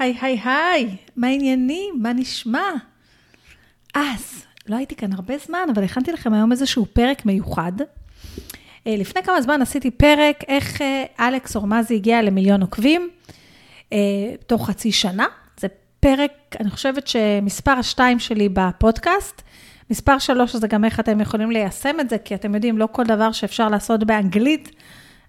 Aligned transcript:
היי, 0.00 0.16
היי, 0.20 0.40
היי, 0.44 0.96
מה 1.16 1.26
העניינים? 1.26 1.94
מה 2.02 2.12
נשמע? 2.12 2.70
אז, 3.94 4.44
לא 4.68 4.76
הייתי 4.76 4.96
כאן 4.96 5.12
הרבה 5.12 5.34
זמן, 5.38 5.68
אבל 5.74 5.84
הכנתי 5.84 6.12
לכם 6.12 6.32
היום 6.32 6.52
איזשהו 6.52 6.86
פרק 6.92 7.26
מיוחד. 7.26 7.72
אה, 8.86 8.94
לפני 8.98 9.22
כמה 9.22 9.42
זמן 9.42 9.62
עשיתי 9.62 9.90
פרק 9.90 10.44
איך 10.48 10.82
אה, 10.82 11.04
אלכס 11.20 11.56
אורמזי 11.56 11.94
הגיע 11.94 12.22
למיליון 12.22 12.60
עוקבים, 12.60 13.08
אה, 13.92 13.98
תוך 14.46 14.68
חצי 14.68 14.92
שנה. 14.92 15.26
זה 15.60 15.66
פרק, 16.00 16.32
אני 16.60 16.70
חושבת 16.70 17.06
שמספר 17.06 17.72
השתיים 17.72 18.18
שלי 18.18 18.48
בפודקאסט. 18.52 19.42
מספר 19.90 20.18
שלוש 20.18 20.56
זה 20.56 20.68
גם 20.68 20.84
איך 20.84 21.00
אתם 21.00 21.20
יכולים 21.20 21.50
ליישם 21.50 22.00
את 22.00 22.10
זה, 22.10 22.18
כי 22.18 22.34
אתם 22.34 22.54
יודעים, 22.54 22.78
לא 22.78 22.88
כל 22.92 23.04
דבר 23.04 23.32
שאפשר 23.32 23.68
לעשות 23.68 24.04
באנגלית, 24.04 24.70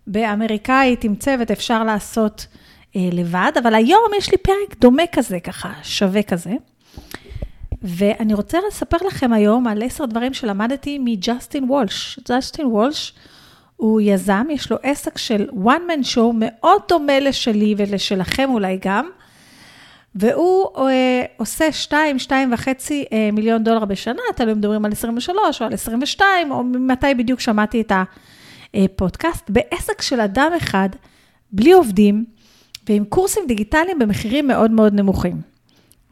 באמריקאית 0.07 1.03
עם 1.03 1.15
צוות 1.15 1.51
אפשר 1.51 1.83
לעשות 1.83 2.47
לבד, 2.95 3.51
אבל 3.59 3.75
היום 3.75 4.11
יש 4.17 4.31
לי 4.31 4.37
פרק 4.37 4.79
דומה 4.79 5.03
כזה, 5.11 5.39
ככה, 5.39 5.73
שווה 5.83 6.23
כזה. 6.23 6.51
ואני 7.81 8.33
רוצה 8.33 8.57
לספר 8.67 8.97
לכם 9.07 9.33
היום 9.33 9.67
על 9.67 9.83
עשר 9.83 10.05
דברים 10.05 10.33
שלמדתי 10.33 10.99
מג'סטין 10.99 11.63
וולש. 11.63 12.19
ג'סטין 12.29 12.65
וולש 12.65 13.13
הוא 13.75 14.01
יזם, 14.01 14.47
יש 14.49 14.71
לו 14.71 14.77
עסק 14.83 15.17
של 15.17 15.47
one 15.63 15.89
man 15.89 16.15
show 16.15 16.31
מאוד 16.35 16.81
דומה 16.89 17.19
לשלי 17.19 17.75
ולשלכם 17.77 18.49
אולי 18.49 18.79
גם, 18.81 19.09
והוא 20.15 20.65
אה, 20.77 21.23
עושה 21.37 21.71
2, 21.71 22.17
2.5 22.27 22.31
אה, 23.11 23.29
מיליון 23.33 23.63
דולר 23.63 23.85
בשנה, 23.85 24.21
תלוי 24.35 24.51
אם 24.51 24.57
מדברים 24.57 24.85
על 24.85 24.91
23 24.91 25.61
או 25.61 25.67
על 25.67 25.73
22, 25.73 26.51
או 26.51 26.63
מתי 26.63 27.13
בדיוק 27.17 27.39
שמעתי 27.39 27.81
את 27.81 27.91
הפודקאסט, 28.73 29.49
בעסק 29.49 30.01
של 30.01 30.21
אדם 30.21 30.51
אחד, 30.57 30.89
בלי 31.51 31.71
עובדים, 31.71 32.25
ועם 32.89 33.05
קורסים 33.05 33.43
דיגיטליים 33.47 33.99
במחירים 33.99 34.47
מאוד 34.47 34.71
מאוד 34.71 34.93
נמוכים. 34.93 35.41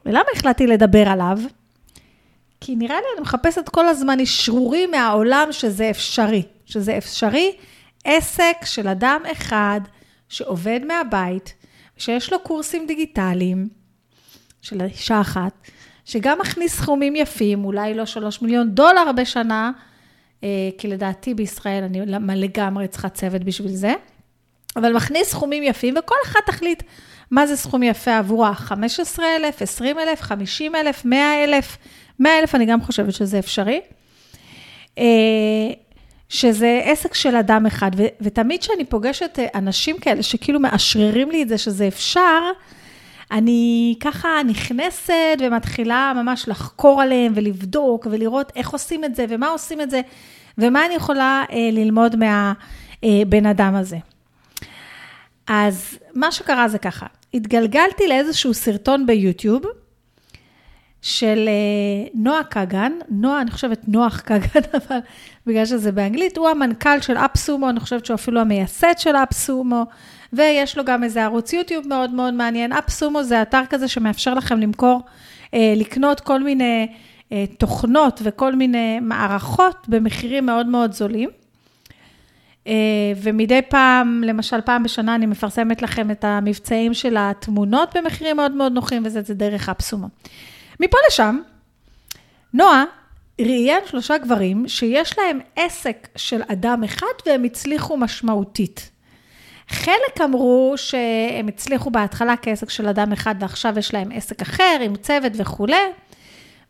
ולמה 0.06 0.26
החלטתי 0.36 0.68
לדבר 0.68 1.10
עליו? 1.10 1.38
כי 2.62 2.76
נראה 2.76 2.96
לי 2.96 3.06
אני 3.16 3.22
מחפשת 3.22 3.70
כל 3.70 3.88
הזמן 3.88 4.20
אשרורים 4.20 4.92
מהעולם 4.92 5.48
שזה 5.52 5.90
אפשרי. 5.90 6.44
שזה 6.66 6.98
אפשרי, 6.98 7.52
עסק 8.06 8.56
של 8.66 8.88
אדם 8.88 9.22
אחד 9.32 9.82
שעובד 10.30 10.80
מהבית, 10.88 11.54
שיש 11.98 12.34
לו 12.34 12.40
קורסים 12.40 12.88
דיגיטליים 12.88 13.70
של 14.62 14.82
אישה 14.82 15.22
אחת, 15.22 15.54
שגם 16.06 16.40
מכניס 16.42 16.76
סכומים 16.76 17.16
יפים, 17.16 17.66
אולי 17.66 17.94
לא 17.94 18.06
שלוש 18.06 18.42
מיליון 18.42 18.70
דולר 18.72 19.12
בשנה, 19.12 19.72
אה, 20.44 20.70
כי 20.78 20.88
לדעתי 20.88 21.34
בישראל 21.34 21.84
אני 21.84 22.02
לגמרי 22.36 22.88
צריכה 22.88 23.10
צוות 23.10 23.44
בשביל 23.44 23.72
זה, 23.72 23.94
אבל 24.76 24.94
מכניס 24.94 25.30
סכומים 25.30 25.64
יפים, 25.64 25.94
וכל 26.00 26.16
אחד 26.26 26.40
תחליט 26.46 26.84
מה 27.32 27.48
זה 27.48 27.58
סכום 27.58 27.84
יפה 27.84 28.18
עבורה, 28.18 28.54
15,000, 28.54 29.62
20,000, 29.62 30.22
50,000, 30.22 31.06
100,000, 31.06 31.78
100,000 32.20 32.56
אני 32.56 32.66
גם 32.66 32.82
חושבת 32.82 33.14
שזה 33.14 33.40
אפשרי. 33.40 33.82
אה, 34.98 35.04
שזה 36.30 36.82
עסק 36.84 37.14
של 37.14 37.36
אדם 37.36 37.66
אחד, 37.66 37.92
ו- 37.98 38.08
ותמיד 38.22 38.62
כשאני 38.62 38.86
פוגשת 38.86 39.40
אה, 39.40 39.48
אנשים 39.56 39.98
כאלה 40.00 40.24
שכאילו 40.24 40.60
מאשררים 40.60 41.32
לי 41.32 41.44
את 41.44 41.50
זה 41.50 41.58
שזה 41.58 41.88
אפשר, 41.88 42.42
אני 43.32 43.96
ככה 44.00 44.30
נכנסת 44.48 45.14
ומתחילה 45.40 46.14
ממש 46.16 46.48
לחקור 46.48 47.02
עליהם 47.02 47.32
ולבדוק 47.36 48.08
ולראות 48.12 48.52
איך 48.56 48.70
עושים 48.70 49.04
את 49.04 49.16
זה 49.16 49.26
ומה 49.30 49.48
עושים 49.48 49.82
את 49.82 49.90
זה 49.90 50.02
ומה 50.58 50.86
אני 50.86 50.94
יכולה 50.96 51.44
אה, 51.52 51.70
ללמוד 51.72 52.16
מהבן 52.16 53.46
אה, 53.46 53.52
אדם 53.52 53.76
הזה. 53.76 53.98
אז 55.50 56.00
מה 56.16 56.32
שקרה 56.32 56.68
זה 56.68 56.78
ככה, 56.78 57.06
התגלגלתי 57.34 58.08
לאיזשהו 58.08 58.54
סרטון 58.54 59.06
ביוטיוב 59.06 59.62
של 61.02 61.46
אה, 61.48 62.10
נועה 62.14 62.44
קגן, 62.44 62.92
נועה, 63.10 63.42
אני 63.42 63.52
חושבת 63.52 63.88
נוח 63.88 64.20
קגן, 64.20 64.62
אבל 64.88 64.98
בגלל 65.46 65.66
שזה 65.66 65.92
באנגלית, 65.92 66.38
הוא 66.38 66.50
המנכ"ל 66.50 67.02
של 67.02 67.18
אפסומו, 67.18 67.70
אני 67.70 67.80
חושבת 67.80 68.06
שהוא 68.06 68.16
אפילו 68.16 68.42
המייסד 68.42 68.94
של 68.98 69.16
אפסומו, 69.16 69.84
ויש 70.34 70.78
לו 70.78 70.86
גם 70.86 71.04
איזה 71.04 71.24
ערוץ 71.24 71.54
יוטיוב 71.54 71.88
מאוד 71.88 72.12
מאוד 72.12 72.34
מעניין. 72.34 72.74
אפסומו 72.74 73.24
זה 73.24 73.42
אתר 73.42 73.62
כזה 73.70 73.88
שמאפשר 73.88 74.34
לכם 74.34 74.60
למכור, 74.60 75.02
אה, 75.54 75.74
לקנות 75.76 76.20
כל 76.20 76.44
מיני 76.44 76.88
תוכנות 77.58 78.22
וכל 78.24 78.56
מיני 78.56 79.00
מערכות 79.00 79.86
במחירים 79.88 80.46
מאוד 80.46 80.68
מאוד 80.68 80.94
זולים. 80.94 81.30
אה, 82.68 82.74
ומדי 83.22 83.62
פעם, 83.70 84.24
למשל 84.26 84.62
פעם 84.62 84.84
בשנה 84.84 85.16
אני 85.16 85.26
מפרסמת 85.26 85.82
לכם 85.82 86.12
את 86.12 86.24
המבצעים 86.24 86.94
של 86.94 87.16
התמונות 87.20 87.96
במחירים 87.98 88.36
מאוד 88.36 88.52
מאוד 88.52 88.72
נוחים, 88.72 89.02
וזה 89.06 89.34
דרך 89.34 89.70
אפסומו. 89.70 90.08
מפה 90.80 90.98
לשם, 91.08 91.40
נועה 92.54 92.84
ראיין 93.42 93.84
שלושה 93.86 94.18
גברים 94.18 94.68
שיש 94.68 95.18
להם 95.18 95.40
עסק 95.56 96.08
של 96.16 96.42
אדם 96.48 96.84
אחד 96.84 97.06
והם 97.26 97.44
הצליחו 97.44 97.98
משמעותית. 97.98 98.92
חלק 99.70 100.22
אמרו 100.24 100.74
שהם 100.76 101.48
הצליחו 101.48 101.92
בהתחלה 101.92 102.38
כעסק 102.42 102.70
של 102.70 102.88
אדם 102.88 103.12
אחד 103.12 103.36
ועכשיו 103.40 103.80
יש 103.80 103.94
להם 103.94 104.12
עסק 104.14 104.42
אחר 104.42 104.78
עם 104.82 104.96
צוות 104.96 105.32
וכולי, 105.36 105.76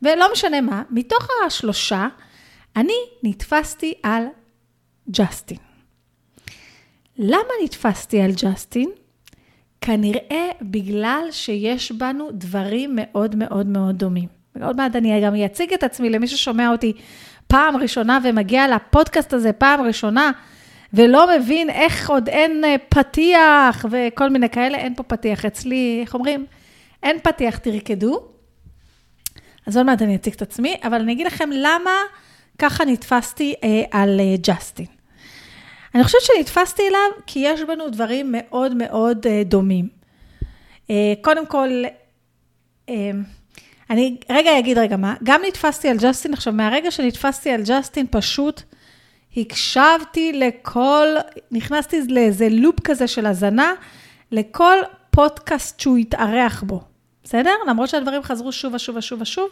ולא 0.01 0.31
משנה 0.33 0.61
מה, 0.61 0.83
מתוך 0.89 1.27
השלושה, 1.45 2.07
אני 2.75 2.94
נתפסתי 3.23 3.94
על 4.03 4.23
ג'סטין. 5.09 5.69
למה 7.22 7.53
נתפסתי 7.63 8.22
על 8.22 8.31
ג'סטין? 8.31 8.90
כנראה 9.81 10.50
בגלל 10.62 11.28
שיש 11.31 11.91
בנו 11.91 12.30
דברים 12.31 12.91
מאוד 12.96 13.35
מאוד 13.35 13.68
מאוד 13.68 13.97
דומים. 13.97 14.28
ועוד 14.56 14.78
מעט 14.78 14.96
אני 14.96 15.22
גם 15.22 15.35
אציג 15.35 15.74
את 15.74 15.84
עצמי 15.84 16.09
למי 16.09 16.28
ששומע 16.28 16.72
אותי 16.72 16.94
פעם 17.47 17.78
ראשונה 17.78 18.19
ומגיע 18.24 18.75
לפודקאסט 18.75 19.34
הזה 19.34 19.53
פעם 19.53 19.81
ראשונה, 19.81 20.31
ולא 20.94 21.38
מבין 21.38 21.69
איך 21.69 22.09
עוד 22.09 22.30
אין 22.30 22.63
אה, 22.63 22.75
פתיח 22.90 23.86
וכל 23.91 24.30
מיני 24.30 24.50
כאלה, 24.50 24.78
אין 24.78 24.96
פה 24.96 25.03
פתיח. 25.03 25.46
אצלי, 25.46 26.00
איך 26.01 26.13
אומרים? 26.13 26.46
אין 27.03 27.18
פתיח, 27.24 27.57
תרקדו. 27.57 28.19
אז 29.68 29.78
עוד 29.78 29.86
מעט 29.86 30.01
אני 30.01 30.16
אציג 30.16 30.34
את 30.34 30.41
עצמי, 30.41 30.75
אבל 30.84 31.01
אני 31.01 31.13
אגיד 31.13 31.28
לכם 31.28 31.50
למה 31.53 31.91
ככה 32.57 32.86
נתפסתי 32.86 33.53
אה, 33.63 33.84
על 33.91 34.19
אה, 34.19 34.36
ג'סטין. 34.41 34.99
אני 35.95 36.03
חושבת 36.03 36.22
שנתפסתי 36.22 36.81
אליו 36.88 37.23
כי 37.27 37.39
יש 37.39 37.61
בנו 37.61 37.89
דברים 37.89 38.27
מאוד 38.31 38.75
מאוד 38.75 39.27
אה, 39.27 39.41
דומים. 39.45 39.89
אה, 40.89 41.13
קודם 41.22 41.45
כל, 41.45 41.69
אה, 42.89 43.11
אני 43.89 44.17
רגע 44.29 44.59
אגיד 44.59 44.77
רגע 44.77 44.97
מה, 44.97 45.16
גם 45.23 45.41
נתפסתי 45.47 45.89
על 45.89 45.97
ג'סטין, 45.97 46.33
עכשיו 46.33 46.53
מהרגע 46.53 46.91
שנתפסתי 46.91 47.50
על 47.51 47.61
ג'סטין 47.66 48.05
פשוט 48.11 48.61
הקשבתי 49.38 50.33
לכל, 50.33 51.07
נכנסתי 51.51 52.01
לאיזה 52.07 52.47
לופ 52.51 52.79
כזה 52.79 53.07
של 53.07 53.25
הזנה, 53.25 53.73
לכל 54.31 54.77
פודקאסט 55.09 55.79
שהוא 55.79 55.97
התארח 55.97 56.63
בו, 56.63 56.81
בסדר? 57.23 57.53
למרות 57.67 57.89
שהדברים 57.89 58.23
חזרו 58.23 58.51
שוב 58.51 58.73
ושוב 58.73 58.95
ושוב 58.95 59.21
ושוב, 59.21 59.50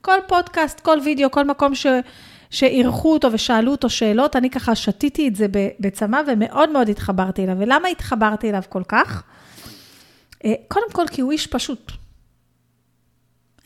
כל 0.00 0.18
פודקאסט, 0.28 0.80
כל 0.80 0.98
וידאו, 1.04 1.30
כל 1.30 1.44
מקום 1.44 1.74
ש... 1.74 1.86
שאירחו 2.50 3.12
אותו 3.12 3.32
ושאלו 3.32 3.72
אותו 3.72 3.90
שאלות, 3.90 4.36
אני 4.36 4.50
ככה 4.50 4.74
שתיתי 4.74 5.28
את 5.28 5.36
זה 5.36 5.46
בצמא 5.80 6.20
ומאוד 6.26 6.70
מאוד 6.70 6.88
התחברתי 6.88 7.44
אליו. 7.44 7.56
ולמה 7.58 7.88
התחברתי 7.88 8.50
אליו 8.50 8.62
כל 8.68 8.82
כך? 8.88 9.22
אה, 10.44 10.54
קודם 10.68 10.90
כל, 10.92 11.04
כי 11.10 11.20
הוא 11.20 11.32
איש 11.32 11.46
פשוט. 11.46 11.92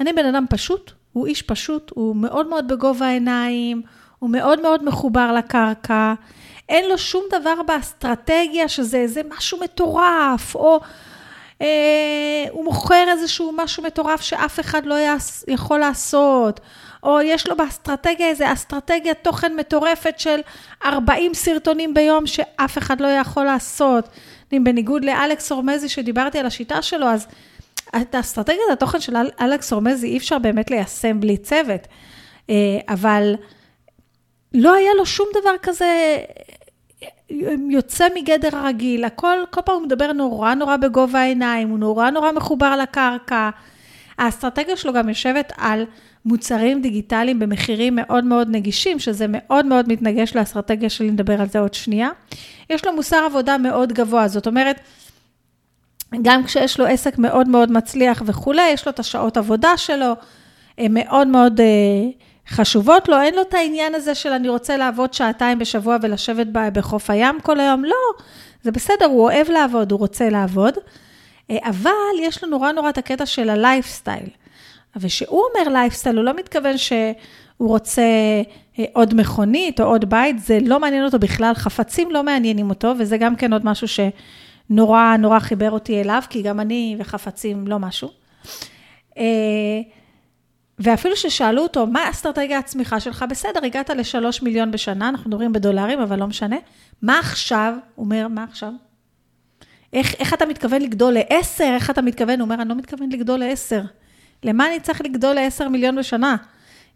אני 0.00 0.12
בן 0.12 0.26
אדם 0.26 0.44
פשוט, 0.50 0.92
הוא 1.12 1.26
איש 1.26 1.42
פשוט, 1.42 1.90
הוא 1.94 2.16
מאוד 2.16 2.46
מאוד 2.46 2.68
בגובה 2.68 3.06
העיניים, 3.06 3.82
הוא 4.18 4.30
מאוד 4.30 4.62
מאוד 4.62 4.84
מחובר 4.84 5.32
לקרקע, 5.32 6.14
אין 6.68 6.88
לו 6.88 6.98
שום 6.98 7.24
דבר 7.32 7.62
באסטרטגיה 7.66 8.68
שזה 8.68 8.96
איזה 8.96 9.20
משהו 9.36 9.60
מטורף, 9.60 10.54
או 10.54 10.80
אה, 11.62 12.44
הוא 12.50 12.64
מוכר 12.64 13.04
איזשהו 13.08 13.52
משהו 13.56 13.82
מטורף 13.82 14.20
שאף 14.20 14.60
אחד 14.60 14.86
לא 14.86 14.94
יעש, 14.94 15.44
יכול 15.48 15.78
לעשות, 15.78 16.60
או 17.04 17.20
יש 17.20 17.46
לו 17.46 17.56
באסטרטגיה 17.56 18.28
איזה 18.28 18.52
אסטרטגיית 18.52 19.18
תוכן 19.22 19.56
מטורפת 19.56 20.18
של 20.18 20.40
40 20.84 21.34
סרטונים 21.34 21.94
ביום 21.94 22.26
שאף 22.26 22.78
אחד 22.78 23.00
לא 23.00 23.08
יכול 23.08 23.44
לעשות. 23.44 24.08
אם 24.52 24.64
בניגוד 24.64 25.04
לאלכס 25.04 25.52
אורמזי 25.52 25.88
שדיברתי 25.88 26.38
על 26.38 26.46
השיטה 26.46 26.82
שלו, 26.82 27.06
אז 27.06 27.26
את 27.96 28.14
אסטרטגיית 28.14 28.70
התוכן 28.72 29.00
של 29.00 29.16
אלכס 29.40 29.72
אורמזי 29.72 30.06
אי 30.06 30.16
אפשר 30.16 30.38
באמת 30.38 30.70
ליישם 30.70 31.20
בלי 31.20 31.36
צוות. 31.36 31.80
אה, 32.50 32.54
אבל 32.88 33.34
לא 34.54 34.74
היה 34.74 34.90
לו 34.96 35.06
שום 35.06 35.26
דבר 35.40 35.54
כזה 35.62 36.18
יוצא 37.70 38.08
מגדר 38.14 38.56
הרגיל, 38.56 39.04
הכל, 39.04 39.38
כל 39.50 39.60
פעם 39.64 39.74
הוא 39.74 39.82
מדבר 39.82 40.12
נורא 40.12 40.54
נורא 40.54 40.76
בגובה 40.76 41.20
העיניים, 41.20 41.68
הוא 41.68 41.78
נורא 41.78 42.10
נורא 42.10 42.32
מחובר 42.32 42.76
לקרקע. 42.76 43.50
האסטרטגיה 44.18 44.76
שלו 44.76 44.92
גם 44.92 45.08
יושבת 45.08 45.52
על 45.56 45.86
מוצרים 46.24 46.82
דיגיטליים 46.82 47.38
במחירים 47.38 47.96
מאוד 47.96 48.24
מאוד 48.24 48.48
נגישים, 48.50 48.98
שזה 48.98 49.26
מאוד 49.28 49.66
מאוד 49.66 49.88
מתנגש 49.88 50.36
לאסטרטגיה 50.36 50.90
שלי, 50.90 51.10
נדבר 51.10 51.40
על 51.40 51.48
זה 51.48 51.58
עוד 51.58 51.74
שנייה. 51.74 52.08
יש 52.70 52.84
לו 52.84 52.92
מוסר 52.92 53.24
עבודה 53.26 53.58
מאוד 53.58 53.92
גבוה, 53.92 54.28
זאת 54.28 54.46
אומרת, 54.46 54.80
גם 56.22 56.44
כשיש 56.44 56.80
לו 56.80 56.86
עסק 56.86 57.18
מאוד 57.18 57.48
מאוד 57.48 57.72
מצליח 57.72 58.22
וכולי, 58.26 58.70
יש 58.70 58.86
לו 58.86 58.92
את 58.92 58.98
השעות 58.98 59.36
עבודה 59.36 59.76
שלו, 59.76 60.12
הן 60.78 60.94
מאוד 60.94 61.26
מאוד 61.26 61.60
אה, 61.60 61.66
חשובות 62.48 63.08
לו, 63.08 63.20
אין 63.20 63.34
לו 63.34 63.42
את 63.42 63.54
העניין 63.54 63.94
הזה 63.94 64.14
של 64.14 64.32
אני 64.32 64.48
רוצה 64.48 64.76
לעבוד 64.76 65.14
שעתיים 65.14 65.58
בשבוע 65.58 65.96
ולשבת 66.02 66.46
בחוף 66.52 67.10
הים 67.10 67.40
כל 67.40 67.60
היום, 67.60 67.84
לא, 67.84 68.22
זה 68.62 68.70
בסדר, 68.70 69.06
הוא 69.06 69.22
אוהב 69.22 69.50
לעבוד, 69.50 69.92
הוא 69.92 70.00
רוצה 70.00 70.28
לעבוד, 70.28 70.74
אה, 71.50 71.56
אבל 71.64 71.90
יש 72.20 72.44
לו 72.44 72.50
נורא 72.50 72.72
נורא 72.72 72.88
את 72.88 72.98
הקטע 72.98 73.26
של 73.26 73.50
הלייפסטייל. 73.50 74.28
וכשהוא 74.96 75.42
אומר 75.50 75.72
לייפסטייל, 75.72 76.16
הוא 76.16 76.24
לא 76.24 76.36
מתכוון 76.36 76.78
שהוא 76.78 77.14
רוצה 77.58 78.02
אה, 78.78 78.84
עוד 78.92 79.14
מכונית 79.14 79.80
או 79.80 79.84
עוד 79.84 80.10
בית, 80.10 80.38
זה 80.38 80.58
לא 80.62 80.80
מעניין 80.80 81.04
אותו 81.04 81.18
בכלל, 81.18 81.54
חפצים 81.54 82.10
לא 82.10 82.22
מעניינים 82.22 82.70
אותו, 82.70 82.92
וזה 82.98 83.18
גם 83.18 83.36
כן 83.36 83.52
עוד 83.52 83.64
משהו 83.64 83.86
שנורא 83.88 85.16
נורא 85.18 85.38
חיבר 85.38 85.70
אותי 85.70 86.00
אליו, 86.00 86.22
כי 86.30 86.42
גם 86.42 86.60
אני 86.60 86.96
וחפצים 86.98 87.68
לא 87.68 87.78
משהו. 87.78 88.08
אה, 89.18 89.24
ואפילו 90.78 91.16
ששאלו 91.16 91.62
אותו, 91.62 91.86
מה 91.86 92.10
אסטרטגיה 92.10 92.58
הצמיחה 92.58 93.00
שלך? 93.00 93.24
בסדר, 93.30 93.64
הגעת 93.64 93.90
לשלוש 93.90 94.42
מיליון 94.42 94.70
בשנה, 94.70 95.08
אנחנו 95.08 95.30
מדברים 95.30 95.52
בדולרים, 95.52 96.00
אבל 96.00 96.18
לא 96.18 96.26
משנה. 96.26 96.56
מה 97.02 97.18
עכשיו? 97.18 97.74
הוא 97.94 98.04
אומר, 98.04 98.28
מה 98.28 98.44
עכשיו? 98.44 98.72
איך, 99.92 100.14
איך 100.18 100.34
אתה 100.34 100.46
מתכוון 100.46 100.82
לגדול 100.82 101.12
לעשר? 101.12 101.72
איך 101.74 101.90
אתה 101.90 102.02
מתכוון? 102.02 102.40
הוא 102.40 102.44
אומר, 102.44 102.62
אני 102.62 102.68
לא 102.68 102.74
מתכוון 102.74 103.08
לגדול 103.12 103.38
לעשר. 103.40 103.80
למה 104.44 104.68
אני 104.68 104.80
צריך 104.80 105.00
לגדול 105.00 105.34
לעשר 105.34 105.68
מיליון 105.68 105.96
בשנה? 105.96 106.36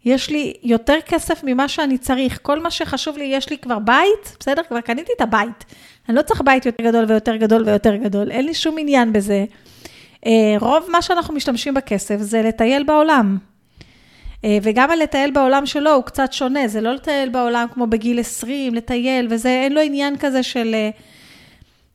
יש 0.05 0.29
לי 0.29 0.53
יותר 0.63 0.97
כסף 1.05 1.43
ממה 1.43 1.67
שאני 1.67 1.97
צריך. 1.97 2.39
כל 2.41 2.59
מה 2.59 2.71
שחשוב 2.71 3.17
לי, 3.17 3.23
יש 3.23 3.49
לי 3.49 3.57
כבר 3.57 3.79
בית, 3.79 4.37
בסדר? 4.39 4.61
כבר 4.67 4.81
קניתי 4.81 5.11
את 5.15 5.21
הבית. 5.21 5.65
אני 6.09 6.15
לא 6.17 6.21
צריך 6.21 6.41
בית 6.41 6.65
יותר 6.65 6.83
גדול 6.83 7.05
ויותר 7.07 7.35
גדול 7.35 7.63
ויותר 7.65 7.95
גדול. 7.95 8.31
אין 8.31 8.45
לי 8.45 8.53
שום 8.53 8.75
עניין 8.79 9.13
בזה. 9.13 9.45
אה, 10.25 10.55
רוב 10.59 10.87
מה 10.91 11.01
שאנחנו 11.01 11.33
משתמשים 11.33 11.73
בכסף 11.73 12.17
זה 12.19 12.41
לטייל 12.41 12.83
בעולם. 12.83 13.37
אה, 14.45 14.57
וגם 14.61 14.91
הלטייל 14.91 15.31
בעולם 15.31 15.65
שלו 15.65 15.93
הוא 15.93 16.03
קצת 16.03 16.33
שונה, 16.33 16.67
זה 16.67 16.81
לא 16.81 16.93
לטייל 16.93 17.29
בעולם 17.29 17.67
כמו 17.73 17.87
בגיל 17.87 18.19
20, 18.19 18.75
לטייל, 18.75 19.27
וזה, 19.29 19.49
אין 19.49 19.73
לו 19.73 19.81
עניין 19.81 20.17
כזה 20.17 20.43
של 20.43 20.71
אה, 20.73 20.89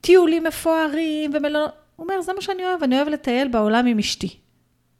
טיולים 0.01 0.43
מפוארים 0.43 1.31
ומלונות. 1.33 1.71
הוא 1.95 2.03
אומר, 2.03 2.21
זה 2.21 2.33
מה 2.33 2.41
שאני 2.41 2.65
אוהב, 2.65 2.83
אני 2.83 2.95
אוהב 2.95 3.07
לטייל 3.07 3.47
בעולם 3.47 3.85
עם 3.85 3.99
אשתי. 3.99 4.44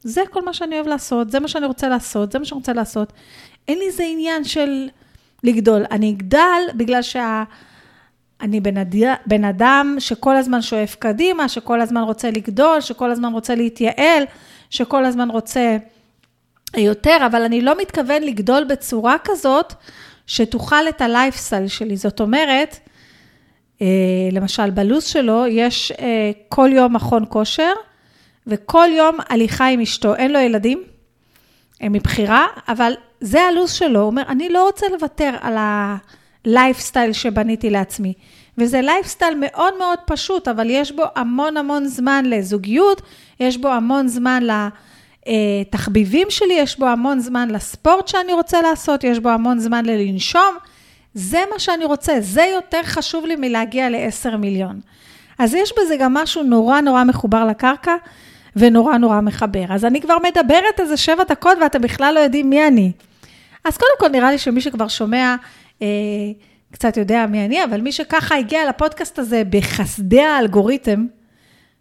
זה 0.05 0.21
כל 0.31 0.45
מה 0.45 0.53
שאני 0.53 0.75
אוהב 0.75 0.87
לעשות, 0.87 1.31
זה 1.31 1.39
מה 1.39 1.47
שאני 1.47 1.65
רוצה 1.65 1.89
לעשות, 1.89 2.31
זה 2.31 2.39
מה 2.39 2.45
שאני 2.45 2.57
רוצה 2.57 2.73
לעשות. 2.73 3.13
אין 3.67 3.79
לי 3.79 3.85
איזה 3.87 4.03
עניין 4.03 4.43
של 4.43 4.87
לגדול. 5.43 5.85
אני 5.91 6.11
אגדל 6.11 6.61
בגלל 6.75 7.01
שה... 7.01 7.43
אני 8.41 8.59
בן, 8.59 8.77
אד... 8.77 8.95
בן 9.25 9.43
אדם 9.45 9.95
שכל 9.99 10.35
הזמן 10.35 10.61
שואף 10.61 10.95
קדימה, 10.95 11.49
שכל 11.49 11.81
הזמן 11.81 12.01
רוצה 12.01 12.31
לגדול, 12.31 12.81
שכל 12.81 13.11
הזמן 13.11 13.33
רוצה 13.33 13.55
להתייעל, 13.55 14.23
שכל 14.69 15.05
הזמן 15.05 15.29
רוצה 15.29 15.77
יותר, 16.77 17.17
אבל 17.25 17.41
אני 17.41 17.61
לא 17.61 17.77
מתכוון 17.81 18.23
לגדול 18.23 18.63
בצורה 18.63 19.15
כזאת 19.23 19.73
שתוכל 20.27 20.89
את 20.89 21.01
הלייפסטייל 21.01 21.67
שלי. 21.67 21.97
זאת 21.97 22.21
אומרת, 22.21 22.79
אה, 23.81 23.87
למשל, 24.31 24.69
בלו"ז 24.69 25.03
שלו 25.03 25.45
יש 25.47 25.91
אה, 25.91 26.31
כל 26.49 26.69
יום 26.73 26.95
מכון 26.95 27.25
כושר, 27.29 27.71
וכל 28.47 28.88
יום 28.92 29.18
הליכה 29.30 29.68
עם 29.68 29.81
אשתו. 29.81 30.15
אין 30.15 30.33
לו 30.33 30.39
ילדים, 30.39 30.83
הם 31.81 31.94
מבחירה, 31.94 32.45
אבל 32.68 32.94
זה 33.21 33.42
הלו"ז 33.42 33.71
שלו. 33.71 34.00
הוא 34.00 34.07
אומר, 34.07 34.24
אני 34.27 34.50
לא 34.50 34.65
רוצה 34.65 34.86
לוותר 34.89 35.36
על 35.42 35.57
הלייפסטייל 35.57 37.13
שבניתי 37.13 37.69
לעצמי. 37.69 38.13
וזה 38.57 38.81
לייפסטייל 38.81 39.33
מאוד 39.39 39.77
מאוד 39.77 40.00
פשוט, 40.06 40.47
אבל 40.47 40.69
יש 40.69 40.92
בו 40.92 41.03
המון 41.15 41.57
המון 41.57 41.86
זמן 41.86 42.25
לזוגיות, 42.25 43.01
יש 43.39 43.57
בו 43.57 43.68
המון 43.68 44.07
זמן 44.07 44.44
לתחביבים 45.27 46.27
שלי, 46.30 46.53
יש 46.53 46.80
בו 46.80 46.86
המון 46.86 47.19
זמן 47.19 47.50
לספורט 47.50 48.07
שאני 48.07 48.33
רוצה 48.33 48.62
לעשות, 48.62 49.03
יש 49.03 49.19
בו 49.19 49.30
המון 49.30 49.59
זמן 49.59 49.86
ללנשום. 49.86 50.56
זה 51.13 51.44
מה 51.53 51.59
שאני 51.59 51.86
רוצה, 51.86 52.13
זה 52.19 52.44
יותר 52.56 52.83
חשוב 52.83 53.25
לי 53.25 53.36
מלהגיע 53.36 53.89
ל-10 53.89 54.38
מיליון. 54.38 54.80
אז 55.39 55.53
יש 55.53 55.74
בזה 55.80 55.95
גם 56.00 56.13
משהו 56.13 56.44
נורא 56.44 56.81
נורא 56.81 57.03
מחובר 57.03 57.45
לקרקע, 57.45 57.95
ונורא 58.55 58.97
נורא 58.97 59.21
מחבר. 59.21 59.65
אז 59.69 59.85
אני 59.85 60.01
כבר 60.01 60.17
מדברת 60.23 60.79
איזה 60.79 60.97
שבע 60.97 61.23
דקות 61.23 61.57
ואתם 61.61 61.81
בכלל 61.81 62.13
לא 62.13 62.19
יודעים 62.19 62.49
מי 62.49 62.67
אני. 62.67 62.91
אז 63.65 63.77
קודם 63.77 63.91
כל, 63.99 64.07
נראה 64.07 64.31
לי 64.31 64.37
שמי 64.37 64.61
שכבר 64.61 64.87
שומע, 64.87 65.35
אה, 65.81 65.87
קצת 66.71 66.97
יודע 66.97 67.25
מי 67.25 67.45
אני, 67.45 67.63
אבל 67.63 67.81
מי 67.81 67.91
שככה 67.91 68.35
הגיע 68.35 68.69
לפודקאסט 68.69 69.19
הזה 69.19 69.43
בחסדי 69.49 70.21
האלגוריתם, 70.21 71.05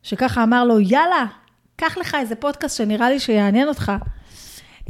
שככה 0.02 0.42
אמר 0.42 0.64
לו, 0.64 0.80
יאללה, 0.80 1.26
קח 1.76 1.98
לך 1.98 2.16
איזה 2.20 2.34
פודקאסט 2.34 2.76
שנראה 2.76 3.10
לי 3.10 3.20
שיעניין 3.20 3.68
אותך. 3.68 3.92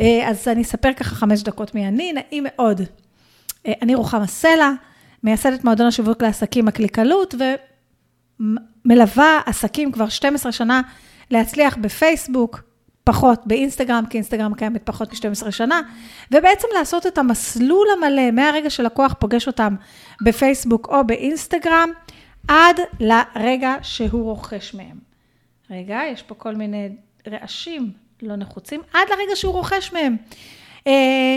אה, 0.00 0.28
אז 0.30 0.48
אני 0.48 0.62
אספר 0.62 0.92
ככה 0.92 1.14
חמש 1.14 1.42
דקות 1.42 1.74
מי 1.74 1.88
אני, 1.88 2.12
נעים 2.12 2.44
מאוד. 2.46 2.80
אה, 3.66 3.72
אני 3.82 3.94
רוחמה 3.94 4.26
סלע, 4.26 4.70
מייסדת 5.22 5.64
מועדון 5.64 5.86
השיווק 5.86 6.22
לעסקים 6.22 6.68
הקליקלות, 6.68 7.34
ומלווה 8.40 9.40
עסקים 9.46 9.92
כבר 9.92 10.08
12 10.08 10.52
שנה 10.52 10.82
להצליח 11.30 11.76
בפייסבוק, 11.76 12.62
פחות 13.04 13.40
באינסטגרם, 13.46 14.04
כי 14.10 14.16
אינסטגרם 14.16 14.54
קיימת 14.54 14.82
פחות 14.84 15.12
מ-12 15.12 15.50
שנה, 15.50 15.80
ובעצם 16.32 16.68
לעשות 16.78 17.06
את 17.06 17.18
המסלול 17.18 17.86
המלא 17.96 18.30
מהרגע 18.30 18.70
שלקוח 18.70 19.14
פוגש 19.18 19.46
אותם 19.46 19.74
בפייסבוק 20.22 20.88
או 20.88 21.06
באינסטגרם, 21.06 21.88
עד 22.48 22.80
לרגע 23.00 23.74
שהוא 23.82 24.24
רוכש 24.24 24.74
מהם. 24.74 24.98
רגע, 25.70 26.00
יש 26.12 26.22
פה 26.22 26.34
כל 26.34 26.54
מיני 26.54 26.88
רעשים 27.28 27.90
לא 28.22 28.36
נחוצים, 28.36 28.80
עד 28.92 29.08
לרגע 29.10 29.36
שהוא 29.36 29.52
רוכש 29.52 29.92
מהם. 29.92 30.16
אה, 30.86 31.36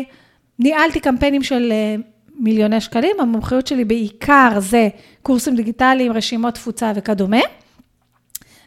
ניהלתי 0.60 1.00
קמפיינים 1.00 1.44
של 1.44 1.72
אה, 1.72 1.96
מיליוני 2.36 2.82
שקלים, 2.82 3.16
המומחיות 3.20 3.68
שלי 3.68 3.86
בעיקר 3.86 4.60
זה 4.60 4.90
קורסים 5.22 5.56
דיגיטליים, 5.56 6.12
רשימות 6.12 6.54
תפוצה 6.54 6.92
וכדומה. 6.96 7.42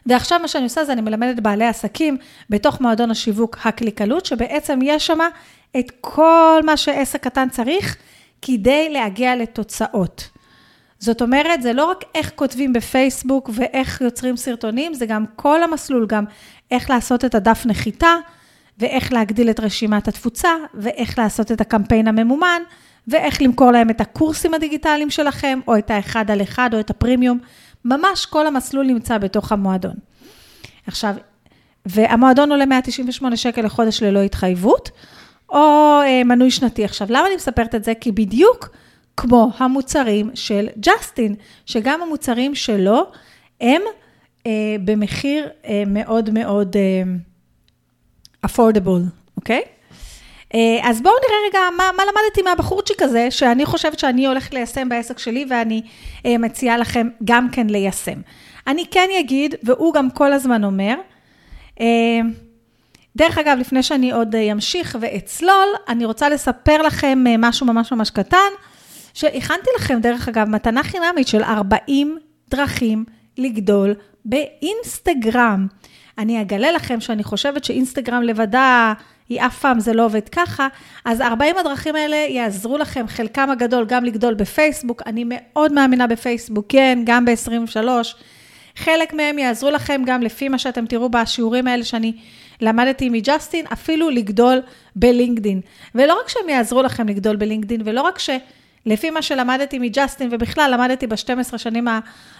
ועכשיו 0.05 0.39
מה 0.39 0.47
שאני 0.47 0.63
עושה 0.63 0.85
זה 0.85 0.93
אני 0.93 1.01
מלמדת 1.01 1.39
בעלי 1.39 1.65
עסקים 1.65 2.17
בתוך 2.49 2.81
מועדון 2.81 3.11
השיווק 3.11 3.57
הקליקלות, 3.63 4.25
שבעצם 4.25 4.79
יש 4.83 5.07
שם 5.07 5.19
את 5.79 5.91
כל 6.01 6.61
מה 6.65 6.77
שעסק 6.77 7.23
קטן 7.23 7.49
צריך 7.49 7.97
כדי 8.41 8.89
להגיע 8.89 9.35
לתוצאות. 9.35 10.29
זאת 10.99 11.21
אומרת, 11.21 11.61
זה 11.61 11.73
לא 11.73 11.85
רק 11.85 12.03
איך 12.15 12.31
כותבים 12.35 12.73
בפייסבוק 12.73 13.49
ואיך 13.53 14.01
יוצרים 14.01 14.37
סרטונים, 14.37 14.93
זה 14.93 15.05
גם 15.05 15.25
כל 15.35 15.63
המסלול, 15.63 16.05
גם 16.07 16.25
איך 16.71 16.89
לעשות 16.89 17.25
את 17.25 17.35
הדף 17.35 17.63
נחיתה, 17.65 18.15
ואיך 18.77 19.13
להגדיל 19.13 19.49
את 19.49 19.59
רשימת 19.59 20.07
התפוצה, 20.07 20.49
ואיך 20.73 21.19
לעשות 21.19 21.51
את 21.51 21.61
הקמפיין 21.61 22.07
הממומן, 22.07 22.61
ואיך 23.07 23.41
למכור 23.41 23.71
להם 23.71 23.89
את 23.89 24.01
הקורסים 24.01 24.53
הדיגיטליים 24.53 25.09
שלכם, 25.09 25.59
או 25.67 25.77
את 25.77 25.91
האחד 25.91 26.31
על 26.31 26.41
אחד, 26.41 26.73
או 26.73 26.79
את 26.79 26.89
הפרימיום. 26.89 27.39
ממש 27.85 28.25
כל 28.25 28.47
המסלול 28.47 28.85
נמצא 28.85 29.17
בתוך 29.17 29.51
המועדון. 29.51 29.95
עכשיו, 30.87 31.15
והמועדון 31.85 32.51
עולה 32.51 32.65
198 32.65 33.37
שקל 33.37 33.61
לחודש 33.61 34.03
ללא 34.03 34.19
התחייבות, 34.19 34.91
או 35.49 35.99
אה, 36.05 36.23
מנוי 36.25 36.51
שנתי. 36.51 36.85
עכשיו, 36.85 37.07
למה 37.09 37.27
אני 37.27 37.35
מספרת 37.35 37.75
את 37.75 37.83
זה? 37.83 37.93
כי 38.01 38.11
בדיוק 38.11 38.69
כמו 39.17 39.51
המוצרים 39.57 40.29
של 40.33 40.67
ג'סטין, 40.79 41.35
שגם 41.65 42.01
המוצרים 42.01 42.55
שלו 42.55 43.03
הם 43.61 43.81
אה, 44.45 44.75
במחיר 44.85 45.49
אה, 45.65 45.83
מאוד 45.87 46.29
מאוד 46.29 46.75
אה, 46.75 47.03
affordable, 48.47 49.01
אוקיי? 49.37 49.61
אה, 49.65 49.80
אז 50.83 51.01
בואו 51.01 51.13
נראה 51.27 51.37
רגע 51.49 51.59
מה, 51.77 51.89
מה 51.97 52.03
למדתי 52.03 52.41
מהבחורצ'יק 52.41 53.01
הזה, 53.01 53.31
שאני 53.31 53.65
חושבת 53.65 53.99
שאני 53.99 54.27
הולכת 54.27 54.53
ליישם 54.53 54.89
בעסק 54.89 55.19
שלי, 55.19 55.45
ואני 55.49 55.81
אה, 56.25 56.37
מציעה 56.37 56.77
לכם 56.77 57.07
גם 57.23 57.49
כן 57.49 57.67
ליישם. 57.67 58.21
אני 58.67 58.85
כן 58.91 59.07
אגיד, 59.19 59.55
והוא 59.63 59.93
גם 59.93 60.09
כל 60.09 60.33
הזמן 60.33 60.63
אומר, 60.63 60.95
אה, 61.79 62.19
דרך 63.15 63.37
אגב, 63.37 63.57
לפני 63.59 63.83
שאני 63.83 64.11
עוד 64.11 64.35
אמשיך 64.35 64.97
ואצלול, 65.01 65.67
אני 65.87 66.05
רוצה 66.05 66.29
לספר 66.29 66.81
לכם 66.81 67.23
משהו 67.37 67.65
ממש 67.65 67.91
ממש 67.91 68.09
קטן, 68.09 68.51
שהכנתי 69.13 69.69
לכם, 69.79 69.99
דרך 70.01 70.27
אגב, 70.27 70.49
מתנה 70.49 70.83
חינמית 70.83 71.27
של 71.27 71.43
40 71.43 72.17
דרכים 72.49 73.05
לגדול 73.37 73.93
באינסטגרם. 74.25 75.67
אני 76.17 76.41
אגלה 76.41 76.71
לכם 76.71 76.99
שאני 76.99 77.23
חושבת 77.23 77.63
שאינסטגרם 77.63 78.21
לבדה 78.21 78.93
היא 79.31 79.41
אף 79.41 79.59
פעם 79.59 79.79
זה 79.79 79.93
לא 79.93 80.05
עובד 80.05 80.29
ככה, 80.29 80.67
אז 81.05 81.21
40 81.21 81.57
הדרכים 81.57 81.95
האלה 81.95 82.15
יעזרו 82.15 82.77
לכם, 82.77 83.05
חלקם 83.07 83.49
הגדול, 83.49 83.85
גם 83.85 84.05
לגדול 84.05 84.33
בפייסבוק. 84.33 85.01
אני 85.05 85.23
מאוד 85.27 85.73
מאמינה 85.73 86.07
בפייסבוק, 86.07 86.65
כן, 86.69 86.99
גם 87.05 87.25
ב-23. 87.25 87.87
חלק 88.75 89.13
מהם 89.13 89.39
יעזרו 89.39 89.69
לכם 89.69 90.01
גם 90.05 90.21
לפי 90.21 90.49
מה 90.49 90.57
שאתם 90.57 90.85
תראו 90.85 91.09
בשיעורים 91.09 91.67
האלה 91.67 91.83
שאני 91.83 92.13
למדתי 92.61 93.09
מג'סטין, 93.09 93.65
אפילו 93.73 94.09
לגדול 94.09 94.61
בלינקדין. 94.95 95.61
ולא 95.95 96.19
רק 96.23 96.29
שהם 96.29 96.49
יעזרו 96.49 96.81
לכם 96.81 97.07
לגדול 97.07 97.35
בלינקדין, 97.35 97.81
ולא 97.85 98.01
רק 98.01 98.19
ש... 98.19 98.29
לפי 98.85 99.09
מה 99.09 99.21
שלמדתי 99.21 99.79
מג'סטין, 99.79 100.29
ובכלל 100.31 100.71
למדתי 100.73 101.07
ב-12 101.07 101.57
שנים 101.57 101.87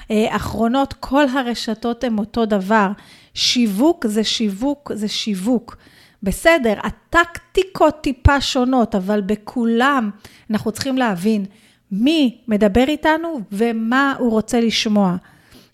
האחרונות, 0.09 0.93
כל 0.99 1.25
הרשתות 1.33 2.03
הן 2.03 2.17
אותו 2.17 2.45
דבר. 2.45 2.87
שיווק 3.33 4.07
זה 4.07 4.23
שיווק 4.23 4.91
זה 4.93 5.07
שיווק. 5.07 5.75
בסדר, 6.23 6.73
הטקטיקות 6.83 8.01
טיפה 8.01 8.41
שונות, 8.41 8.95
אבל 8.95 9.21
בכולם 9.21 10.09
אנחנו 10.49 10.71
צריכים 10.71 10.97
להבין 10.97 11.45
מי 11.91 12.37
מדבר 12.47 12.83
איתנו 12.87 13.41
ומה 13.51 14.15
הוא 14.19 14.31
רוצה 14.31 14.59
לשמוע. 14.59 15.15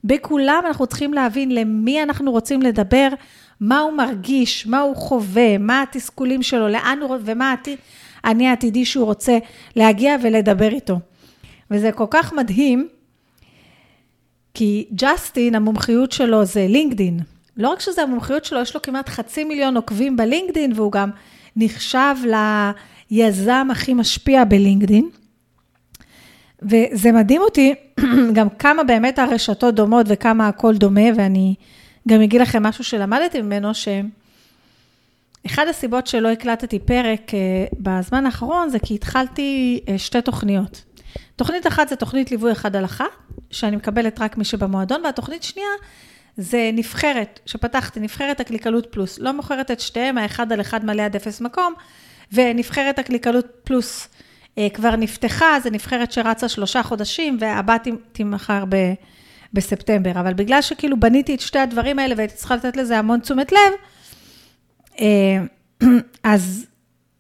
בכולם 0.04 0.64
אנחנו 0.68 0.88
צריכים 0.88 1.14
להבין 1.14 1.52
למי 1.52 2.04
אנחנו 2.04 2.32
רוצים 2.32 2.62
לדבר, 2.62 3.08
מה 3.60 3.80
הוא 3.80 3.94
מרגיש, 3.94 4.68
מה 4.68 4.80
הוא 4.80 4.96
חווה, 4.96 5.58
מה 5.58 5.82
התסכולים 5.82 6.44
שלו, 6.44 6.68
לאן 6.68 7.00
הוא, 7.02 7.18
ומה 7.22 7.56
אני 8.26 8.48
העתידי 8.48 8.86
שהוא 8.86 9.06
רוצה 9.06 9.38
להגיע 9.76 10.16
ולדבר 10.22 10.68
איתו. 10.68 11.00
וזה 11.72 11.92
כל 11.92 12.06
כך 12.10 12.34
מדהים, 12.34 12.88
כי 14.54 14.86
ג'סטין, 14.96 15.56
המומחיות 15.56 16.12
שלו 16.12 16.46
זה 16.46 16.66
לינקדין. 16.70 17.20
לא 17.58 17.70
רק 17.70 17.80
שזה 17.80 18.02
המומחיות 18.02 18.46
שלו, 18.46 18.62
יש 18.62 18.76
לו 18.76 18.82
כמעט 18.82 19.10
חצי 19.10 19.44
מיליון 19.44 19.76
עוקבים 19.76 20.18
בלינקדין, 20.18 20.72
והוא 20.76 20.92
גם 20.92 21.10
נחשב 21.56 22.16
ליזם 23.12 23.68
הכי 23.72 23.94
משפיע 23.94 24.44
בלינקדין. 24.44 25.10
וזה 26.62 27.12
מדהים 27.12 27.42
אותי 27.42 27.76
גם 28.38 28.50
כמה 28.50 28.84
באמת 28.84 29.20
הרשתות 29.20 29.76
דומות 29.76 30.06
וכמה 30.10 30.48
הכל 30.48 30.76
דומה, 30.76 31.10
ואני 31.16 31.56
גם 32.08 32.22
אגיד 32.22 32.42
לכם 32.42 32.64
משהו 32.64 32.84
שלמדתי 32.84 33.42
ממנו, 33.42 33.72
שאחד 33.74 35.68
הסיבות 35.68 36.08
שלא 36.08 36.28
הקלטתי 36.28 36.80
פרק 36.80 37.34
אה, 37.34 37.66
בזמן 37.80 38.26
האחרון, 38.26 38.70
זה 38.70 38.80
כי 38.80 38.96
התחלתי 38.96 39.80
אה, 39.90 39.98
שתי 39.98 40.22
תוכניות. 40.22 40.84
תוכנית 41.36 41.68
אחת 41.68 41.90
זה 41.90 41.96
תוכנית 41.96 42.32
ליווי 42.32 42.52
אחד 42.52 42.76
על 42.76 42.86
אחת, 42.86 43.06
שאני 43.52 43.76
מקבלת 43.76 44.22
רק 44.22 44.38
מי 44.38 44.46
שבמועדון, 44.46 45.02
והתוכנית 45.04 45.44
שנייה 45.44 45.70
זה 46.38 46.70
נבחרת, 46.74 47.40
שפתחתי, 47.46 48.00
נבחרת 48.00 48.40
הקליקלות 48.40 48.88
פלוס. 48.92 49.20
לא 49.20 49.34
מוכרת 49.34 49.72
את 49.72 49.80
שתיהם, 49.80 50.18
האחד 50.18 50.52
על 50.52 50.62
אחד 50.62 50.86
מלא 50.86 51.02
עד 51.02 51.16
אפס 51.16 51.42
מקום, 51.42 51.74
ונבחרת 52.34 53.00
הקליקלות 53.00 53.46
פלוס 53.64 54.08
אה, 54.58 54.68
כבר 54.74 54.96
נפתחה, 54.96 55.60
זו 55.64 55.70
נבחרת 55.70 56.12
שרצה 56.12 56.50
שלושה 56.50 56.84
חודשים, 56.84 57.38
והבת 57.40 57.88
תימכר 58.12 58.64
ב... 58.70 58.94
בספטמבר. 59.54 60.12
אבל 60.12 60.34
בגלל 60.34 60.62
שכאילו 60.62 61.00
בניתי 61.00 61.36
את 61.36 61.40
שתי 61.40 61.60
הדברים 61.60 62.00
האלה 62.00 62.16
והייתי 62.18 62.36
צריכה 62.36 62.56
לתת 62.56 62.78
לזה 62.78 62.98
המון 62.98 63.20
תשומת 63.20 63.52
לב, 63.52 63.74
אה, 65.00 65.38
אז, 66.24 66.66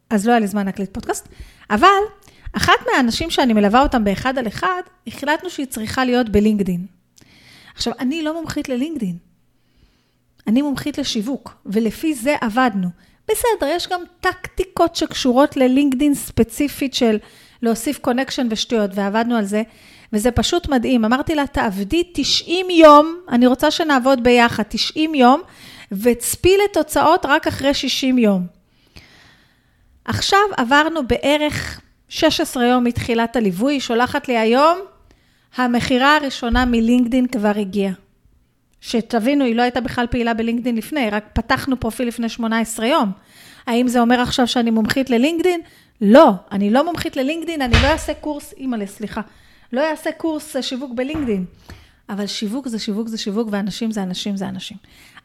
אז 0.09 0.27
לא 0.27 0.31
היה 0.31 0.39
לי 0.39 0.47
זמן 0.47 0.65
להקליט 0.65 0.93
פודקאסט. 0.93 1.27
אבל 1.69 1.87
אחת 2.53 2.73
מהאנשים 2.91 3.29
שאני 3.29 3.53
מלווה 3.53 3.81
אותם 3.81 4.03
באחד 4.03 4.37
על 4.37 4.47
אחד, 4.47 4.81
החלטנו 5.07 5.49
שהיא 5.49 5.65
צריכה 5.65 6.05
להיות 6.05 6.29
בלינקדין. 6.29 6.96
עכשיו, 7.77 7.93
אני 7.99 8.23
לא 8.23 8.33
מומחית 8.33 8.69
ללינקדין, 8.69 9.17
אני 10.47 10.61
מומחית 10.61 10.97
לשיווק, 10.97 11.53
ולפי 11.65 12.13
זה 12.13 12.35
עבדנו. 12.41 12.87
בסדר, 13.31 13.67
יש 13.67 13.87
גם 13.87 14.01
טקטיקות 14.21 14.95
שקשורות 14.95 15.57
ללינקדין 15.57 16.15
ספציפית 16.15 16.93
של 16.93 17.17
להוסיף 17.61 17.97
קונקשן 17.97 18.47
ושטויות, 18.51 18.91
ועבדנו 18.93 19.35
על 19.35 19.45
זה, 19.45 19.63
וזה 20.13 20.31
פשוט 20.31 20.69
מדהים. 20.69 21.05
אמרתי 21.05 21.35
לה, 21.35 21.47
תעבדי 21.47 22.03
90 22.13 22.69
יום, 22.69 23.15
אני 23.29 23.47
רוצה 23.47 23.71
שנעבוד 23.71 24.23
ביחד 24.23 24.63
90 24.69 25.15
יום, 25.15 25.41
וצפי 25.91 26.57
לתוצאות 26.65 27.25
רק 27.25 27.47
אחרי 27.47 27.73
60 27.73 28.17
יום. 28.17 28.47
עכשיו 30.05 30.39
עברנו 30.57 31.07
בערך 31.07 31.81
16 32.09 32.65
יום 32.65 32.83
מתחילת 32.83 33.35
הליווי, 33.35 33.79
שולחת 33.79 34.27
לי 34.27 34.37
היום, 34.37 34.77
המכירה 35.57 36.15
הראשונה 36.15 36.65
מלינקדין 36.65 37.27
כבר 37.27 37.51
הגיעה. 37.55 37.93
שתבינו, 38.81 39.45
היא 39.45 39.55
לא 39.55 39.61
הייתה 39.61 39.81
בכלל 39.81 40.07
פעילה 40.07 40.33
בלינקדין 40.33 40.75
לפני, 40.75 41.09
רק 41.09 41.25
פתחנו 41.33 41.79
פרופיל 41.79 42.07
לפני 42.07 42.29
18 42.29 42.87
יום. 42.87 43.11
האם 43.67 43.87
זה 43.87 43.99
אומר 43.99 44.21
עכשיו 44.21 44.47
שאני 44.47 44.71
מומחית 44.71 45.09
ללינקדין? 45.09 45.61
לא, 46.01 46.31
אני 46.51 46.69
לא 46.69 46.85
מומחית 46.85 47.17
ללינקדין, 47.17 47.61
אני 47.61 47.73
לא 47.83 47.87
אעשה 47.87 48.13
קורס, 48.13 48.53
אימא'לה, 48.57 48.87
סליחה, 48.87 49.21
לא 49.73 49.89
אעשה 49.91 50.11
קורס 50.11 50.55
שיווק 50.61 50.91
בלינקדין. 50.95 51.45
אבל 52.09 52.27
שיווק 52.27 52.67
זה 52.67 52.79
שיווק 52.79 53.07
זה 53.07 53.17
שיווק, 53.17 53.47
ואנשים 53.51 53.91
זה 53.91 54.03
אנשים 54.03 54.37
זה 54.37 54.47
אנשים. 54.47 54.77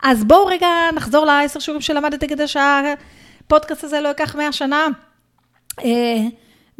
אז 0.03 0.25
בואו 0.25 0.47
רגע 0.47 0.69
נחזור 0.95 1.25
לעשר 1.25 1.61
שיעורים 1.61 1.81
שלמדתי 1.81 2.29
כדי 2.29 2.45
שהפודקאסט 2.49 3.85
הזה 3.85 4.01
לא 4.01 4.09
ייקח 4.09 4.37
100 4.37 4.53
שנה. 4.53 4.87
אה, 5.85 6.17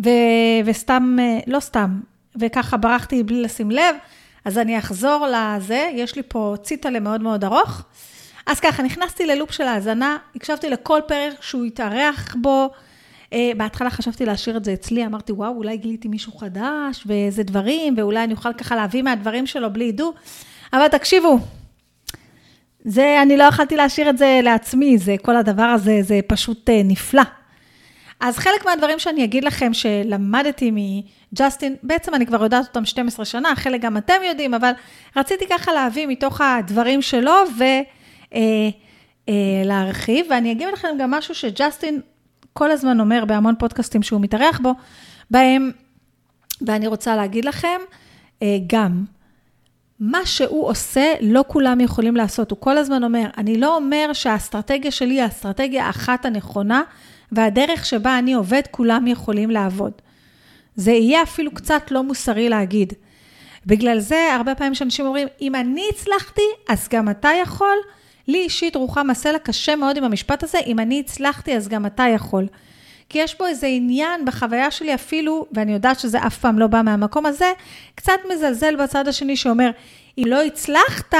ו- 0.05 0.65
וסתם, 0.65 1.17
אה, 1.21 1.39
לא 1.47 1.61
סתם, 1.61 2.01
וככה 2.37 2.77
ברחתי 2.77 3.23
בלי 3.23 3.43
לשים 3.43 3.71
לב. 3.71 3.97
אז 4.45 4.59
אני 4.59 4.79
אחזור 4.79 5.27
לזה, 5.27 5.91
יש 5.95 6.17
לי 6.17 6.23
פה 6.29 6.55
ציטלה 6.63 7.01
מאוד 7.01 7.21
מאוד 7.21 7.45
ארוך. 7.45 7.83
אז 8.47 8.61
ככה, 8.61 8.83
נכנסתי 8.83 9.27
ללופ 9.27 9.53
של 9.53 9.65
האזנה, 9.65 10.17
הקשבתי 10.37 10.71
לכל 10.71 11.01
פרק 11.09 11.43
שהוא 11.43 11.65
התארח 11.65 12.37
בו. 12.41 12.71
Uh, 13.31 13.35
בהתחלה 13.57 13.91
חשבתי 13.91 14.27
להשאיר 14.27 14.57
את 14.57 14.65
זה 14.65 14.73
אצלי, 14.73 15.07
אמרתי, 15.07 15.33
וואו, 15.33 15.57
אולי 15.57 15.77
גיליתי 15.77 16.09
מישהו 16.09 16.33
חדש, 16.33 17.05
ואיזה 17.07 17.43
דברים, 17.43 17.95
ואולי 17.97 18.25
אני 18.25 18.33
אוכל 18.33 18.53
ככה 18.53 18.77
להביא 18.77 19.03
מהדברים 19.03 19.47
שלו 19.47 19.73
בלי 19.73 19.85
ידעו. 19.85 20.13
אבל 20.73 20.89
תקשיבו, 20.89 21.39
זה, 22.85 23.19
אני 23.23 23.37
לא 23.37 23.45
יכלתי 23.45 23.77
להשאיר 23.77 24.11
את 24.11 24.19
זה 24.19 24.41
לעצמי, 24.43 24.99
זה, 24.99 25.17
כל 25.23 25.37
הדבר 25.37 25.63
הזה, 25.63 25.99
זה 26.03 26.21
פשוט 26.27 26.69
uh, 26.69 26.73
נפלא. 26.85 27.23
אז 28.21 28.39
חלק 28.39 28.65
מהדברים 28.67 28.99
שאני 28.99 29.25
אגיד 29.25 29.45
לכם 29.45 29.75
שלמדתי 29.75 30.71
מג'סטין, 31.33 31.77
בעצם 31.83 32.15
אני 32.15 32.27
כבר 32.27 32.43
יודעת 32.43 32.67
אותם 32.67 32.85
12 32.85 33.25
שנה, 33.25 33.57
חלק 33.57 33.81
גם 33.81 33.97
אתם 33.97 34.15
יודעים, 34.29 34.55
אבל 34.55 34.73
רציתי 35.17 35.45
ככה 35.51 35.73
להביא 35.73 36.07
מתוך 36.07 36.41
הדברים 36.41 37.03
שלו 37.03 37.33
ולהרחיב, 39.29 40.27
אה, 40.27 40.33
אה, 40.33 40.37
ואני 40.37 40.53
אגיד 40.53 40.69
לכם 40.73 40.89
גם 40.99 41.11
משהו 41.11 41.35
שג'סטין 41.35 42.01
כל 42.53 42.71
הזמן 42.71 43.01
אומר 43.01 43.25
בהמון 43.25 43.55
פודקאסטים 43.59 44.03
שהוא 44.03 44.21
מתארח 44.21 44.61
בו, 44.63 44.75
בהם, 45.31 45.71
ואני 46.67 46.87
רוצה 46.87 47.17
להגיד 47.17 47.45
לכם, 47.45 47.81
אה, 48.43 48.57
גם, 48.67 49.05
מה 50.01 50.27
שהוא 50.27 50.67
עושה, 50.67 51.15
לא 51.21 51.45
כולם 51.49 51.81
יכולים 51.81 52.17
לעשות. 52.17 52.51
הוא 52.51 52.59
כל 52.61 52.79
הזמן 52.79 53.05
אומר, 53.05 53.27
אני 53.39 53.59
לא 53.59 53.77
אומר 53.77 54.11
שהאסטרטגיה 54.13 54.91
שלי 54.91 55.15
היא 55.15 55.23
האסטרטגיה 55.23 55.87
האחת 55.87 56.25
הנכונה, 56.25 56.83
והדרך 57.33 57.87
שבה 57.87 58.19
אני 58.19 58.35
עובד, 58.35 58.63
כולם 58.71 59.07
יכולים 59.07 59.51
לעבוד. 59.51 59.93
זה 60.77 60.93
יהיה 60.93 61.23
אפילו 61.23 61.51
קצת 61.51 61.91
לא 61.91 62.03
מוסרי 62.03 62.49
להגיד. 62.49 62.93
בגלל 63.67 63.99
זה, 63.99 64.35
הרבה 64.35 64.55
פעמים 64.55 64.75
שאנשים 64.75 65.07
אומרים, 65.07 65.29
אם 65.41 65.55
אני 65.55 65.85
הצלחתי, 65.91 66.43
אז 66.69 66.89
גם 66.89 67.11
אתה 67.11 67.31
יכול. 67.43 67.77
לי 68.29 68.39
אישית, 68.39 68.77
רוחמה 68.77 69.15
סלע, 69.15 69.39
קשה 69.39 69.77
מאוד 69.77 69.97
עם 69.97 70.05
המשפט 70.05 70.43
הזה, 70.43 70.59
אם 70.67 70.79
אני 70.79 71.01
הצלחתי, 71.01 71.57
אז 71.57 71.69
גם 71.69 71.87
אתה 71.87 72.05
יכול. 72.15 72.47
כי 73.09 73.19
יש 73.19 73.35
פה 73.35 73.49
איזה 73.49 73.67
עניין 73.67 74.25
בחוויה 74.25 74.71
שלי 74.71 74.95
אפילו, 74.95 75.47
ואני 75.53 75.73
יודעת 75.73 76.01
שזה 76.01 76.27
אף 76.27 76.39
פעם 76.39 76.59
לא 76.59 76.67
בא 76.67 76.83
מהמקום 76.83 77.27
הזה, 77.27 77.53
קצת 77.95 78.21
מזלזל 78.33 78.77
בצד 78.77 79.09
השני 79.09 79.37
שאומר, 79.37 79.71
אם 80.19 80.25
לא 80.27 80.43
הצלחת, 80.43 81.15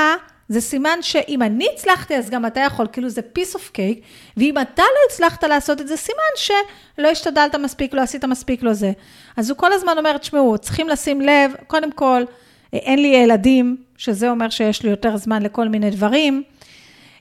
זה 0.53 0.61
סימן 0.61 0.99
שאם 1.01 1.43
אני 1.43 1.67
הצלחתי, 1.75 2.17
אז 2.17 2.31
גם 2.31 2.47
אתה 2.47 2.61
יכול, 2.61 2.87
כאילו 2.93 3.09
זה 3.09 3.21
piece 3.39 3.55
of 3.55 3.77
cake, 3.77 4.01
ואם 4.37 4.59
אתה 4.59 4.83
לא 4.83 4.99
הצלחת 5.11 5.45
לעשות 5.45 5.81
את 5.81 5.89
זה, 5.89 5.97
סימן 5.97 6.33
שלא 6.37 7.09
השתדלת 7.09 7.55
מספיק, 7.55 7.95
לא 7.95 8.01
עשית 8.01 8.25
מספיק, 8.25 8.63
לא 8.63 8.73
זה. 8.73 8.93
אז 9.37 9.51
הוא 9.51 9.59
כל 9.59 9.73
הזמן 9.73 9.99
אומר, 9.99 10.19
תשמעו, 10.19 10.59
צריכים 10.59 10.89
לשים 10.89 11.21
לב, 11.21 11.53
קודם 11.67 11.93
כל, 11.93 12.23
אין 12.73 12.99
לי 12.99 13.09
ילדים, 13.09 13.77
שזה 13.97 14.31
אומר 14.31 14.49
שיש 14.49 14.83
לי 14.83 14.91
יותר 14.91 15.17
זמן 15.17 15.43
לכל 15.43 15.69
מיני 15.69 15.91
דברים. 15.91 16.43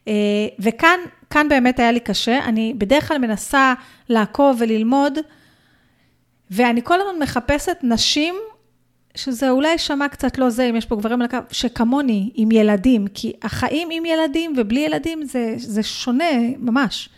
אה, 0.07 0.13
וכאן 0.59 0.99
כאן 1.29 1.49
באמת 1.49 1.79
היה 1.79 1.91
לי 1.91 1.99
קשה, 1.99 2.39
אני 2.45 2.73
בדרך 2.77 3.07
כלל 3.07 3.17
מנסה 3.17 3.73
לעקוב 4.09 4.57
וללמוד, 4.59 5.17
ואני 6.51 6.81
כל 6.83 7.01
הזמן 7.01 7.23
מחפשת 7.23 7.77
נשים 7.83 8.35
שזה 9.15 9.49
אולי 9.49 9.71
יישמע 9.71 10.07
קצת 10.07 10.37
לא 10.37 10.49
זה, 10.49 10.63
אם 10.63 10.75
יש 10.75 10.85
פה 10.85 10.95
גברים 10.95 11.21
על 11.21 11.25
הקו, 11.25 11.37
שכמוני, 11.51 12.29
עם 12.35 12.51
ילדים, 12.51 13.07
כי 13.13 13.33
החיים 13.41 13.87
עם 13.91 14.05
ילדים 14.05 14.53
ובלי 14.57 14.79
ילדים 14.79 15.23
זה, 15.23 15.53
זה 15.57 15.83
שונה 15.83 16.33
ממש. 16.59 17.09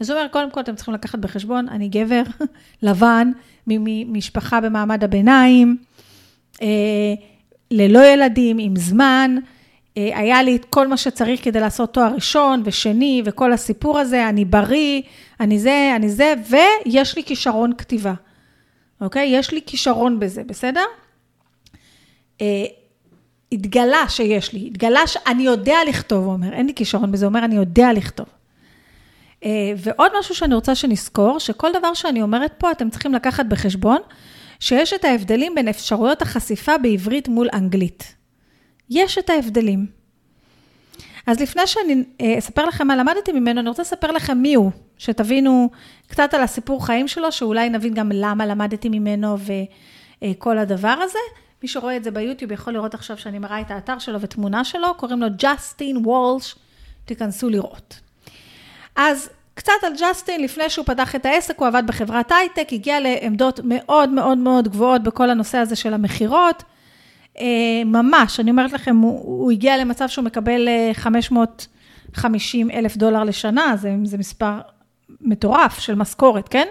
אז 0.00 0.10
הוא 0.10 0.18
אומר, 0.18 0.28
קודם 0.28 0.50
כל 0.50 0.60
אתם 0.60 0.74
צריכים 0.74 0.94
לקחת 0.94 1.18
בחשבון, 1.18 1.68
אני 1.68 1.88
גבר 1.88 2.22
לבן, 2.82 3.30
ממשפחה 3.66 4.60
במעמד 4.60 5.04
הביניים, 5.04 5.76
אה, 6.62 7.14
ללא 7.70 8.06
ילדים, 8.06 8.58
עם 8.58 8.76
זמן, 8.76 9.36
אה, 9.96 10.18
היה 10.18 10.42
לי 10.42 10.56
את 10.56 10.64
כל 10.64 10.88
מה 10.88 10.96
שצריך 10.96 11.44
כדי 11.44 11.60
לעשות 11.60 11.94
תואר 11.94 12.14
ראשון 12.14 12.62
ושני 12.64 13.22
וכל 13.24 13.52
הסיפור 13.52 13.98
הזה, 13.98 14.28
אני 14.28 14.44
בריא, 14.44 15.02
אני 15.40 15.58
זה, 15.58 15.92
אני 15.96 16.08
זה, 16.08 16.34
ויש 16.48 17.16
לי 17.16 17.24
כישרון 17.24 17.72
כתיבה, 17.78 18.14
אוקיי? 19.00 19.28
יש 19.28 19.52
לי 19.52 19.60
כישרון 19.66 20.20
בזה, 20.20 20.42
בסדר? 20.46 20.84
אה, 22.40 22.64
התגלה 23.52 24.08
שיש 24.08 24.52
לי, 24.52 24.66
התגלה 24.66 25.06
שאני 25.06 25.42
יודע 25.42 25.76
לכתוב, 25.88 26.24
הוא 26.24 26.32
אומר, 26.32 26.52
אין 26.52 26.66
לי 26.66 26.74
כישרון 26.74 27.12
בזה, 27.12 27.26
הוא 27.26 27.30
אומר, 27.30 27.44
אני 27.44 27.54
יודע 27.54 27.92
לכתוב. 27.92 28.26
אה, 29.44 29.72
ועוד 29.76 30.12
משהו 30.18 30.34
שאני 30.34 30.54
רוצה 30.54 30.74
שנזכור, 30.74 31.38
שכל 31.38 31.70
דבר 31.78 31.94
שאני 31.94 32.22
אומרת 32.22 32.52
פה, 32.58 32.70
אתם 32.70 32.90
צריכים 32.90 33.14
לקחת 33.14 33.46
בחשבון, 33.46 33.98
שיש 34.60 34.92
את 34.92 35.04
ההבדלים 35.04 35.54
בין 35.54 35.68
אפשרויות 35.68 36.22
החשיפה 36.22 36.78
בעברית 36.78 37.28
מול 37.28 37.48
אנגלית. 37.52 38.14
יש 38.90 39.18
את 39.18 39.30
ההבדלים. 39.30 39.86
אז 41.26 41.40
לפני 41.40 41.66
שאני 41.66 42.04
אה, 42.20 42.38
אספר 42.38 42.66
לכם 42.66 42.86
מה 42.86 42.96
למדתי 42.96 43.32
ממנו, 43.32 43.60
אני 43.60 43.68
רוצה 43.68 43.82
לספר 43.82 44.10
לכם 44.10 44.38
מי 44.38 44.54
הוא, 44.54 44.70
שתבינו 44.98 45.70
קצת 46.06 46.34
על 46.34 46.42
הסיפור 46.42 46.86
חיים 46.86 47.08
שלו, 47.08 47.32
שאולי 47.32 47.68
נבין 47.68 47.94
גם 47.94 48.10
למה 48.14 48.46
למדתי 48.46 48.88
ממנו 48.88 49.36
וכל 50.22 50.58
הדבר 50.58 50.96
הזה. 51.02 51.18
מי 51.62 51.68
שרואה 51.68 51.96
את 51.96 52.04
זה 52.04 52.10
ביוטיוב 52.10 52.52
יכול 52.52 52.72
לראות 52.72 52.94
עכשיו 52.94 53.18
שאני 53.18 53.38
מראה 53.38 53.60
את 53.60 53.70
האתר 53.70 53.98
שלו 53.98 54.20
ותמונה 54.20 54.64
שלו, 54.64 54.94
קוראים 54.96 55.20
לו 55.20 55.26
ג'סטין 55.36 55.96
וולש, 56.06 56.54
תיכנסו 57.04 57.48
לראות. 57.48 58.00
אז 58.96 59.30
קצת 59.54 59.72
על 59.82 59.92
ג'סטין, 60.00 60.42
לפני 60.42 60.70
שהוא 60.70 60.86
פתח 60.86 61.14
את 61.14 61.26
העסק, 61.26 61.58
הוא 61.58 61.68
עבד 61.68 61.82
בחברת 61.86 62.32
הייטק, 62.32 62.72
הגיע 62.72 63.00
לעמדות 63.00 63.60
מאוד 63.64 64.08
מאוד 64.08 64.38
מאוד 64.38 64.68
גבוהות 64.68 65.02
בכל 65.02 65.30
הנושא 65.30 65.58
הזה 65.58 65.76
של 65.76 65.94
המכירות. 65.94 66.62
אה, 67.38 67.82
ממש, 67.84 68.40
אני 68.40 68.50
אומרת 68.50 68.72
לכם, 68.72 68.96
הוא, 68.96 69.20
הוא 69.20 69.52
הגיע 69.52 69.76
למצב 69.76 70.08
שהוא 70.08 70.24
מקבל 70.24 70.68
550 70.92 72.70
אה, 72.70 72.78
אלף 72.78 72.96
דולר 72.96 73.24
לשנה, 73.24 73.76
זה, 73.76 73.94
זה 74.04 74.18
מספר 74.18 74.60
מטורף 75.20 75.78
של 75.78 75.94
משכורת, 75.94 76.48
כן? 76.48 76.66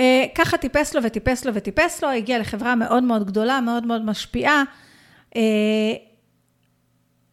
אה, 0.00 0.24
ככה 0.34 0.56
טיפס 0.56 0.94
לו 0.94 1.02
וטיפס 1.02 1.44
לו 1.44 1.54
וטיפס 1.54 2.02
לו, 2.02 2.10
הגיע 2.10 2.38
לחברה 2.38 2.74
מאוד 2.74 3.02
מאוד 3.02 3.26
גדולה, 3.26 3.60
מאוד 3.60 3.86
מאוד 3.86 4.04
משפיעה, 4.04 4.62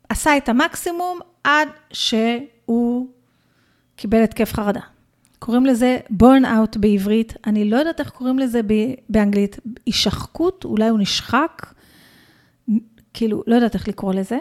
עשה 0.10 0.38
את 0.38 0.50
המקסימום 0.50 1.20
עד 1.43 1.67
שהוא 1.91 3.08
קיבל 3.96 4.24
התקף 4.24 4.53
חרדה. 4.53 4.82
קוראים 5.39 5.65
לזה 5.65 5.98
burn 6.22 6.43
out 6.43 6.79
בעברית, 6.79 7.34
אני 7.46 7.70
לא 7.70 7.77
יודעת 7.77 8.00
איך 8.00 8.10
קוראים 8.10 8.39
לזה 8.39 8.62
באנגלית, 9.10 9.60
הישחקות, 9.86 10.65
אולי 10.65 10.88
הוא 10.88 11.00
נשחק, 11.00 11.74
כאילו, 13.13 13.43
לא 13.48 13.55
יודעת 13.55 13.74
איך 13.74 13.88
לקרוא 13.88 14.13
לזה. 14.13 14.38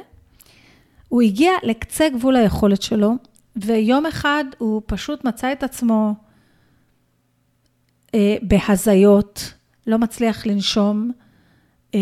הוא 1.08 1.22
הגיע 1.22 1.52
לקצה 1.62 2.08
גבול 2.08 2.36
היכולת 2.36 2.82
שלו, 2.82 3.12
ויום 3.56 4.06
אחד 4.06 4.44
הוא 4.58 4.82
פשוט 4.86 5.24
מצא 5.24 5.52
את 5.52 5.62
עצמו 5.62 6.14
אה, 8.14 8.36
בהזיות, 8.42 9.52
לא 9.86 9.98
מצליח 9.98 10.46
לנשום, 10.46 11.10
אה, 11.94 12.00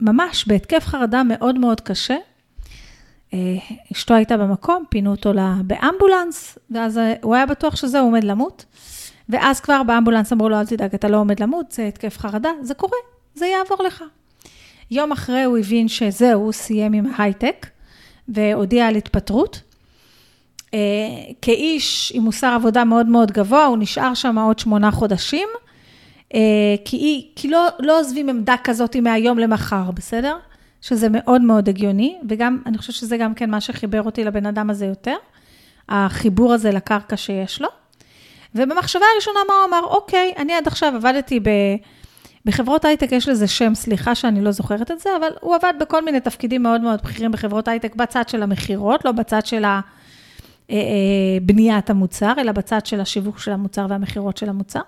ממש 0.00 0.48
בהתקף 0.48 0.86
חרדה 0.86 1.22
מאוד 1.22 1.58
מאוד 1.58 1.80
קשה. 1.80 2.16
אה, 3.34 3.56
אשתו 3.92 4.14
הייתה 4.14 4.36
במקום, 4.36 4.84
פינו 4.88 5.10
אותו 5.10 5.32
באמבולנס, 5.64 6.58
ואז 6.70 6.98
אה, 6.98 7.14
הוא 7.22 7.34
היה 7.34 7.46
בטוח 7.46 7.76
שזה 7.76 8.00
עומד 8.00 8.24
למות. 8.24 8.64
ואז 9.28 9.60
כבר 9.60 9.82
באמבולנס 9.82 10.32
אמרו 10.32 10.48
לו, 10.48 10.60
אל 10.60 10.66
תדאג, 10.66 10.94
אתה 10.94 11.08
לא 11.08 11.16
עומד 11.16 11.40
למות, 11.40 11.72
זה 11.72 11.86
התקף 11.86 12.18
חרדה, 12.18 12.50
זה 12.62 12.74
קורה, 12.74 12.98
זה 13.34 13.46
יעבור 13.46 13.86
לך. 13.86 14.04
יום 14.90 15.12
אחרי 15.12 15.42
הוא 15.42 15.58
הבין 15.58 15.88
שזהו, 15.88 16.42
הוא 16.42 16.52
סיים 16.52 16.92
עם 16.92 17.06
ההייטק, 17.16 17.66
והודיע 18.28 18.86
על 18.86 18.96
התפטרות. 18.96 19.60
אה, 20.74 20.78
כאיש 21.42 22.12
עם 22.14 22.22
מוסר 22.22 22.46
עבודה 22.46 22.84
מאוד 22.84 23.06
מאוד 23.06 23.32
גבוה, 23.32 23.64
הוא 23.64 23.78
נשאר 23.78 24.14
שם 24.14 24.38
עוד 24.38 24.58
שמונה 24.58 24.90
חודשים, 24.90 25.48
כי, 26.84 27.28
כי 27.36 27.48
לא, 27.48 27.66
לא 27.78 28.00
עוזבים 28.00 28.28
עמדה 28.28 28.54
כזאת 28.64 28.96
מהיום 28.96 29.38
למחר, 29.38 29.90
בסדר? 29.90 30.36
שזה 30.80 31.08
מאוד 31.10 31.42
מאוד 31.42 31.68
הגיוני, 31.68 32.18
וגם, 32.28 32.62
אני 32.66 32.78
חושבת 32.78 32.94
שזה 32.94 33.16
גם 33.16 33.34
כן 33.34 33.50
מה 33.50 33.60
שחיבר 33.60 34.02
אותי 34.02 34.24
לבן 34.24 34.46
אדם 34.46 34.70
הזה 34.70 34.86
יותר, 34.86 35.16
החיבור 35.88 36.52
הזה 36.52 36.70
לקרקע 36.70 37.16
שיש 37.16 37.60
לו. 37.60 37.68
ובמחשבה 38.54 39.04
הראשונה, 39.14 39.38
מה 39.48 39.54
הוא 39.54 39.64
אמר? 39.68 39.86
אוקיי, 39.86 40.32
אני 40.36 40.52
עד 40.52 40.66
עכשיו 40.66 40.96
עבדתי 40.96 41.40
ב... 41.40 41.48
בחברות 42.44 42.84
הייטק 42.84 43.12
יש 43.12 43.28
לזה 43.28 43.46
שם, 43.48 43.74
סליחה 43.74 44.14
שאני 44.14 44.40
לא 44.40 44.50
זוכרת 44.50 44.90
את 44.90 45.00
זה, 45.00 45.10
אבל 45.20 45.28
הוא 45.40 45.54
עבד 45.54 45.74
בכל 45.80 46.04
מיני 46.04 46.20
תפקידים 46.20 46.62
מאוד 46.62 46.80
מאוד 46.80 47.00
בכירים 47.02 47.32
בחברות 47.32 47.68
הייטק, 47.68 47.94
בצד 47.94 48.28
של 48.28 48.42
המכירות, 48.42 49.04
לא 49.04 49.12
בצד 49.12 49.46
של 49.46 49.64
אה, 49.64 49.70
אה, 49.70 49.80
בניית 51.42 51.90
המוצר, 51.90 52.32
אלא 52.38 52.52
בצד 52.52 52.86
של 52.86 53.00
השיווק 53.00 53.38
של 53.38 53.50
המוצר 53.50 53.86
והמכירות 53.88 54.36
של 54.36 54.48
המוצר. 54.48 54.80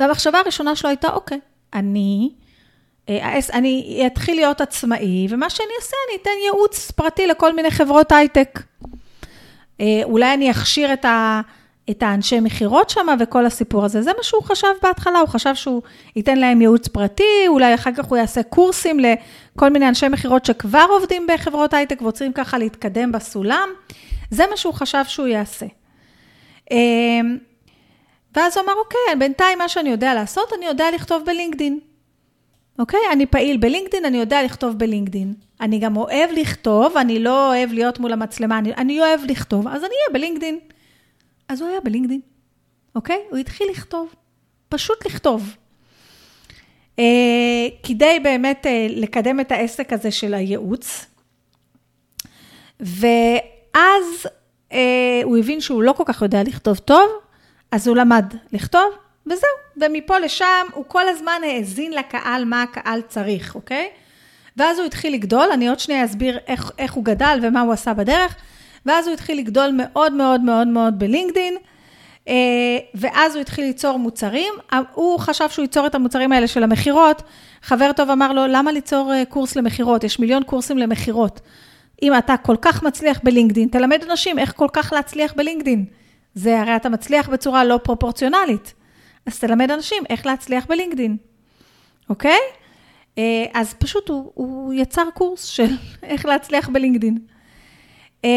והמחשבה 0.00 0.38
הראשונה 0.38 0.76
שלו 0.76 0.90
הייתה, 0.90 1.08
אוקיי, 1.08 1.40
אני 1.74 2.30
אה, 3.08 3.38
אני 3.52 4.02
אתחיל 4.06 4.36
להיות 4.36 4.60
עצמאי, 4.60 5.26
ומה 5.30 5.50
שאני 5.50 5.68
אעשה, 5.80 5.96
אני 6.08 6.22
אתן 6.22 6.30
ייעוץ 6.44 6.90
פרטי 6.90 7.26
לכל 7.26 7.54
מיני 7.54 7.70
חברות 7.70 8.12
הייטק. 8.12 8.60
אה, 9.80 10.00
אולי 10.04 10.34
אני 10.34 10.50
אכשיר 10.50 10.92
את, 10.92 11.04
ה, 11.04 11.40
את 11.90 12.02
האנשי 12.02 12.40
מכירות 12.40 12.90
שם 12.90 13.06
וכל 13.20 13.46
הסיפור 13.46 13.84
הזה. 13.84 14.02
זה 14.02 14.10
מה 14.16 14.22
שהוא 14.22 14.42
חשב 14.42 14.68
בהתחלה, 14.82 15.18
הוא 15.18 15.28
חשב 15.28 15.54
שהוא 15.54 15.82
ייתן 16.16 16.38
להם 16.38 16.60
ייעוץ 16.60 16.88
פרטי, 16.88 17.48
אולי 17.48 17.74
אחר 17.74 17.90
כך 17.96 18.04
הוא 18.04 18.18
יעשה 18.18 18.42
קורסים 18.42 19.00
לכל 19.00 19.70
מיני 19.70 19.88
אנשי 19.88 20.08
מכירות 20.08 20.44
שכבר 20.44 20.86
עובדים 20.90 21.26
בחברות 21.34 21.74
הייטק 21.74 22.02
ורוצים 22.02 22.32
ככה 22.32 22.58
להתקדם 22.58 23.12
בסולם. 23.12 23.68
זה 24.30 24.44
מה 24.50 24.56
שהוא 24.56 24.74
חשב 24.74 25.02
שהוא 25.08 25.26
יעשה. 25.26 25.66
אה, 26.72 27.20
ואז 28.36 28.56
הוא 28.56 28.64
אמר, 28.64 28.72
אוקיי, 28.84 29.18
בינתיים 29.18 29.58
מה 29.58 29.68
שאני 29.68 29.90
יודע 29.90 30.14
לעשות, 30.14 30.52
אני 30.58 30.66
יודע 30.66 30.84
לכתוב 30.94 31.22
בלינקדין. 31.26 31.78
אוקיי? 32.78 33.00
אני 33.12 33.26
פעיל 33.26 33.56
בלינקדין, 33.56 34.04
אני 34.04 34.18
יודע 34.18 34.42
לכתוב 34.42 34.78
בלינקדין. 34.78 35.34
אני 35.60 35.78
גם 35.78 35.96
אוהב 35.96 36.30
לכתוב, 36.32 36.96
אני 36.96 37.18
לא 37.18 37.48
אוהב 37.48 37.72
להיות 37.72 37.98
מול 37.98 38.12
המצלמה, 38.12 38.58
אני, 38.58 38.74
אני 38.74 39.00
אוהב 39.00 39.20
לכתוב, 39.28 39.68
אז 39.68 39.84
אני 39.84 39.94
אהיה 39.94 40.12
בלינקדין. 40.12 40.58
אז 41.54 41.60
הוא 41.60 41.68
היה 41.68 41.80
בלינקדין, 41.80 42.20
אוקיי? 42.94 43.22
הוא 43.30 43.38
התחיל 43.38 43.66
לכתוב, 43.70 44.14
פשוט 44.68 45.06
לכתוב. 45.06 45.56
אה, 46.98 47.04
כדי 47.82 48.20
באמת 48.22 48.66
אה, 48.66 48.86
לקדם 48.90 49.40
את 49.40 49.52
העסק 49.52 49.92
הזה 49.92 50.10
של 50.10 50.34
הייעוץ. 50.34 51.06
ואז 52.80 54.26
אה, 54.72 55.20
הוא 55.24 55.36
הבין 55.36 55.60
שהוא 55.60 55.82
לא 55.82 55.92
כל 55.92 56.02
כך 56.06 56.22
יודע 56.22 56.42
לכתוב 56.42 56.78
טוב, 56.78 57.10
אז 57.70 57.88
הוא 57.88 57.96
למד 57.96 58.24
לכתוב, 58.52 58.94
וזהו. 59.26 59.48
ומפה 59.76 60.18
לשם 60.18 60.66
הוא 60.74 60.84
כל 60.88 61.08
הזמן 61.08 61.40
האזין 61.46 61.92
לקהל 61.92 62.44
מה 62.44 62.62
הקהל 62.62 63.00
צריך, 63.08 63.54
אוקיי? 63.54 63.90
ואז 64.56 64.78
הוא 64.78 64.86
התחיל 64.86 65.14
לגדול, 65.14 65.48
אני 65.52 65.68
עוד 65.68 65.80
שנייה 65.80 66.04
אסביר 66.04 66.38
איך, 66.46 66.70
איך 66.78 66.92
הוא 66.92 67.04
גדל 67.04 67.38
ומה 67.42 67.60
הוא 67.60 67.72
עשה 67.72 67.94
בדרך, 67.94 68.36
ואז 68.86 69.06
הוא 69.06 69.14
התחיל 69.14 69.38
לגדול 69.38 69.70
מאוד 69.72 70.12
מאוד 70.12 70.40
מאוד 70.40 70.68
מאוד 70.68 70.98
בלינקדין, 70.98 71.54
אה, 72.28 72.34
ואז 72.94 73.34
הוא 73.34 73.40
התחיל 73.40 73.64
ליצור 73.64 73.98
מוצרים, 73.98 74.54
הוא 74.94 75.18
חשב 75.18 75.48
שהוא 75.48 75.62
ייצור 75.62 75.86
את 75.86 75.94
המוצרים 75.94 76.32
האלה 76.32 76.46
של 76.46 76.62
המכירות, 76.62 77.22
חבר 77.62 77.92
טוב 77.92 78.10
אמר 78.10 78.32
לו, 78.32 78.46
למה 78.46 78.72
ליצור 78.72 79.12
אה, 79.14 79.24
קורס 79.24 79.56
למכירות? 79.56 80.04
יש 80.04 80.18
מיליון 80.18 80.42
קורסים 80.42 80.78
למכירות. 80.78 81.40
אם 82.02 82.18
אתה 82.18 82.36
כל 82.36 82.56
כך 82.60 82.82
מצליח 82.82 83.20
בלינקדין, 83.22 83.68
תלמד 83.68 84.04
אנשים 84.10 84.38
איך 84.38 84.52
כל 84.56 84.68
כך 84.72 84.92
להצליח 84.92 85.34
בלינקדין. 85.36 85.84
זה 86.34 86.60
הרי 86.60 86.76
אתה 86.76 86.88
מצליח 86.88 87.28
בצורה 87.28 87.64
לא 87.64 87.80
פרופורציונלית. 87.82 88.74
אז 89.26 89.38
תלמד 89.38 89.70
אנשים 89.70 90.04
איך 90.10 90.26
להצליח 90.26 90.66
בלינקדין, 90.66 91.16
אוקיי? 92.08 92.38
אה, 93.18 93.44
אז 93.54 93.74
פשוט 93.74 94.08
הוא, 94.08 94.30
הוא 94.34 94.72
יצר 94.74 95.04
קורס 95.14 95.44
של 95.44 95.68
איך 96.02 96.26
להצליח 96.26 96.68
בלינקדין. 96.68 97.18
אה, 98.24 98.30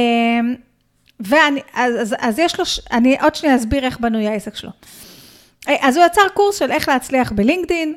ואני, 1.20 1.62
אז, 1.74 1.94
אז, 2.02 2.16
אז 2.20 2.40
יש 2.40 2.60
לו, 2.60 2.66
אני 2.92 3.18
עוד 3.22 3.36
שנייה 3.36 3.56
אסביר 3.56 3.86
איך 3.86 4.00
בנוי 4.00 4.28
העסק 4.28 4.56
שלו. 4.56 4.72
אה, 5.70 5.76
אז 5.82 5.98
הוא 5.98 6.06
יצר 6.06 6.22
קורס 6.34 6.60
של 6.60 6.72
איך 6.72 6.90
להצליח 6.90 7.32
בלינקדין, 7.32 7.96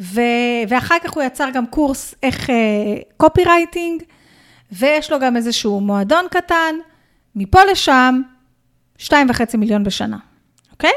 ו, 0.00 0.20
ואחר 0.68 0.96
כך 1.04 1.12
הוא 1.12 1.22
יצר 1.22 1.50
גם 1.50 1.66
קורס 1.66 2.14
איך 2.22 2.50
קופי 3.16 3.44
רייטינג, 3.44 4.02
ויש 4.72 5.12
לו 5.12 5.20
גם 5.20 5.36
איזשהו 5.36 5.80
מועדון 5.80 6.26
קטן, 6.30 6.74
מפה 7.34 7.64
לשם, 7.64 8.22
שתיים 8.98 9.30
וחצי 9.30 9.56
מיליון 9.56 9.84
בשנה, 9.84 10.18
אוקיי? 10.72 10.92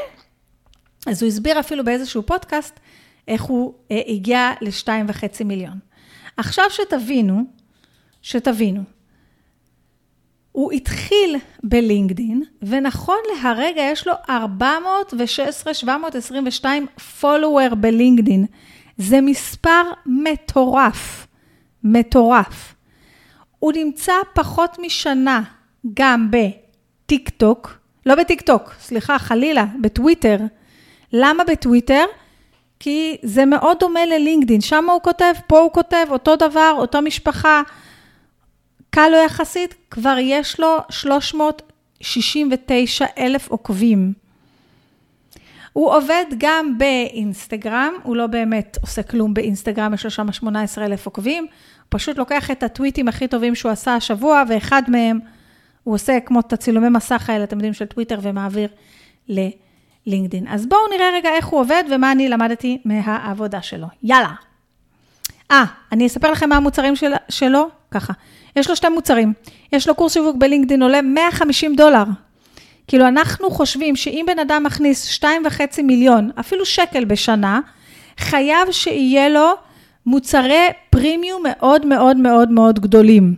אז 1.06 1.22
הוא 1.22 1.28
הסביר 1.28 1.60
אפילו 1.60 1.84
באיזשהו 1.84 2.22
פודקאסט 2.22 2.80
איך 3.28 3.42
הוא 3.42 3.74
אה, 3.90 4.00
הגיע 4.08 4.50
לשתיים 4.60 5.06
וחצי 5.08 5.44
מיליון. 5.44 5.78
עכשיו 6.36 6.64
שתבינו, 6.70 7.44
שתבינו, 8.22 8.82
הוא 10.52 10.72
התחיל 10.72 11.36
בלינקדין, 11.62 12.42
ונכון 12.62 13.18
להרגע 13.34 13.82
יש 13.82 14.06
לו 14.06 14.12
416,722 14.30 16.86
פולוור 17.20 17.74
בלינקדין. 17.74 18.46
זה 18.98 19.20
מספר 19.20 19.82
מטורף, 20.06 21.26
מטורף. 21.84 22.74
הוא 23.58 23.72
נמצא 23.72 24.12
פחות 24.34 24.78
משנה 24.78 25.42
גם 25.94 26.30
בטיק 26.30 27.28
טוק, 27.28 27.78
לא 28.06 28.14
בטיק 28.14 28.40
טוק, 28.40 28.74
סליחה, 28.80 29.18
חלילה, 29.18 29.64
בטוויטר. 29.80 30.36
למה 31.12 31.44
בטוויטר? 31.44 32.04
כי 32.80 33.16
זה 33.22 33.44
מאוד 33.44 33.76
דומה 33.80 34.06
ללינקדין, 34.06 34.60
שם 34.60 34.90
הוא 34.90 35.00
כותב, 35.00 35.32
פה 35.46 35.58
הוא 35.58 35.72
כותב, 35.72 36.06
אותו 36.10 36.36
דבר, 36.36 36.74
אותו 36.78 37.02
משפחה. 37.02 37.62
קל 38.94 39.08
לו 39.08 39.16
יחסית, 39.16 39.74
כבר 39.90 40.16
יש 40.20 40.60
לו 40.60 40.76
369 40.90 43.06
אלף 43.18 43.48
עוקבים. 43.48 44.12
הוא 45.72 45.94
עובד 45.94 46.24
גם 46.38 46.78
באינסטגרם, 46.78 47.92
הוא 48.02 48.16
לא 48.16 48.26
באמת 48.26 48.78
עושה 48.80 49.02
כלום 49.02 49.34
באינסטגרם, 49.34 49.94
יש 49.94 50.04
לו 50.04 50.10
שם 50.10 50.32
18 50.32 50.84
אלף 50.84 51.06
עוקבים, 51.06 51.42
הוא 51.42 51.50
פשוט 51.88 52.18
לוקח 52.18 52.50
את 52.50 52.62
הטוויטים 52.62 53.08
הכי 53.08 53.28
טובים 53.28 53.54
שהוא 53.54 53.72
עשה 53.72 53.94
השבוע, 53.94 54.42
ואחד 54.48 54.82
מהם 54.88 55.20
הוא 55.84 55.94
עושה 55.94 56.20
כמו 56.20 56.40
את 56.40 56.52
הצילומי 56.52 56.88
מסך 56.88 57.30
האלה, 57.30 57.44
אתם 57.44 57.56
יודעים, 57.56 57.74
של 57.74 57.86
טוויטר, 57.86 58.18
ומעביר 58.22 58.68
ללינקדין. 59.28 60.46
אז 60.48 60.66
בואו 60.66 60.80
נראה 60.94 61.10
רגע 61.14 61.30
איך 61.30 61.46
הוא 61.46 61.60
עובד 61.60 61.84
ומה 61.90 62.12
אני 62.12 62.28
למדתי 62.28 62.78
מהעבודה 62.84 63.62
שלו. 63.62 63.86
יאללה. 64.02 64.32
אה, 65.50 65.64
אני 65.92 66.06
אספר 66.06 66.32
לכם 66.32 66.48
מה 66.48 66.56
המוצרים 66.56 66.96
של, 66.96 67.12
שלו, 67.28 67.68
ככה. 67.90 68.12
יש 68.56 68.70
לו 68.70 68.76
שתי 68.76 68.88
מוצרים. 68.88 69.32
יש 69.72 69.88
לו 69.88 69.94
קורס 69.94 70.12
שיווק 70.12 70.36
בלינקדין, 70.36 70.82
עולה 70.82 71.02
150 71.02 71.76
דולר. 71.76 72.04
כאילו, 72.86 73.08
אנחנו 73.08 73.50
חושבים 73.50 73.96
שאם 73.96 74.24
בן 74.26 74.38
אדם 74.38 74.62
מכניס 74.66 75.18
2.5 75.18 75.82
מיליון, 75.82 76.30
אפילו 76.40 76.64
שקל 76.64 77.04
בשנה, 77.04 77.60
חייב 78.18 78.70
שיהיה 78.70 79.28
לו 79.28 79.50
מוצרי 80.06 80.66
פרימיום 80.90 81.42
מאוד 81.48 81.86
מאוד 81.86 82.16
מאוד 82.16 82.50
מאוד 82.50 82.80
גדולים. 82.80 83.34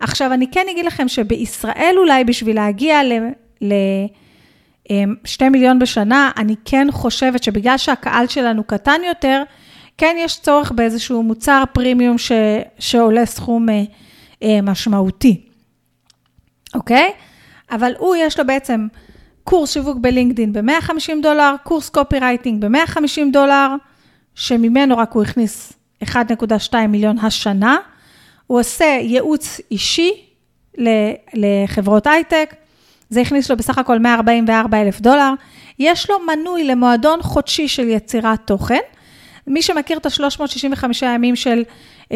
עכשיו, 0.00 0.32
אני 0.32 0.50
כן 0.50 0.66
אגיד 0.70 0.84
לכם 0.84 1.08
שבישראל 1.08 1.94
אולי, 1.98 2.24
בשביל 2.24 2.56
להגיע 2.56 3.04
ל... 3.04 3.12
ל 3.62 3.72
2 5.24 5.48
אמ, 5.48 5.52
מיליון 5.52 5.78
בשנה, 5.78 6.30
אני 6.36 6.54
כן 6.64 6.86
חושבת 6.90 7.42
שבגלל 7.42 7.78
שהקהל 7.78 8.26
שלנו 8.26 8.64
קטן 8.64 9.00
יותר, 9.08 9.42
כן 9.98 10.16
יש 10.18 10.40
צורך 10.40 10.72
באיזשהו 10.72 11.22
מוצר 11.22 11.64
פרימיום 11.72 12.18
ש, 12.18 12.32
שעולה 12.78 13.26
סכום 13.26 13.68
אה, 13.68 13.82
משמעותי, 14.62 15.40
אוקיי? 16.74 17.12
אבל 17.70 17.92
הוא, 17.98 18.16
יש 18.16 18.38
לו 18.38 18.46
בעצם 18.46 18.86
קורס 19.44 19.72
שיווק 19.72 19.98
בלינקדין 20.00 20.52
ב-150 20.52 21.22
דולר, 21.22 21.54
קורס 21.62 21.88
copywriting 21.88 22.64
ב-150 22.64 23.32
דולר, 23.32 23.68
שממנו 24.34 24.98
רק 24.98 25.12
הוא 25.12 25.22
הכניס 25.22 25.72
1.2 26.04 26.74
מיליון 26.88 27.18
השנה. 27.18 27.76
הוא 28.46 28.60
עושה 28.60 28.98
ייעוץ 29.00 29.60
אישי 29.70 30.10
לחברות 31.34 32.06
הייטק, 32.06 32.54
זה 33.10 33.20
הכניס 33.20 33.50
לו 33.50 33.56
בסך 33.56 33.78
הכל 33.78 33.98
144 33.98 34.82
אלף 34.82 35.00
דולר. 35.00 35.32
יש 35.78 36.10
לו 36.10 36.16
מנוי 36.26 36.64
למועדון 36.64 37.22
חודשי 37.22 37.68
של 37.68 37.88
יצירת 37.88 38.40
תוכן. 38.44 38.80
מי 39.46 39.62
שמכיר 39.62 39.98
את 39.98 40.06
ה-365 40.06 40.84
ימים 41.02 41.36
של 41.36 41.58
אה, 41.58 41.64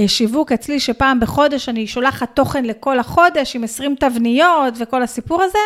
שיווק 0.07 0.53
אצלי, 0.53 0.81
שפעם 0.81 1.21
בחודש 1.21 1.69
אני 1.69 1.87
שולחת 1.87 2.37
תוכן 2.37 2.65
לכל 2.65 2.99
החודש 2.99 3.57
עם 3.57 3.65
20 3.65 3.95
תבניות 3.95 4.75
וכל 4.79 5.03
הסיפור 5.03 5.43
הזה, 5.43 5.59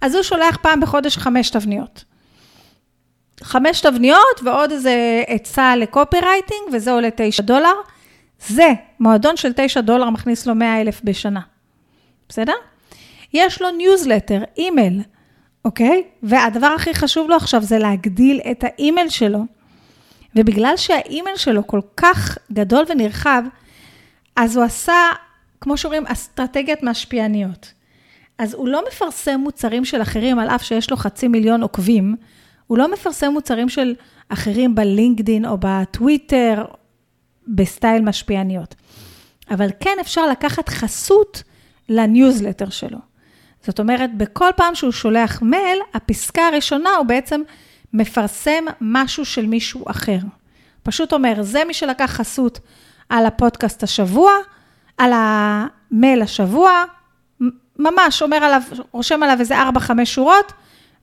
אז 0.00 0.14
הוא 0.14 0.22
שולח 0.22 0.56
פעם 0.56 0.80
בחודש 0.80 1.16
חמש 1.16 1.50
תבניות. 1.50 2.04
חמש 3.42 3.80
תבניות 3.80 4.42
ועוד 4.44 4.72
איזה 4.72 5.22
עצה 5.26 5.76
ל 5.76 6.16
copywriting, 6.20 6.60
וזה 6.72 6.92
עולה 6.92 7.08
9 7.16 7.42
דולר. 7.42 7.72
זה, 8.46 8.72
מועדון 9.00 9.36
של 9.36 9.52
9 9.56 9.80
דולר 9.80 10.10
מכניס 10.10 10.46
לו 10.46 10.54
100 10.54 10.80
אלף 10.80 11.00
בשנה. 11.04 11.40
בסדר? 12.28 12.52
יש 13.32 13.62
לו 13.62 13.70
ניוזלטר, 13.70 14.42
אימייל, 14.58 15.00
אוקיי? 15.64 16.02
והדבר 16.22 16.66
הכי 16.66 16.94
חשוב 16.94 17.30
לו 17.30 17.36
עכשיו 17.36 17.62
זה 17.62 17.78
להגדיל 17.78 18.40
את 18.50 18.64
האימייל 18.64 19.08
שלו. 19.08 19.44
ובגלל 20.36 20.76
שהאימייל 20.76 21.36
שלו 21.36 21.66
כל 21.66 21.80
כך 21.96 22.38
גדול 22.52 22.84
ונרחב, 22.88 23.42
אז 24.36 24.56
הוא 24.56 24.64
עשה, 24.64 24.94
כמו 25.60 25.76
שאומרים, 25.76 26.06
אסטרטגיית 26.06 26.82
משפיעניות. 26.82 27.72
אז 28.38 28.54
הוא 28.54 28.68
לא 28.68 28.82
מפרסם 28.88 29.40
מוצרים 29.40 29.84
של 29.84 30.02
אחרים, 30.02 30.38
על 30.38 30.48
אף 30.48 30.62
שיש 30.62 30.90
לו 30.90 30.96
חצי 30.96 31.28
מיליון 31.28 31.62
עוקבים, 31.62 32.16
הוא 32.66 32.78
לא 32.78 32.92
מפרסם 32.92 33.32
מוצרים 33.32 33.68
של 33.68 33.94
אחרים 34.28 34.74
בלינקדין 34.74 35.46
או 35.46 35.56
בטוויטר, 35.60 36.64
בסטייל 37.48 38.02
משפיעניות. 38.02 38.74
אבל 39.50 39.68
כן 39.80 39.96
אפשר 40.00 40.26
לקחת 40.26 40.68
חסות 40.68 41.42
לניוזלטר 41.88 42.70
שלו. 42.70 42.98
זאת 43.66 43.80
אומרת, 43.80 44.16
בכל 44.16 44.50
פעם 44.56 44.74
שהוא 44.74 44.92
שולח 44.92 45.42
מייל, 45.42 45.78
הפסקה 45.94 46.46
הראשונה 46.46 46.90
הוא 46.90 47.06
בעצם 47.06 47.40
מפרסם 47.92 48.64
משהו 48.80 49.24
של 49.24 49.46
מישהו 49.46 49.84
אחר. 49.90 50.18
פשוט 50.82 51.12
אומר, 51.12 51.42
זה 51.42 51.62
מי 51.66 51.74
שלקח 51.74 52.10
חסות 52.10 52.60
על 53.08 53.26
הפודקאסט 53.26 53.82
השבוע, 53.82 54.32
על 54.98 55.12
המייל 55.14 56.22
השבוע, 56.22 56.84
ממש 57.78 58.22
אומר 58.22 58.36
עליו, 58.36 58.62
רושם 58.90 59.22
עליו 59.22 59.36
איזה 59.40 59.62
4-5 59.62 60.04
שורות, 60.04 60.52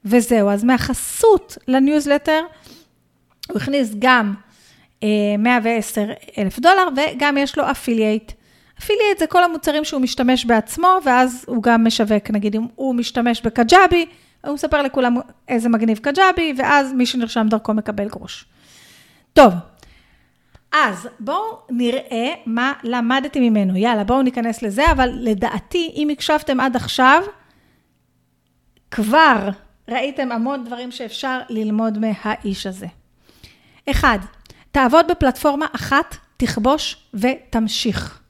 וזהו. 0.05 0.49
אז 0.49 0.63
מהחסות 0.63 1.57
לניוזלטר, 1.67 2.41
הוא 3.49 3.57
הכניס 3.57 3.91
גם 3.99 4.33
110 5.39 6.01
אה, 6.01 6.13
אלף 6.37 6.59
דולר, 6.59 6.87
וגם 6.95 7.37
יש 7.37 7.57
לו 7.57 7.71
affiliate. 7.71 8.31
Affiliate 8.79 9.19
זה 9.19 9.27
כל 9.27 9.43
המוצרים 9.43 9.83
שהוא 9.85 10.01
משתמש 10.01 10.45
בעצמו, 10.45 10.87
ואז 11.05 11.45
הוא 11.47 11.63
גם 11.63 11.87
משווק, 11.87 12.31
נגיד 12.31 12.55
אם 12.55 12.65
הוא 12.75 12.95
משתמש 12.95 13.41
ב 13.41 13.49
Kajabi, 13.49 14.05
הוא 14.45 14.53
מספר 14.53 14.81
לכולם 14.81 15.15
איזה 15.47 15.69
מגניב 15.69 15.97
קג'אבי, 15.97 16.53
ואז 16.57 16.93
מי 16.93 17.05
שנרשם 17.05 17.47
דרכו 17.49 17.73
מקבל 17.73 18.07
גרוש. 18.07 18.45
טוב, 19.33 19.53
אז 20.71 21.07
בואו 21.19 21.59
נראה 21.69 22.33
מה 22.45 22.73
למדתי 22.83 23.49
ממנו. 23.49 23.77
יאללה, 23.77 24.03
בואו 24.03 24.21
ניכנס 24.21 24.61
לזה, 24.61 24.91
אבל 24.91 25.09
לדעתי, 25.13 25.91
אם 25.95 26.09
הקשבתם 26.09 26.59
עד 26.59 26.75
עכשיו, 26.75 27.23
כבר 28.91 29.49
ראיתם 29.87 30.31
המון 30.31 30.63
דברים 30.65 30.91
שאפשר 30.91 31.39
ללמוד 31.49 31.97
מהאיש 31.99 32.67
הזה. 32.67 32.87
אחד, 33.89 34.19
תעבוד 34.71 35.05
בפלטפורמה 35.11 35.65
אחת, 35.75 36.15
תכבוש 36.37 37.09
ותמשיך, 37.13 38.21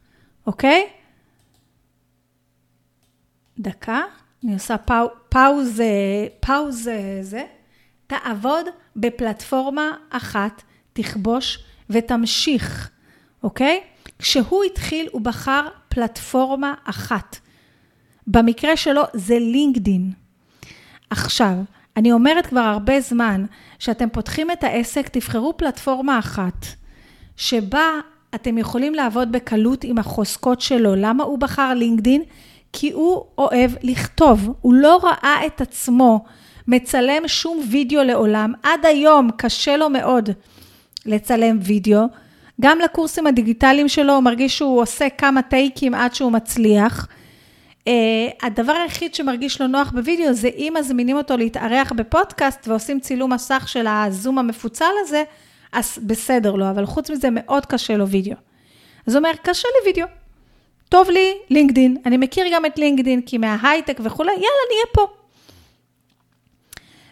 אוקיי? 0.47 0.87
דקה, 3.59 4.01
אני 4.43 4.53
עושה 4.53 4.77
פאו, 4.77 5.07
פאוז, 5.29 5.81
פאוז 6.39 6.89
זה. 7.21 7.43
תעבוד 8.07 8.65
בפלטפורמה 8.95 9.91
אחת, 10.09 10.61
תכבוש 10.93 11.63
ותמשיך, 11.91 12.89
אוקיי? 13.43 13.81
כשהוא 14.19 14.63
התחיל, 14.63 15.07
הוא 15.11 15.21
בחר 15.21 15.67
פלטפורמה 15.89 16.73
אחת. 16.83 17.37
במקרה 18.27 18.77
שלו 18.77 19.01
זה 19.13 19.39
לינקדין. 19.39 20.11
עכשיו, 21.09 21.53
אני 21.97 22.11
אומרת 22.11 22.45
כבר 22.45 22.59
הרבה 22.59 23.01
זמן, 23.01 23.45
שאתם 23.79 24.09
פותחים 24.09 24.51
את 24.51 24.63
העסק, 24.63 25.09
תבחרו 25.09 25.57
פלטפורמה 25.57 26.19
אחת, 26.19 26.65
שבה 27.37 27.89
אתם 28.35 28.57
יכולים 28.57 28.93
לעבוד 28.93 29.31
בקלות 29.31 29.83
עם 29.83 29.97
החוזקות 29.97 30.61
שלו. 30.61 30.95
למה 30.95 31.23
הוא 31.23 31.39
בחר 31.39 31.73
לינקדין? 31.73 32.23
כי 32.73 32.91
הוא 32.91 33.25
אוהב 33.37 33.71
לכתוב. 33.83 34.49
הוא 34.61 34.73
לא 34.73 34.99
ראה 35.03 35.45
את 35.45 35.61
עצמו 35.61 36.23
מצלם 36.67 37.27
שום 37.27 37.63
וידאו 37.71 38.03
לעולם. 38.03 38.53
עד 38.63 38.85
היום 38.85 39.29
קשה 39.37 39.77
לו 39.77 39.89
מאוד 39.89 40.29
לצלם 41.05 41.57
וידאו. 41.61 42.01
גם 42.61 42.79
לקורסים 42.79 43.27
הדיגיטליים 43.27 43.87
שלו 43.87 44.13
הוא 44.13 44.23
מרגיש 44.23 44.57
שהוא 44.57 44.81
עושה 44.81 45.09
כמה 45.09 45.41
טייקים 45.41 45.93
עד 45.93 46.15
שהוא 46.15 46.31
מצליח. 46.31 47.07
Uh, 47.79 47.83
הדבר 48.43 48.71
היחיד 48.71 49.15
שמרגיש 49.15 49.61
לו 49.61 49.67
נוח 49.67 49.91
בווידאו 49.91 50.33
זה 50.33 50.47
אם 50.47 50.73
מזמינים 50.79 51.17
אותו 51.17 51.37
להתארח 51.37 51.91
בפודקאסט 51.91 52.67
ועושים 52.67 52.99
צילום 52.99 53.33
מסך 53.33 53.63
של 53.67 53.87
הזום 53.87 54.39
המפוצל 54.39 54.91
הזה, 55.01 55.23
אז 55.71 55.99
בסדר 56.03 56.55
לו, 56.55 56.69
אבל 56.69 56.85
חוץ 56.85 57.09
מזה 57.09 57.27
מאוד 57.31 57.65
קשה 57.65 57.97
לו 57.97 58.07
וידאו. 58.07 58.35
אז 59.07 59.15
הוא 59.15 59.19
אומר, 59.19 59.31
קשה 59.43 59.67
לי 59.67 59.89
וידאו. 59.89 60.07
טוב 60.89 61.09
לי 61.09 61.33
לינקדין, 61.49 61.97
אני 62.05 62.17
מכיר 62.17 62.45
גם 62.53 62.65
את 62.65 62.79
לינקדין, 62.79 63.21
כי 63.21 63.37
מההייטק 63.37 63.99
וכולי, 64.03 64.31
יאללה, 64.31 64.45
נהיה 64.71 64.85
פה. 64.93 65.07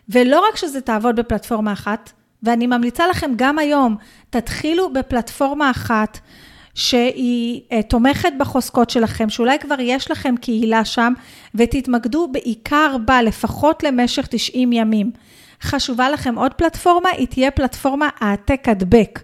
ולא 0.10 0.48
רק 0.50 0.56
שזה 0.56 0.82
תעבוד 0.82 1.16
בפלטפורמה 1.16 1.74
אחת, 1.74 2.12
ואני 2.44 2.68
ממליצה 2.68 3.08
לכם 3.08 3.32
גם 3.36 3.60
היום, 3.60 3.96
תתחילו 4.30 4.94
בפלטפורמה 4.94 5.72
אחת 5.72 6.20
שהיא 6.74 7.62
uh, 7.70 7.82
תומכת 7.82 8.34
בחוזקות 8.40 8.90
שלכם, 8.90 9.30
שאולי 9.30 9.60
כבר 9.60 9.76
יש 9.80 10.12
לכם 10.12 10.36
קהילה 10.42 10.86
שם, 10.86 11.14
ותתמקדו 11.56 12.28
בעיקר 12.32 12.96
בה, 13.06 13.22
לפחות 13.22 13.84
למשך 13.84 14.28
90 14.30 14.74
ימים. 14.74 15.12
חשובה 15.62 16.10
לכם 16.10 16.36
עוד 16.36 16.54
פלטפורמה, 16.54 17.10
היא 17.10 17.28
תהיה 17.28 17.52
פלטפורמה 17.52 18.10
העתק 18.20 18.64
הדבק. 18.68 19.20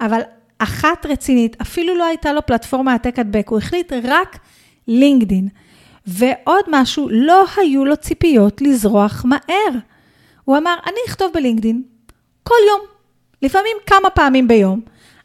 אבל 0.00 0.20
אחת 0.58 1.06
רצינית, 1.06 1.56
אפילו 1.62 1.94
לא 1.94 2.04
הייתה 2.04 2.32
לו 2.32 2.46
פלטפורמה 2.46 2.92
העתק 2.92 3.18
הדבק, 3.18 3.48
הוא 3.48 3.58
החליט 3.58 3.92
רק 4.04 4.38
לינקדין. 4.88 5.48
ועוד 6.06 6.64
משהו, 6.68 7.08
לא 7.10 7.44
היו 7.56 7.84
לו 7.84 7.96
ציפיות 7.96 8.62
לזרוח 8.62 9.24
מהר. 9.24 9.78
הוא 10.44 10.58
אמר, 10.58 10.74
אני 10.86 10.98
אכתוב 11.08 11.30
בלינקדין 11.34 11.82
כל 12.50 12.68
יום, 12.68 12.80
לפעמים 13.42 13.76
כמה 13.86 14.10
פעמים 14.10 14.48
ביום, 14.48 14.80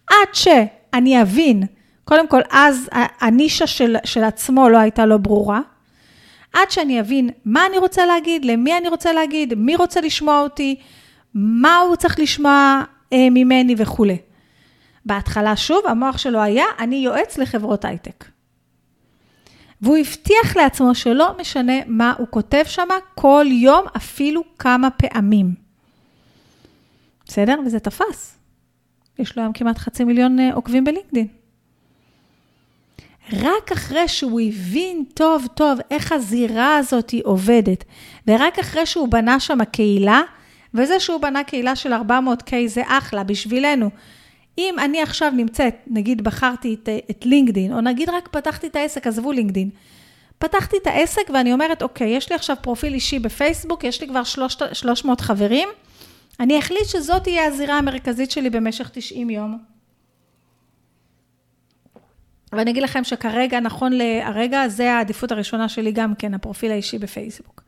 עד 0.07 0.33
שאני 0.33 1.21
אבין, 1.21 1.63
קודם 2.03 2.27
כל, 2.27 2.41
אז 2.51 2.89
הנישה 3.19 3.67
של, 3.67 3.95
של 4.03 4.23
עצמו 4.23 4.69
לא 4.69 4.77
הייתה 4.77 5.05
לו 5.05 5.19
ברורה, 5.19 5.61
עד 6.53 6.71
שאני 6.71 6.99
אבין 6.99 7.29
מה 7.45 7.65
אני 7.65 7.77
רוצה 7.77 8.05
להגיד, 8.05 8.45
למי 8.45 8.77
אני 8.77 8.88
רוצה 8.88 9.13
להגיד, 9.13 9.53
מי 9.53 9.75
רוצה 9.75 10.01
לשמוע 10.01 10.41
אותי, 10.41 10.75
מה 11.33 11.77
הוא 11.77 11.95
צריך 11.95 12.19
לשמוע 12.19 12.83
אה, 13.13 13.27
ממני 13.31 13.75
וכולי. 13.77 14.17
בהתחלה, 15.05 15.55
שוב, 15.55 15.81
המוח 15.88 16.17
שלו 16.17 16.41
היה, 16.41 16.65
אני 16.79 16.95
יועץ 16.95 17.38
לחברות 17.38 17.85
הייטק. 17.85 18.25
והוא 19.81 19.97
הבטיח 19.97 20.55
לעצמו 20.55 20.95
שלא 20.95 21.35
משנה 21.41 21.73
מה 21.88 22.13
הוא 22.17 22.27
כותב 22.29 22.63
שם, 22.65 22.88
כל 23.15 23.45
יום, 23.49 23.85
אפילו 23.97 24.43
כמה 24.59 24.89
פעמים. 24.89 25.64
בסדר? 27.27 27.59
וזה 27.65 27.79
תפס. 27.79 28.38
יש 29.19 29.38
לו 29.38 29.43
היום 29.43 29.53
כמעט 29.53 29.77
חצי 29.77 30.03
מיליון 30.03 30.39
אה, 30.39 30.53
עוקבים 30.53 30.83
בלינקדאין. 30.83 31.27
רק 33.33 33.71
אחרי 33.71 34.07
שהוא 34.07 34.41
הבין 34.41 35.03
טוב 35.13 35.47
טוב 35.53 35.79
איך 35.91 36.11
הזירה 36.11 36.77
הזאת 36.77 37.09
היא 37.09 37.21
עובדת, 37.25 37.83
ורק 38.27 38.59
אחרי 38.59 38.85
שהוא 38.85 39.07
בנה 39.07 39.39
שם 39.39 39.63
קהילה, 39.63 40.21
וזה 40.73 40.99
שהוא 40.99 41.21
בנה 41.21 41.43
קהילה 41.43 41.75
של 41.75 41.93
400K 41.93 42.53
זה 42.67 42.81
אחלה 42.88 43.23
בשבילנו. 43.23 43.89
אם 44.57 44.75
אני 44.79 45.01
עכשיו 45.01 45.31
נמצאת, 45.35 45.75
נגיד 45.88 46.23
בחרתי 46.23 46.73
את, 46.73 46.89
את 47.11 47.25
לינקדין, 47.25 47.73
או 47.73 47.81
נגיד 47.81 48.09
רק 48.09 48.27
פתחתי 48.27 48.67
את 48.67 48.75
העסק, 48.75 49.07
עזבו 49.07 49.31
לינקדין. 49.31 49.69
פתחתי 50.38 50.77
את 50.77 50.88
העסק 50.88 51.29
ואני 51.33 51.53
אומרת, 51.53 51.81
אוקיי, 51.81 52.09
יש 52.09 52.29
לי 52.29 52.35
עכשיו 52.35 52.55
פרופיל 52.61 52.93
אישי 52.93 53.19
בפייסבוק, 53.19 53.83
יש 53.83 54.01
לי 54.01 54.07
כבר 54.07 54.23
300 54.73 55.21
חברים, 55.21 55.69
אני 56.39 56.59
אחליט 56.59 56.85
שזאת 56.85 57.23
תהיה 57.23 57.45
הזירה 57.45 57.77
המרכזית 57.77 58.31
שלי 58.31 58.49
במשך 58.49 58.89
90 58.93 59.29
יום. 59.29 59.57
ואני 62.51 62.71
אגיד 62.71 62.83
לכם 62.83 63.03
שכרגע, 63.03 63.59
נכון 63.59 63.93
להרגע, 63.93 64.67
זה 64.67 64.93
העדיפות 64.93 65.31
הראשונה 65.31 65.69
שלי 65.69 65.91
גם 65.91 66.15
כן, 66.15 66.33
הפרופיל 66.33 66.71
האישי 66.71 66.97
בפייסבוק. 66.97 67.63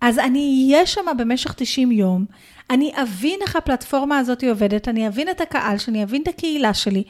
אז 0.00 0.18
אני 0.18 0.68
אהיה 0.72 0.86
שם 0.86 1.06
במשך 1.18 1.52
90 1.56 1.92
יום, 1.92 2.24
אני 2.70 2.92
אבין 3.02 3.38
איך 3.42 3.56
הפלטפורמה 3.56 4.18
הזאת 4.18 4.44
עובדת, 4.44 4.88
אני 4.88 5.08
אבין 5.08 5.30
את 5.30 5.40
הקהל 5.40 5.78
שלי, 5.78 5.92
אני 5.92 6.04
אבין 6.04 6.22
את 6.22 6.28
הקהילה 6.28 6.74
שלי. 6.74 7.04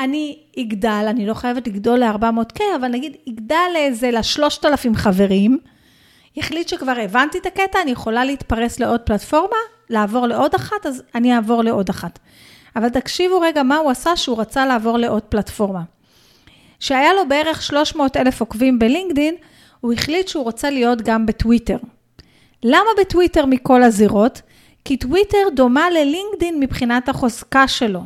אני 0.00 0.38
אגדל, 0.58 1.06
אני 1.08 1.26
לא 1.26 1.34
חייבת 1.34 1.66
לגדול 1.66 1.98
ל-400K, 1.98 2.60
אבל 2.76 2.88
נגיד 2.88 3.16
אגדל 3.28 3.56
לאיזה 3.74 4.10
ל-3,000 4.10 4.94
חברים, 4.94 5.58
יחליט 6.36 6.68
שכבר 6.68 6.94
הבנתי 7.04 7.38
את 7.38 7.46
הקטע, 7.46 7.82
אני 7.82 7.90
יכולה 7.90 8.24
להתפרס 8.24 8.80
לעוד 8.80 9.00
פלטפורמה, 9.00 9.56
לעבור 9.90 10.26
לעוד 10.26 10.54
אחת, 10.54 10.86
אז 10.86 11.02
אני 11.14 11.34
אעבור 11.34 11.62
לעוד 11.62 11.88
אחת. 11.88 12.18
אבל 12.76 12.88
תקשיבו 12.88 13.40
רגע 13.40 13.62
מה 13.62 13.76
הוא 13.76 13.90
עשה 13.90 14.16
שהוא 14.16 14.40
רצה 14.40 14.66
לעבור 14.66 14.98
לעוד 14.98 15.22
פלטפורמה. 15.22 15.82
שהיה 16.80 17.14
לו 17.14 17.28
בערך 17.28 17.62
300 17.62 18.16
אלף 18.16 18.40
עוקבים 18.40 18.78
בלינקדין, 18.78 19.34
הוא 19.80 19.92
החליט 19.92 20.28
שהוא 20.28 20.44
רוצה 20.44 20.70
להיות 20.70 21.02
גם 21.02 21.26
בטוויטר. 21.26 21.76
למה 22.62 22.90
בטוויטר 23.00 23.46
מכל 23.46 23.82
הזירות? 23.82 24.42
כי 24.84 24.96
טוויטר 24.96 25.48
דומה 25.54 25.90
ללינקדין 25.90 26.60
מבחינת 26.60 27.08
החוזקה 27.08 27.68
שלו. 27.68 28.00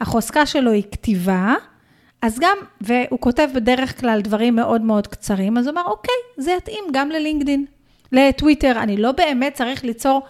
החוזקה 0.00 0.46
שלו 0.46 0.70
היא 0.70 0.82
כתיבה, 0.92 1.54
אז 2.22 2.38
גם, 2.40 2.56
והוא 2.80 3.20
כותב 3.20 3.48
בדרך 3.54 4.00
כלל 4.00 4.20
דברים 4.20 4.56
מאוד 4.56 4.80
מאוד 4.80 5.06
קצרים, 5.06 5.58
אז 5.58 5.66
הוא 5.66 5.72
אמר, 5.72 5.84
אוקיי, 5.86 6.14
זה 6.36 6.50
יתאים 6.52 6.84
גם 6.92 7.10
ללינקדין. 7.10 7.66
לטוויטר, 8.12 8.72
אני 8.76 8.96
לא 8.96 9.12
באמת 9.12 9.54
צריך 9.54 9.84
ליצור 9.84 10.22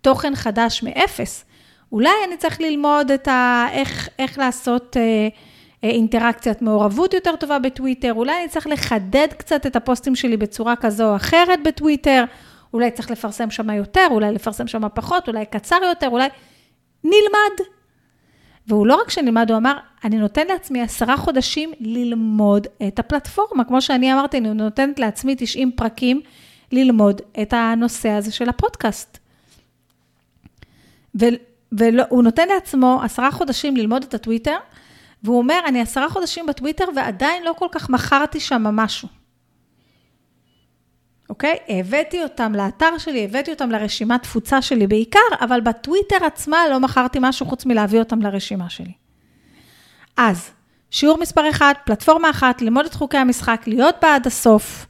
תוכן 0.00 0.34
חדש 0.34 0.82
מאפס. 0.82 1.44
אולי 1.92 2.10
אני 2.28 2.36
צריך 2.36 2.60
ללמוד 2.60 3.10
את 3.10 3.28
ה... 3.28 3.66
איך, 3.72 4.08
איך 4.18 4.38
לעשות 4.38 4.96
אה, 4.96 5.28
אה, 5.84 5.88
אינטראקציית 5.88 6.62
מעורבות 6.62 7.14
יותר 7.14 7.36
טובה 7.36 7.58
בטוויטר, 7.58 8.12
אולי 8.12 8.32
אני 8.40 8.48
צריך 8.48 8.66
לחדד 8.66 9.28
קצת 9.38 9.66
את 9.66 9.76
הפוסטים 9.76 10.16
שלי 10.16 10.36
בצורה 10.36 10.76
כזו 10.76 11.10
או 11.10 11.16
אחרת 11.16 11.62
בטוויטר, 11.62 12.24
אולי 12.74 12.90
צריך 12.90 13.10
לפרסם 13.10 13.50
שם 13.50 13.70
יותר, 13.70 14.06
אולי 14.10 14.32
לפרסם 14.32 14.66
שם 14.66 14.82
פחות, 14.94 15.28
אולי 15.28 15.46
קצר 15.46 15.78
יותר, 15.88 16.08
אולי... 16.08 16.28
נלמד. 17.04 17.73
והוא 18.68 18.86
לא 18.86 18.94
רק 18.94 19.10
שנלמד, 19.10 19.50
הוא 19.50 19.58
אמר, 19.58 19.76
אני 20.04 20.16
נותן 20.16 20.46
לעצמי 20.46 20.80
עשרה 20.80 21.16
חודשים 21.16 21.72
ללמוד 21.80 22.66
את 22.88 22.98
הפלטפורמה. 22.98 23.64
כמו 23.64 23.82
שאני 23.82 24.12
אמרתי, 24.12 24.38
אני 24.38 24.54
נותנת 24.54 24.98
לעצמי 24.98 25.34
90 25.38 25.72
פרקים 25.72 26.20
ללמוד 26.72 27.20
את 27.42 27.52
הנושא 27.52 28.08
הזה 28.08 28.32
של 28.32 28.48
הפודקאסט. 28.48 29.18
והוא 31.72 32.22
נותן 32.22 32.48
לעצמו 32.48 33.00
עשרה 33.04 33.30
חודשים 33.30 33.76
ללמוד 33.76 34.04
את 34.04 34.14
הטוויטר, 34.14 34.56
והוא 35.22 35.38
אומר, 35.38 35.60
אני 35.66 35.80
עשרה 35.80 36.08
חודשים 36.08 36.46
בטוויטר 36.46 36.84
ועדיין 36.96 37.44
לא 37.44 37.54
כל 37.58 37.68
כך 37.72 37.90
מכרתי 37.90 38.40
שם 38.40 38.62
משהו. 38.62 39.08
אוקיי? 41.30 41.56
הבאתי 41.68 42.22
אותם 42.22 42.52
לאתר 42.54 42.98
שלי, 42.98 43.24
הבאתי 43.24 43.50
אותם 43.50 43.70
לרשימת 43.70 44.22
תפוצה 44.22 44.62
שלי 44.62 44.86
בעיקר, 44.86 45.18
אבל 45.40 45.60
בטוויטר 45.60 46.24
עצמה 46.24 46.58
לא 46.70 46.80
מכרתי 46.80 47.18
משהו 47.22 47.46
חוץ 47.46 47.66
מלהביא 47.66 47.98
אותם 47.98 48.22
לרשימה 48.22 48.70
שלי. 48.70 48.92
אז, 50.16 50.50
שיעור 50.90 51.18
מספר 51.18 51.50
1, 51.50 51.76
פלטפורמה 51.84 52.30
אחת, 52.30 52.62
ללמוד 52.62 52.86
את 52.86 52.94
חוקי 52.94 53.16
המשחק, 53.16 53.62
להיות 53.66 53.94
בה 54.02 54.14
עד 54.14 54.26
הסוף. 54.26 54.86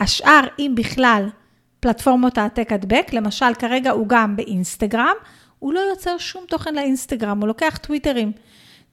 השאר, 0.00 0.40
אם 0.58 0.72
בכלל, 0.74 1.28
פלטפורמות 1.80 2.38
העתק 2.38 2.72
הדבק, 2.72 3.06
למשל 3.12 3.54
כרגע 3.58 3.90
הוא 3.90 4.08
גם 4.08 4.36
באינסטגרם, 4.36 5.14
הוא 5.58 5.74
לא 5.74 5.80
יוצר 5.80 6.18
שום 6.18 6.44
תוכן 6.48 6.74
לאינסטגרם, 6.74 7.40
הוא 7.40 7.48
לוקח 7.48 7.78
טוויטרים, 7.82 8.32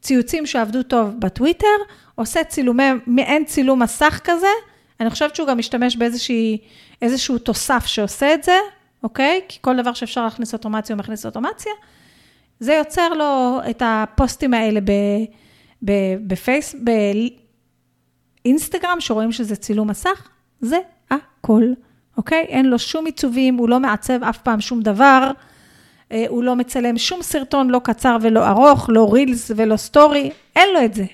ציוצים 0.02 0.46
שעבדו 0.46 0.84
טוב 0.84 1.20
בטוויטר, 1.20 1.68
עושה 2.16 2.44
צילומי, 2.44 2.84
מעין 3.08 3.46
צילום 3.46 3.82
מסך 3.82 4.20
כזה, 4.24 4.48
אני 5.02 5.10
חושבת 5.10 5.36
שהוא 5.36 5.48
גם 5.48 5.58
משתמש 5.58 5.98
באיזשהו 7.02 7.38
תוסף 7.38 7.86
שעושה 7.86 8.34
את 8.34 8.44
זה, 8.44 8.58
אוקיי? 9.04 9.42
כי 9.48 9.60
כל 9.62 9.78
דבר 9.78 9.94
שאפשר 9.94 10.24
להכניס 10.24 10.54
אוטומציה, 10.54 10.96
הוא 10.96 11.00
מכניס 11.00 11.26
אוטומציה. 11.26 11.72
זה 12.60 12.74
יוצר 12.74 13.10
לו 13.10 13.60
את 13.70 13.82
הפוסטים 13.86 14.54
האלה 14.54 14.80
בפייס, 16.28 16.76
באינסטגרם, 18.44 18.98
שרואים 19.00 19.32
שזה 19.32 19.56
צילום 19.56 19.90
מסך, 19.90 20.30
זה 20.60 20.80
הכל, 21.12 21.64
אוקיי? 22.18 22.46
אין 22.48 22.66
לו 22.66 22.80
שום 22.80 23.06
עיצובים, 23.06 23.56
הוא 23.56 23.70
לא 23.70 23.80
מעצב 23.80 24.24
אף 24.24 24.38
פעם 24.38 24.62
שום 24.62 24.82
דבר, 24.82 25.32
אה, 26.12 26.26
הוא 26.28 26.44
לא 26.44 26.56
מצלם 26.56 26.98
שום 26.98 27.22
סרטון, 27.22 27.70
לא 27.70 27.82
קצר 27.84 28.18
ולא 28.22 28.48
ארוך, 28.48 28.90
לא 28.90 29.14
רילס 29.14 29.52
ולא 29.56 29.78
סטורי, 29.78 30.32
אין 30.56 30.70
לו 30.74 30.86
את 30.86 30.94
זה, 30.94 31.06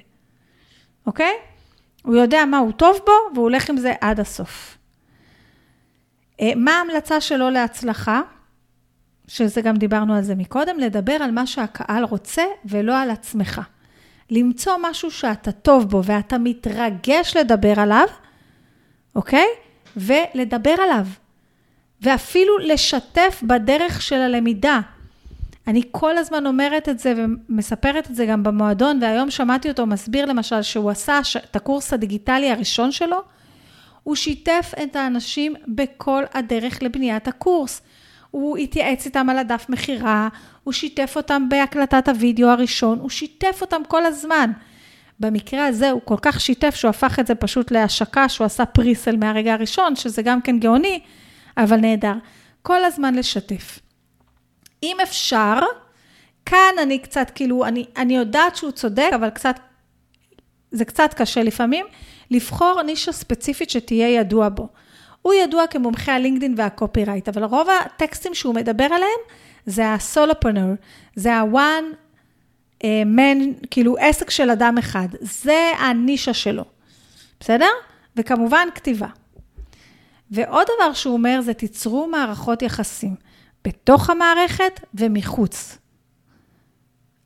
אוקיי? 1.05 1.33
הוא 2.07 2.15
יודע 2.15 2.45
מה 2.45 2.57
הוא 2.57 2.71
טוב 2.71 2.97
בו, 3.05 3.11
והוא 3.33 3.43
הולך 3.43 3.69
עם 3.69 3.77
זה 3.77 3.93
עד 4.01 4.19
הסוף. 4.19 4.77
אה, 6.41 6.51
מה 6.55 6.71
ההמלצה 6.71 7.21
שלו 7.21 7.49
להצלחה? 7.49 8.21
שזה 9.27 9.61
גם 9.61 9.77
דיברנו 9.77 10.15
על 10.15 10.21
זה 10.21 10.35
מקודם, 10.35 10.79
לדבר 10.79 11.13
על 11.13 11.31
מה 11.31 11.47
שהקהל 11.47 12.03
רוצה 12.03 12.43
ולא 12.65 12.99
על 12.99 13.09
עצמך. 13.09 13.61
למצוא 14.29 14.73
משהו 14.81 15.11
שאתה 15.11 15.51
טוב 15.51 15.89
בו 15.89 16.01
ואתה 16.03 16.37
מתרגש 16.37 17.37
לדבר 17.37 17.79
עליו, 17.79 18.07
אוקיי? 19.15 19.47
ולדבר 19.97 20.75
עליו. 20.83 21.05
ואפילו 22.01 22.57
לשתף 22.57 23.43
בדרך 23.47 24.01
של 24.01 24.15
הלמידה. 24.15 24.79
אני 25.67 25.81
כל 25.91 26.17
הזמן 26.17 26.45
אומרת 26.45 26.89
את 26.89 26.99
זה 26.99 27.13
ומספרת 27.17 28.09
את 28.09 28.15
זה 28.15 28.25
גם 28.25 28.43
במועדון, 28.43 28.99
והיום 29.01 29.31
שמעתי 29.31 29.69
אותו 29.69 29.85
מסביר 29.85 30.25
למשל 30.25 30.61
שהוא 30.61 30.89
עשה 30.89 31.19
את 31.49 31.55
הקורס 31.55 31.93
הדיגיטלי 31.93 32.51
הראשון 32.51 32.91
שלו, 32.91 33.17
הוא 34.03 34.15
שיתף 34.15 34.71
את 34.83 34.95
האנשים 34.95 35.55
בכל 35.67 36.23
הדרך 36.33 36.83
לבניית 36.83 37.27
הקורס. 37.27 37.81
הוא 38.31 38.57
התייעץ 38.57 39.05
איתם 39.05 39.29
על 39.29 39.37
הדף 39.37 39.65
מכירה, 39.69 40.27
הוא 40.63 40.73
שיתף 40.73 41.13
אותם 41.15 41.49
בהקלטת 41.49 42.09
הוידאו 42.09 42.49
הראשון, 42.49 42.99
הוא 42.99 43.09
שיתף 43.09 43.57
אותם 43.61 43.81
כל 43.87 44.05
הזמן. 44.05 44.51
במקרה 45.19 45.65
הזה 45.65 45.91
הוא 45.91 46.01
כל 46.05 46.17
כך 46.21 46.41
שיתף 46.41 46.75
שהוא 46.75 46.89
הפך 46.89 47.19
את 47.19 47.27
זה 47.27 47.35
פשוט 47.35 47.71
להשקה, 47.71 48.29
שהוא 48.29 48.45
עשה 48.45 48.65
פריסל 48.65 49.17
מהרגע 49.17 49.53
הראשון, 49.53 49.95
שזה 49.95 50.21
גם 50.21 50.41
כן 50.41 50.59
גאוני, 50.59 50.99
אבל 51.57 51.77
נהדר. 51.77 52.13
כל 52.61 52.85
הזמן 52.85 53.15
לשתף. 53.15 53.79
אם 54.87 54.97
אפשר, 55.03 55.59
כאן 56.45 56.73
אני 56.81 56.99
קצת, 56.99 57.31
כאילו, 57.35 57.65
אני, 57.65 57.85
אני 57.97 58.17
יודעת 58.17 58.55
שהוא 58.55 58.71
צודק, 58.71 59.09
אבל 59.15 59.29
קצת, 59.29 59.59
זה 60.71 60.85
קצת 60.85 61.13
קשה 61.13 61.43
לפעמים, 61.43 61.85
לבחור 62.31 62.81
נישה 62.81 63.11
ספציפית 63.11 63.69
שתהיה 63.69 64.09
ידוע 64.09 64.49
בו. 64.49 64.67
הוא 65.21 65.33
ידוע 65.33 65.67
כמומחה 65.67 66.15
הלינקדין 66.15 66.53
והקופירייט, 66.57 67.29
אבל 67.29 67.43
רוב 67.43 67.67
הטקסטים 67.69 68.33
שהוא 68.33 68.55
מדבר 68.55 68.85
עליהם 68.85 69.19
זה 69.65 69.93
הסולופונר, 69.93 70.73
זה 71.15 71.35
ה-one 71.35 71.93
uh, 72.79 72.83
man, 73.17 73.67
כאילו 73.71 73.97
עסק 73.99 74.29
של 74.29 74.49
אדם 74.49 74.77
אחד, 74.77 75.07
זה 75.21 75.71
הנישה 75.79 76.33
שלו, 76.33 76.63
בסדר? 77.39 77.69
וכמובן 78.15 78.67
כתיבה. 78.75 79.07
ועוד 80.31 80.67
דבר 80.75 80.93
שהוא 80.93 81.13
אומר 81.13 81.41
זה 81.41 81.53
תיצרו 81.53 82.07
מערכות 82.07 82.61
יחסים. 82.61 83.15
בתוך 83.67 84.09
המערכת 84.09 84.79
ומחוץ. 84.93 85.77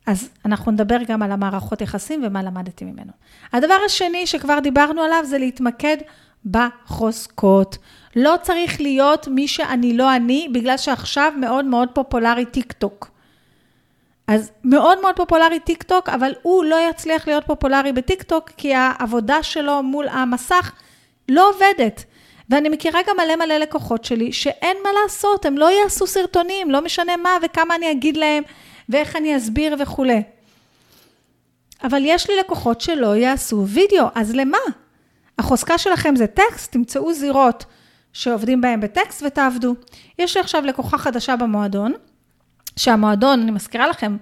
אז 0.06 0.30
אנחנו 0.44 0.72
נדבר 0.72 0.98
גם 1.08 1.22
על 1.22 1.32
המערכות 1.32 1.80
יחסים 1.80 2.24
ומה 2.24 2.42
למדתי 2.42 2.84
ממנו. 2.84 3.12
הדבר 3.52 3.78
השני 3.86 4.26
שכבר 4.26 4.58
דיברנו 4.58 5.02
עליו 5.02 5.24
זה 5.24 5.38
להתמקד 5.38 5.96
בחוזקות. 6.46 7.78
לא 8.16 8.34
צריך 8.42 8.80
להיות 8.80 9.28
מי 9.28 9.48
שאני 9.48 9.96
לא 9.96 10.16
אני, 10.16 10.48
בגלל 10.54 10.76
שעכשיו 10.76 11.32
מאוד 11.40 11.64
מאוד 11.64 11.88
פופולרי 11.94 12.46
טיק 12.46 12.72
טוק. 12.72 13.10
אז 14.26 14.50
מאוד 14.64 15.00
מאוד 15.00 15.16
פופולרי 15.16 15.60
טיק 15.60 15.82
טוק, 15.82 16.08
אבל 16.08 16.32
הוא 16.42 16.64
לא 16.64 16.76
יצליח 16.90 17.26
להיות 17.28 17.44
פופולרי 17.46 17.92
בטיק 17.92 18.22
טוק, 18.22 18.50
כי 18.56 18.74
העבודה 18.74 19.42
שלו 19.42 19.82
מול 19.82 20.08
המסך 20.08 20.72
לא 21.28 21.48
עובדת. 21.48 22.04
ואני 22.52 22.68
מכירה 22.68 23.00
גם 23.08 23.16
מלא 23.16 23.36
מלא 23.36 23.58
לקוחות 23.58 24.04
שלי, 24.04 24.32
שאין 24.32 24.76
מה 24.84 24.88
לעשות, 25.02 25.44
הם 25.44 25.58
לא 25.58 25.70
יעשו 25.70 26.06
סרטונים, 26.06 26.70
לא 26.70 26.84
משנה 26.84 27.16
מה 27.16 27.36
וכמה 27.42 27.74
אני 27.74 27.90
אגיד 27.90 28.16
להם, 28.16 28.42
ואיך 28.88 29.16
אני 29.16 29.36
אסביר 29.36 29.76
וכולי. 29.78 30.22
אבל 31.84 32.02
יש 32.04 32.30
לי 32.30 32.36
לקוחות 32.40 32.80
שלא 32.80 33.16
יעשו 33.16 33.66
וידאו, 33.66 34.06
אז 34.14 34.34
למה? 34.34 34.58
החוזקה 35.38 35.78
שלכם 35.78 36.16
זה 36.16 36.26
טקסט, 36.26 36.72
תמצאו 36.72 37.14
זירות 37.14 37.64
שעובדים 38.12 38.60
בהן 38.60 38.80
בטקסט 38.80 39.22
ותעבדו. 39.26 39.74
יש 40.18 40.36
לי 40.36 40.40
עכשיו 40.40 40.62
לקוחה 40.62 40.98
חדשה 40.98 41.36
במועדון, 41.36 41.92
שהמועדון, 42.76 43.40
אני 43.40 43.50
מזכירה 43.50 43.86
לכם, 43.86 44.16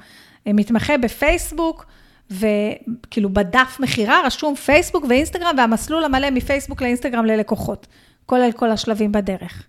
מתמחה 0.46 0.98
בפייסבוק, 0.98 1.86
וכאילו 2.30 3.28
בדף 3.32 3.76
מכירה 3.80 4.20
רשום 4.24 4.54
פייסבוק 4.54 5.04
ואינסטגרם, 5.08 5.54
והמסלול 5.58 6.04
המלא 6.04 6.30
מפייסבוק 6.30 6.82
לאינסטגרם 6.82 7.24
ללקוחות, 7.26 7.86
כולל 8.26 8.52
כל 8.52 8.70
השלבים 8.70 9.12
בדרך. 9.12 9.66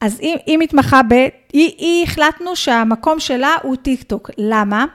אז 0.00 0.20
היא, 0.20 0.36
היא 0.46 0.58
מתמחה 0.58 1.02
ב... 1.02 1.12
היא, 1.12 1.72
היא 1.78 2.04
החלטנו 2.04 2.56
שהמקום 2.56 3.20
שלה 3.20 3.56
הוא 3.62 3.76
טיק 3.76 4.02
טוק. 4.02 4.30
למה? 4.38 4.86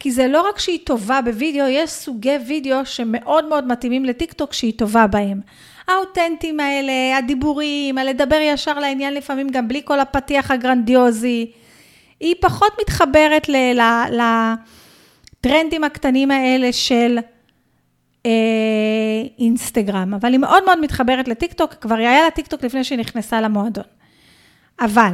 כי 0.00 0.10
זה 0.10 0.28
לא 0.28 0.48
רק 0.48 0.58
שהיא 0.58 0.78
טובה 0.84 1.20
בווידאו, 1.20 1.66
יש 1.68 1.90
סוגי 1.90 2.36
וידאו 2.46 2.86
שמאוד 2.86 3.44
מאוד 3.44 3.66
מתאימים 3.66 4.04
לטיק 4.04 4.32
טוק 4.32 4.52
שהיא 4.52 4.72
טובה 4.78 5.06
בהם. 5.06 5.40
האותנטיים 5.88 6.60
האלה, 6.60 7.18
הדיבורים, 7.18 7.98
הלדבר 7.98 8.38
ישר 8.40 8.78
לעניין 8.78 9.14
לפעמים 9.14 9.48
גם 9.48 9.68
בלי 9.68 9.82
כל 9.84 10.00
הפתיח 10.00 10.50
הגרנדיוזי. 10.50 11.50
היא 12.20 12.34
פחות 12.40 12.72
מתחברת 12.80 13.46
לטרנדים 15.42 15.84
הקטנים 15.84 16.30
האלה 16.30 16.72
של 16.72 17.18
אינסטגרם, 19.38 20.14
אבל 20.14 20.32
היא 20.32 20.38
מאוד 20.38 20.64
מאוד 20.64 20.80
מתחברת 20.80 21.28
לטיקטוק, 21.28 21.74
כבר 21.74 21.94
היה 21.94 22.24
לה 22.24 22.30
טיקטוק 22.30 22.64
לפני 22.64 22.84
שהיא 22.84 22.98
נכנסה 22.98 23.40
למועדון. 23.40 23.84
אבל, 24.80 25.12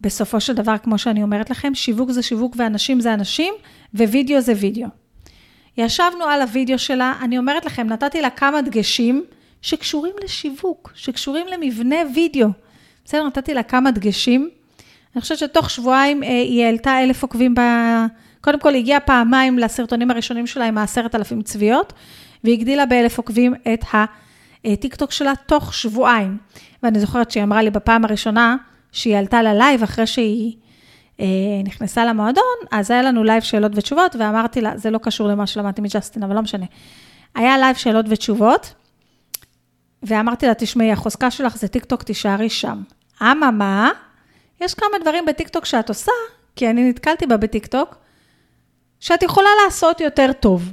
בסופו 0.00 0.40
של 0.40 0.54
דבר, 0.54 0.78
כמו 0.78 0.98
שאני 0.98 1.22
אומרת 1.22 1.50
לכם, 1.50 1.74
שיווק 1.74 2.10
זה 2.10 2.22
שיווק 2.22 2.54
ואנשים 2.58 3.00
זה 3.00 3.14
אנשים, 3.14 3.54
ווידאו 3.94 4.40
זה 4.40 4.52
וידאו. 4.56 4.88
ישבנו 5.76 6.24
על 6.24 6.42
הוידאו 6.42 6.78
שלה, 6.78 7.12
אני 7.22 7.38
אומרת 7.38 7.64
לכם, 7.64 7.86
נתתי 7.86 8.20
לה 8.20 8.30
כמה 8.30 8.62
דגשים 8.62 9.24
שקשורים 9.62 10.14
לשיווק, 10.24 10.92
שקשורים 10.94 11.46
למבנה 11.46 11.96
וידאו. 12.14 12.48
בסדר, 13.04 13.26
נתתי 13.26 13.54
לה 13.54 13.62
כמה 13.62 13.90
דגשים. 13.90 14.50
אני 15.14 15.22
חושבת 15.22 15.38
שתוך 15.38 15.70
שבועיים 15.70 16.22
אה, 16.22 16.28
היא 16.28 16.64
העלתה 16.64 17.02
אלף 17.02 17.22
עוקבים 17.22 17.54
ב... 17.54 17.60
קודם 18.40 18.60
כל, 18.60 18.74
הגיעה 18.74 19.00
פעמיים 19.00 19.58
לסרטונים 19.58 20.10
הראשונים 20.10 20.46
שלה 20.46 20.64
עם 20.64 20.78
העשרת 20.78 21.14
אלפים 21.14 21.42
צביעות, 21.42 21.92
והיא 22.44 22.54
הגדילה 22.58 22.86
באלף 22.86 23.18
עוקבים 23.18 23.54
את 23.72 23.84
הטיקטוק 24.64 25.12
שלה 25.12 25.32
תוך 25.46 25.74
שבועיים. 25.74 26.38
ואני 26.82 27.00
זוכרת 27.00 27.30
שהיא 27.30 27.42
אמרה 27.42 27.62
לי 27.62 27.70
בפעם 27.70 28.04
הראשונה 28.04 28.56
שהיא 28.92 29.16
עלתה 29.16 29.42
ל 29.42 29.50
live 29.50 29.82
אחרי 29.82 30.06
שהיא 30.06 30.56
אה, 31.20 31.26
נכנסה 31.64 32.04
למועדון, 32.04 32.44
אז 32.70 32.90
היה 32.90 33.02
לנו 33.02 33.24
live 33.24 33.42
שאלות 33.42 33.72
ותשובות, 33.74 34.16
ואמרתי 34.18 34.60
לה, 34.60 34.76
זה 34.76 34.90
לא 34.90 34.98
קשור 34.98 35.28
למה 35.28 35.46
שלמדתי 35.46 35.80
מג'סטין, 35.80 36.22
אבל 36.22 36.34
לא 36.34 36.42
משנה. 36.42 36.66
היה 37.34 37.58
live 37.58 37.76
שאלות 37.76 38.06
ותשובות, 38.08 38.74
ואמרתי 40.02 40.46
לה, 40.46 40.54
תשמעי, 40.54 40.92
החוזקה 40.92 41.30
שלך 41.30 41.56
זה 41.56 41.68
טיקטוק, 41.68 42.02
תישארי 42.02 42.50
שם. 42.50 42.82
אממה, 43.22 43.90
יש 44.60 44.74
כמה 44.74 44.98
דברים 45.02 45.26
בטיקטוק 45.26 45.64
שאת 45.64 45.88
עושה, 45.88 46.12
כי 46.56 46.70
אני 46.70 46.88
נתקלתי 46.90 47.26
בה 47.26 47.36
בטיקטוק, 47.36 47.96
שאת 49.00 49.22
יכולה 49.22 49.48
לעשות 49.64 50.00
יותר 50.00 50.32
טוב. 50.40 50.72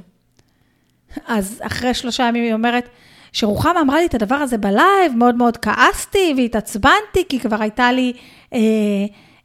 אז 1.26 1.60
אחרי 1.62 1.94
שלושה 1.94 2.22
ימים 2.22 2.44
היא 2.44 2.52
אומרת, 2.52 2.88
שרוחמה 3.32 3.80
אמרה 3.80 4.00
לי 4.00 4.06
את 4.06 4.14
הדבר 4.14 4.34
הזה 4.34 4.58
בלייב, 4.58 5.12
מאוד 5.16 5.34
מאוד 5.34 5.56
כעסתי 5.56 6.34
והתעצבנתי, 6.36 7.24
כי 7.28 7.40
כבר 7.40 7.62
הייתה 7.62 7.92
לי 7.92 8.12
אה, 8.52 8.58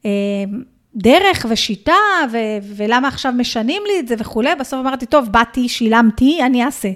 אה, 0.05 0.11
דרך 0.95 1.45
ושיטה, 1.49 1.93
ו, 2.31 2.37
ולמה 2.75 3.07
עכשיו 3.07 3.31
משנים 3.37 3.83
לי 3.87 3.99
את 3.99 4.07
זה 4.07 4.15
וכולי. 4.17 4.55
בסוף 4.55 4.79
אמרתי, 4.79 5.05
טוב, 5.05 5.29
באתי, 5.29 5.69
שילמתי, 5.69 6.39
אני 6.43 6.65
אעשה. 6.65 6.89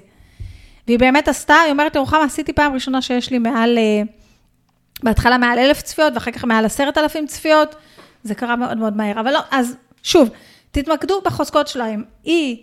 והיא 0.86 0.98
באמת 0.98 1.28
עשתה, 1.28 1.54
היא 1.54 1.70
אומרת 1.70 1.94
לי, 1.94 2.00
רוחמה, 2.00 2.24
עשיתי 2.24 2.52
פעם 2.52 2.74
ראשונה 2.74 3.02
שיש 3.02 3.30
לי 3.30 3.38
מעל, 3.38 3.78
אה, 3.78 4.02
בהתחלה 5.02 5.38
מעל 5.38 5.58
אלף 5.58 5.82
צפיות, 5.82 6.14
ואחר 6.14 6.30
כך 6.30 6.44
מעל 6.44 6.64
עשרת 6.64 6.98
אלפים 6.98 7.26
צפיות. 7.26 7.74
זה 8.22 8.34
קרה 8.34 8.56
מאוד 8.56 8.76
מאוד 8.76 8.96
מהר. 8.96 9.20
אבל 9.20 9.32
לא, 9.32 9.40
אז 9.50 9.76
שוב, 10.02 10.30
תתמקדו 10.82 11.20
בחוזקות 11.20 11.68
שלהם. 11.68 12.04
היא, 12.24 12.62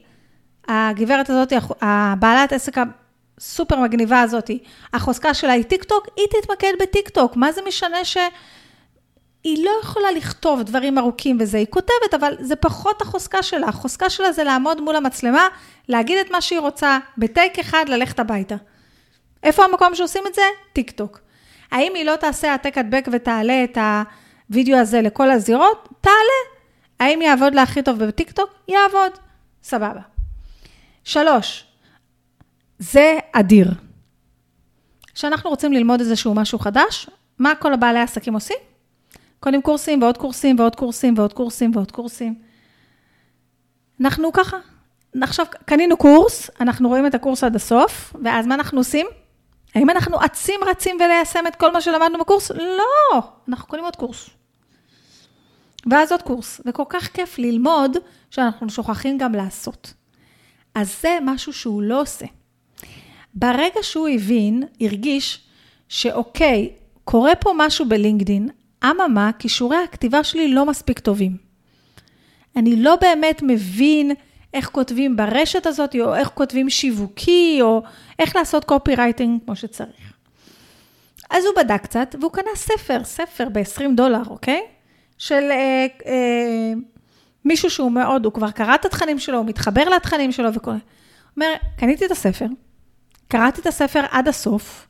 הגברת 0.68 1.30
הזאת, 1.30 1.54
הבעלת 1.82 2.54
עסק 2.54 2.76
הסופר 3.38 3.80
מגניבה 3.80 4.22
הזאת, 4.22 4.50
החוזקה 4.94 5.34
שלה 5.34 5.52
היא 5.52 5.64
טיק 5.64 5.84
טוק, 5.84 6.08
היא 6.18 6.26
תתמקד 6.28 6.74
בטיק 6.82 7.10
טוק. 7.10 7.36
מה 7.36 7.52
זה 7.52 7.62
משנה 7.68 8.06
ש... 8.06 8.18
היא 9.44 9.66
לא 9.66 9.72
יכולה 9.84 10.12
לכתוב 10.12 10.62
דברים 10.62 10.98
ארוכים 10.98 11.38
וזה, 11.40 11.58
היא 11.58 11.66
כותבת, 11.70 12.14
אבל 12.14 12.36
זה 12.40 12.56
פחות 12.56 13.02
החוזקה 13.02 13.44
שלה. 13.44 13.68
החוזקה 13.68 14.10
שלה 14.10 14.32
זה 14.32 14.44
לעמוד 14.44 14.82
מול 14.82 14.96
המצלמה, 14.96 15.48
להגיד 15.90 16.18
את 16.18 16.32
מה 16.32 16.42
שהיא 16.42 16.60
רוצה, 16.60 16.98
בטייק 17.18 17.60
אחד 17.60 17.86
ללכת 17.88 18.20
הביתה. 18.20 18.56
איפה 19.44 19.66
המקום 19.66 19.96
שעושים 19.96 20.24
את 20.28 20.34
זה? 20.34 20.42
טיק 20.74 20.92
טוק. 20.92 21.20
האם 21.72 21.96
היא 21.96 22.06
לא 22.06 22.16
תעשה 22.16 22.52
העתק 22.52 22.78
הדבק 22.78 23.08
ותעלה 23.12 23.64
את 23.64 23.78
הווידאו 24.50 24.78
הזה 24.78 25.02
לכל 25.02 25.32
הזירות? 25.32 25.90
תעלה. 26.02 26.53
האם 27.04 27.22
יעבוד 27.22 27.56
לה 27.56 27.64
הכי 27.64 27.84
טוב 27.84 28.04
בטיק 28.04 28.32
טוק? 28.32 28.50
יעבוד. 28.68 29.12
סבבה. 29.64 30.02
שלוש, 31.04 31.66
זה 32.80 33.20
אדיר. 33.32 33.72
כשאנחנו 35.14 35.50
רוצים 35.50 35.74
ללמוד 35.74 36.00
איזשהו 36.00 36.34
משהו 36.34 36.60
חדש, 36.60 37.10
מה 37.40 37.56
כל 37.56 37.74
הבעלי 37.74 38.00
העסקים 38.00 38.34
עושים? 38.34 38.58
קונים 39.40 39.62
קורסים 39.62 40.02
ועוד 40.02 40.18
קורסים 40.18 40.60
ועוד 40.60 40.76
קורסים 40.76 41.14
ועוד 41.18 41.34
קורסים 41.34 41.72
ועוד 41.76 41.92
קורסים. 41.92 42.36
אנחנו 44.02 44.32
ככה. 44.34 44.58
עכשיו, 45.22 45.46
קנינו 45.66 45.98
קורס, 45.98 46.50
אנחנו 46.60 46.90
רואים 46.90 47.08
את 47.08 47.16
הקורס 47.16 47.44
עד 47.44 47.56
הסוף, 47.56 48.14
ואז 48.24 48.48
מה 48.48 48.56
אנחנו 48.56 48.80
עושים? 48.80 49.08
האם 49.76 49.90
אנחנו 49.90 50.26
אצים 50.26 50.60
רצים 50.68 50.96
וליישם 50.96 51.48
את 51.48 51.56
כל 51.56 51.74
מה 51.74 51.82
שלמדנו 51.82 52.20
בקורס? 52.20 52.52
לא, 52.52 53.22
אנחנו 53.50 53.68
קונים 53.68 53.86
עוד 53.86 53.96
קורס. 53.96 54.30
ואז 55.92 56.12
עוד 56.12 56.22
קורס, 56.22 56.62
וכל 56.66 56.84
כך 56.90 57.08
כיף 57.08 57.40
ללמוד, 57.40 57.98
שאנחנו 58.30 58.70
שוכחים 58.70 59.18
גם 59.18 59.36
לעשות. 59.36 59.94
אז 60.76 61.02
זה 61.02 61.18
משהו 61.22 61.54
שהוא 61.54 61.82
לא 61.82 62.02
עושה. 62.02 62.26
ברגע 63.34 63.80
שהוא 63.82 64.08
הבין, 64.08 64.64
הרגיש 64.82 65.40
שאוקיי, 65.90 66.70
קורה 67.04 67.36
פה 67.36 67.54
משהו 67.58 67.86
בלינקדין, 67.90 68.50
אממה, 68.86 69.32
כישורי 69.40 69.78
הכתיבה 69.78 70.24
שלי 70.24 70.54
לא 70.54 70.66
מספיק 70.66 71.00
טובים. 71.00 71.38
אני 72.56 72.76
לא 72.76 72.96
באמת 72.96 73.42
מבין 73.42 74.12
איך 74.54 74.70
כותבים 74.70 75.16
ברשת 75.16 75.66
הזאת, 75.66 75.96
או 75.96 76.16
איך 76.16 76.28
כותבים 76.34 76.70
שיווקי, 76.70 77.60
או 77.62 77.84
איך 78.20 78.36
לעשות 78.36 78.66
copywriting 78.66 79.40
כמו 79.46 79.56
שצריך. 79.56 80.14
אז 81.30 81.46
הוא 81.46 81.54
בדק 81.58 81.84
קצת, 81.84 82.16
והוא 82.20 82.32
קנה 82.32 82.56
ספר, 82.56 83.04
ספר 83.04 83.48
ב-20 83.50 83.96
דולר, 83.96 84.22
אוקיי? 84.28 84.62
של 85.24 85.52
אה, 85.52 85.86
אה, 86.06 86.74
מישהו 87.46 87.70
שהוא 87.70 87.92
מאוד, 87.92 88.26
הוא 88.26 88.34
כבר 88.34 88.52
קרא 88.52 88.76
את 88.76 88.86
התכנים 88.86 89.20
שלו, 89.20 89.38
הוא 89.38 89.46
מתחבר 89.46 89.90
לתכנים 89.90 90.32
שלו 90.32 90.54
וכל... 90.54 90.72
אומר, 91.36 91.54
קניתי 91.78 92.06
את 92.06 92.12
הספר, 92.12 92.46
קראתי 93.28 93.62
את 93.62 93.68
הספר 93.68 94.04
עד 94.12 94.28
הסוף, 94.28 94.88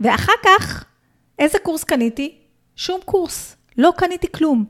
ואחר 0.00 0.32
כך, 0.44 0.84
איזה 1.38 1.58
קורס 1.58 1.84
קניתי? 1.84 2.34
שום 2.76 3.00
קורס, 3.04 3.56
לא 3.78 3.92
קניתי 3.96 4.32
כלום. 4.32 4.64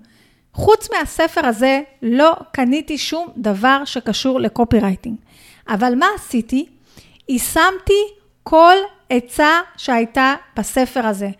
חוץ 0.54 0.88
מהספר 0.90 1.46
הזה, 1.46 1.80
לא 2.02 2.36
קניתי 2.52 2.98
שום 2.98 3.28
דבר 3.36 3.84
שקשור 3.84 4.40
ל 4.40 4.78
copywriting. 4.78 5.16
אבל 5.68 5.94
מה 5.94 6.06
עשיתי? 6.14 6.66
יישמתי 7.28 8.02
כל 8.42 8.76
עצה 9.10 9.60
שהייתה 9.76 10.34
בספר 10.56 11.06
הזה. 11.06 11.30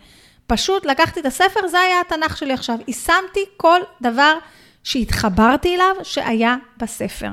פשוט 0.51 0.85
לקחתי 0.85 1.19
את 1.19 1.25
הספר, 1.25 1.67
זה 1.67 1.79
היה 1.79 2.01
התנ"ך 2.01 2.37
שלי 2.37 2.53
עכשיו. 2.53 2.77
יישמתי 2.87 3.39
כל 3.57 3.79
דבר 4.01 4.37
שהתחברתי 4.83 5.75
אליו 5.75 5.95
שהיה 6.03 6.55
בספר. 6.77 7.29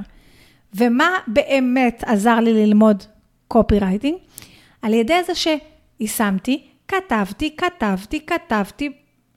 ומה 0.75 1.19
באמת 1.27 2.05
עזר 2.07 2.41
לי 2.41 2.53
ללמוד 2.53 3.03
קופי 3.49 3.79
רייטינג? 3.79 4.19
על 4.83 4.95
ידי 4.95 5.21
זה 5.27 5.33
שיישמתי, 5.35 6.67
כתבתי, 6.89 7.57
כתבתי, 7.57 8.27
כתבתי, 8.27 8.93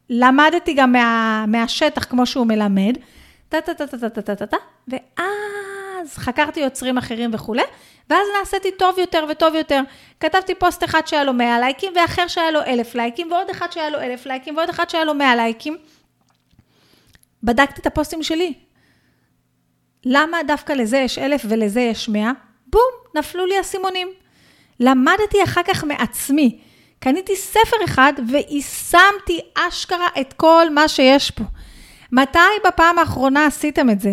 למדתי 0.10 0.74
גם 0.74 0.92
מה, 0.92 1.46
מהשטח 1.48 2.04
כמו 2.04 2.26
שהוא 2.26 2.46
מלמד, 2.46 2.98
טה-טה-טה-טה-טה-טה-טה, 3.50 4.58
ואז 4.88 5.26
אז 6.02 6.18
חקרתי 6.18 6.60
יוצרים 6.60 6.98
אחרים 6.98 7.30
וכולי, 7.34 7.64
ואז 8.10 8.28
נעשיתי 8.40 8.72
טוב 8.72 9.00
יותר 9.00 9.26
וטוב 9.30 9.56
יותר. 9.56 9.82
כתבתי 10.20 10.56
פוסט 10.56 10.84
אחד 10.84 11.08
שהיה 11.08 11.24
לו 11.24 11.34
100 11.34 11.60
לייקים, 11.60 11.94
ואחר 11.96 12.28
שהיה 12.28 12.52
לו 12.52 12.60
1,000 12.62 12.96
לייקים, 12.96 13.32
ועוד 13.32 13.50
אחד 13.50 13.72
שהיה 13.72 13.90
לו 13.90 14.00
1,000 14.00 14.26
לייקים, 14.26 14.58
ועוד 14.58 14.70
אחד 14.70 14.90
שהיה 14.90 15.06
לו 15.06 15.14
100 15.14 15.36
לייקים. 15.36 15.78
בדקתי 17.44 17.82
את 17.82 17.88
הפוסטים 17.88 18.24
שלי. 18.24 18.54
למה 20.06 20.38
דווקא 20.48 20.74
לזה 20.74 20.98
יש 20.98 21.18
1,000 21.18 21.46
ולזה 21.50 21.82
יש 21.82 22.10
100? 22.10 22.32
בום, 22.68 22.82
נפלו 23.16 23.46
לי 23.46 23.62
אסימונים. 23.62 24.08
למדתי 24.80 25.44
אחר 25.44 25.64
כך 25.64 25.84
מעצמי. 25.84 26.60
קניתי 27.00 27.36
ספר 27.36 27.78
אחד 27.86 28.14
ויישמתי 28.28 29.40
אשכרה 29.56 30.08
את 30.22 30.34
כל 30.34 30.70
מה 30.70 30.88
שיש 30.88 31.32
פה. 31.32 31.44
מתי 32.12 32.40
בפעם 32.68 33.00
האחרונה 33.00 33.46
עשיתם 33.46 33.90
את 33.90 34.00
זה? 34.00 34.12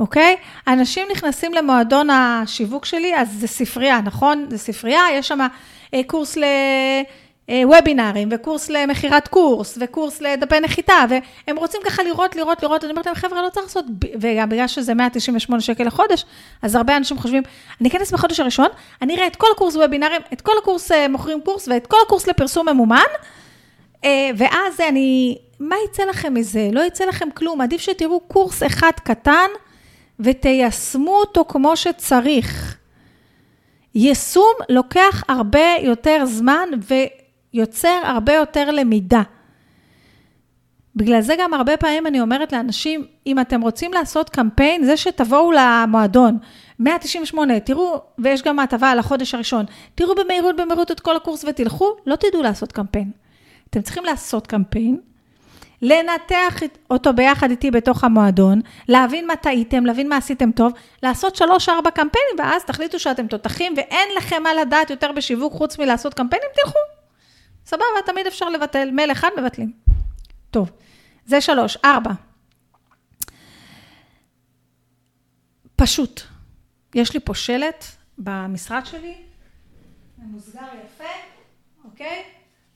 אוקיי? 0.00 0.36
אנשים 0.68 1.08
נכנסים 1.12 1.52
למועדון 1.54 2.10
השיווק 2.10 2.84
שלי, 2.84 3.16
אז 3.16 3.28
זה 3.32 3.46
ספרייה, 3.46 4.00
נכון? 4.00 4.46
זה 4.50 4.58
ספרייה, 4.58 5.02
יש 5.12 5.28
שם 5.28 5.38
אה, 5.94 6.00
קורס 6.06 6.36
לוובינארים, 7.48 8.28
וקורס 8.32 8.70
למכירת 8.70 9.28
קורס, 9.28 9.78
וקורס 9.80 10.20
לדפי 10.20 10.60
נחיתה, 10.60 11.04
והם 11.08 11.56
רוצים 11.56 11.80
ככה 11.84 12.02
לראות, 12.02 12.36
לראות, 12.36 12.62
לראות, 12.62 12.84
אני 12.84 12.90
אומרת 12.90 13.06
להם, 13.06 13.14
חבר'ה, 13.14 13.42
לא 13.42 13.48
צריך 13.48 13.66
לעשות, 13.66 13.84
וגם 14.20 14.48
בגלל 14.48 14.68
שזה 14.68 14.94
198 14.94 15.60
שקל 15.60 15.84
לחודש, 15.84 16.24
אז 16.62 16.74
הרבה 16.74 16.96
אנשים 16.96 17.18
חושבים, 17.18 17.42
אני 17.80 17.88
אכנס 17.88 18.12
בחודש 18.12 18.40
הראשון, 18.40 18.68
אני 19.02 19.14
אראה 19.14 19.26
את 19.26 19.36
כל 19.36 19.46
הקורס 19.54 19.76
וובינארים, 19.76 20.20
את 20.32 20.40
כל 20.40 20.52
הקורס 20.62 20.92
אה, 20.92 21.08
מוכרים 21.08 21.40
קורס, 21.40 21.68
ואת 21.68 21.86
כל 21.86 21.96
הקורס 22.06 22.26
לפרסום 22.26 22.68
ממומן, 22.68 23.10
אה, 24.04 24.30
ואז 24.36 24.80
אני, 24.88 25.38
מה 25.60 25.76
יצא 25.88 26.02
לכם 26.04 26.34
מזה? 26.34 26.68
לא 26.72 26.80
יצא 26.80 27.04
לכם 27.04 27.28
כלום, 27.34 27.60
עדיף 27.60 27.80
שתראו 27.80 28.20
קורס 28.20 28.62
אחד 28.62 28.92
קטן, 29.04 29.48
ותיישמו 30.24 31.16
אותו 31.16 31.44
כמו 31.48 31.76
שצריך. 31.76 32.76
יישום 33.94 34.52
לוקח 34.68 35.24
הרבה 35.28 35.74
יותר 35.82 36.24
זמן 36.26 36.68
ויוצר 37.52 38.00
הרבה 38.04 38.32
יותר 38.32 38.70
למידה. 38.70 39.22
בגלל 40.96 41.20
זה 41.20 41.34
גם 41.38 41.54
הרבה 41.54 41.76
פעמים 41.76 42.06
אני 42.06 42.20
אומרת 42.20 42.52
לאנשים, 42.52 43.06
אם 43.26 43.40
אתם 43.40 43.60
רוצים 43.60 43.92
לעשות 43.92 44.30
קמפיין, 44.30 44.84
זה 44.84 44.96
שתבואו 44.96 45.52
למועדון, 45.52 46.38
198, 46.78 47.60
תראו, 47.60 48.02
ויש 48.18 48.42
גם 48.42 48.58
הטבה 48.58 48.90
על 48.90 48.98
החודש 48.98 49.34
הראשון, 49.34 49.64
תראו 49.94 50.14
במהירות 50.14 50.56
במהירות 50.56 50.90
את 50.90 51.00
כל 51.00 51.16
הקורס 51.16 51.44
ותלכו, 51.48 51.96
לא 52.06 52.16
תדעו 52.16 52.42
לעשות 52.42 52.72
קמפיין. 52.72 53.10
אתם 53.70 53.82
צריכים 53.82 54.04
לעשות 54.04 54.46
קמפיין, 54.46 55.00
לנתח 55.82 56.62
אותו 56.90 57.12
ביחד 57.12 57.50
איתי 57.50 57.70
בתוך 57.70 58.04
המועדון, 58.04 58.60
להבין 58.88 59.26
מה 59.26 59.36
טעיתם, 59.36 59.86
להבין 59.86 60.08
מה 60.08 60.16
עשיתם 60.16 60.52
טוב, 60.52 60.72
לעשות 61.02 61.36
שלוש-ארבע 61.36 61.90
קמפיינים, 61.90 62.36
ואז 62.38 62.64
תחליטו 62.64 62.98
שאתם 62.98 63.26
תותחים, 63.26 63.74
ואין 63.76 64.08
לכם 64.16 64.42
מה 64.42 64.54
לדעת 64.54 64.90
יותר 64.90 65.12
בשיווק 65.12 65.52
חוץ 65.52 65.78
מלעשות 65.78 66.14
קמפיינים, 66.14 66.48
תלכו. 66.54 66.78
סבבה, 67.66 67.84
תמיד 68.06 68.26
אפשר 68.26 68.48
לבטל, 68.48 68.90
מייל 68.90 69.12
אחד 69.12 69.30
מבטלים. 69.38 69.72
טוב, 70.50 70.70
זה 71.26 71.40
שלוש. 71.40 71.76
ארבע. 71.84 72.10
פשוט. 75.76 76.20
יש 76.94 77.14
לי 77.14 77.20
פה 77.20 77.34
שלט 77.34 77.84
במשרד 78.18 78.86
שלי, 78.86 79.14
ממוסגר 80.18 80.60
יפה, 80.84 81.04
אוקיי? 81.84 82.24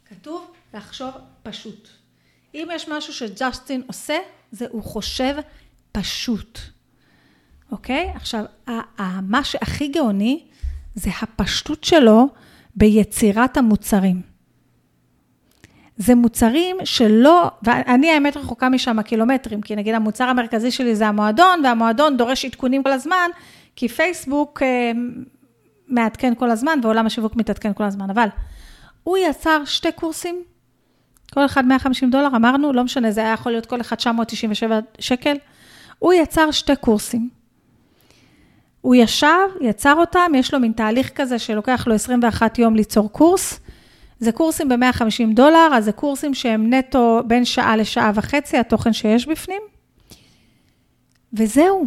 כתוב 0.05 0.53
לחשוב 0.75 1.11
פשוט. 1.43 2.04
אם 2.55 2.69
יש 2.73 2.89
משהו 2.89 3.13
שג'סטין 3.13 3.83
עושה, 3.87 4.17
זה 4.53 4.67
הוא 4.71 4.83
חושב 4.83 5.35
פשוט, 5.93 6.59
אוקיי? 7.73 8.11
עכשיו, 8.15 8.45
מה 9.23 9.45
שהכי 9.45 9.89
גאוני 9.89 10.45
זה 10.95 11.11
הפשטות 11.23 11.85
שלו 11.85 12.29
ביצירת 12.77 13.57
המוצרים. 13.57 14.35
זה 15.97 16.15
מוצרים 16.15 16.77
שלא, 16.85 17.51
ואני 17.63 18.11
האמת 18.11 18.37
רחוקה 18.37 18.69
משם 18.69 19.03
קילומטרים, 19.03 19.61
כי 19.61 19.77
נגיד 19.77 19.95
המוצר 19.95 20.25
המרכזי 20.25 20.71
שלי 20.71 20.97
זה 20.97 21.09
המועדון, 21.09 21.61
והמועדון 21.65 22.17
דורש 22.17 22.45
עדכונים 22.45 22.83
כל 22.83 22.93
הזמן, 22.93 23.31
כי 23.77 23.89
פייסבוק 23.89 24.63
אה, 24.63 24.93
מעדכן 25.89 26.35
כל 26.35 26.51
הזמן, 26.51 26.79
ועולם 26.83 27.07
השיווק 27.07 27.37
מתעדכן 27.37 27.73
כל 27.73 27.85
הזמן, 27.85 28.11
אבל 28.11 28.29
הוא 29.05 29.17
יצר 29.17 29.65
שתי 29.65 29.93
קורסים 29.93 30.43
כל 31.35 31.45
אחד 31.45 31.65
150 31.65 32.11
דולר, 32.11 32.27
אמרנו, 32.27 32.73
לא 32.73 32.85
משנה, 32.85 33.11
זה 33.11 33.21
היה 33.21 33.33
יכול 33.33 33.53
להיות 33.53 33.67
כל 33.67 33.81
אחד 33.81 33.97
997 33.97 34.81
שקל. 34.99 35.37
הוא 35.99 36.13
יצר 36.13 36.51
שתי 36.51 36.77
קורסים. 36.77 37.29
הוא 38.81 38.95
ישב, 38.95 39.49
יצר 39.61 39.95
אותם, 39.95 40.33
יש 40.35 40.55
לו 40.55 40.61
מין 40.61 40.73
תהליך 40.73 41.11
כזה 41.15 41.39
שלוקח 41.39 41.87
לו 41.87 41.95
21 41.95 42.59
יום 42.59 42.77
ליצור 42.77 43.13
קורס. 43.13 43.61
זה 44.21 44.33
קורסים 44.33 44.69
ב-150 44.69 45.35
דולר, 45.35 45.69
אז 45.73 45.85
זה 45.85 45.93
קורסים 45.93 46.35
שהם 46.35 46.75
נטו 46.75 47.23
בין 47.27 47.45
שעה 47.45 47.77
לשעה 47.77 48.13
וחצי, 48.15 48.59
התוכן 48.59 48.93
שיש 48.93 49.27
בפנים. 49.27 49.63
וזהו, 51.33 51.87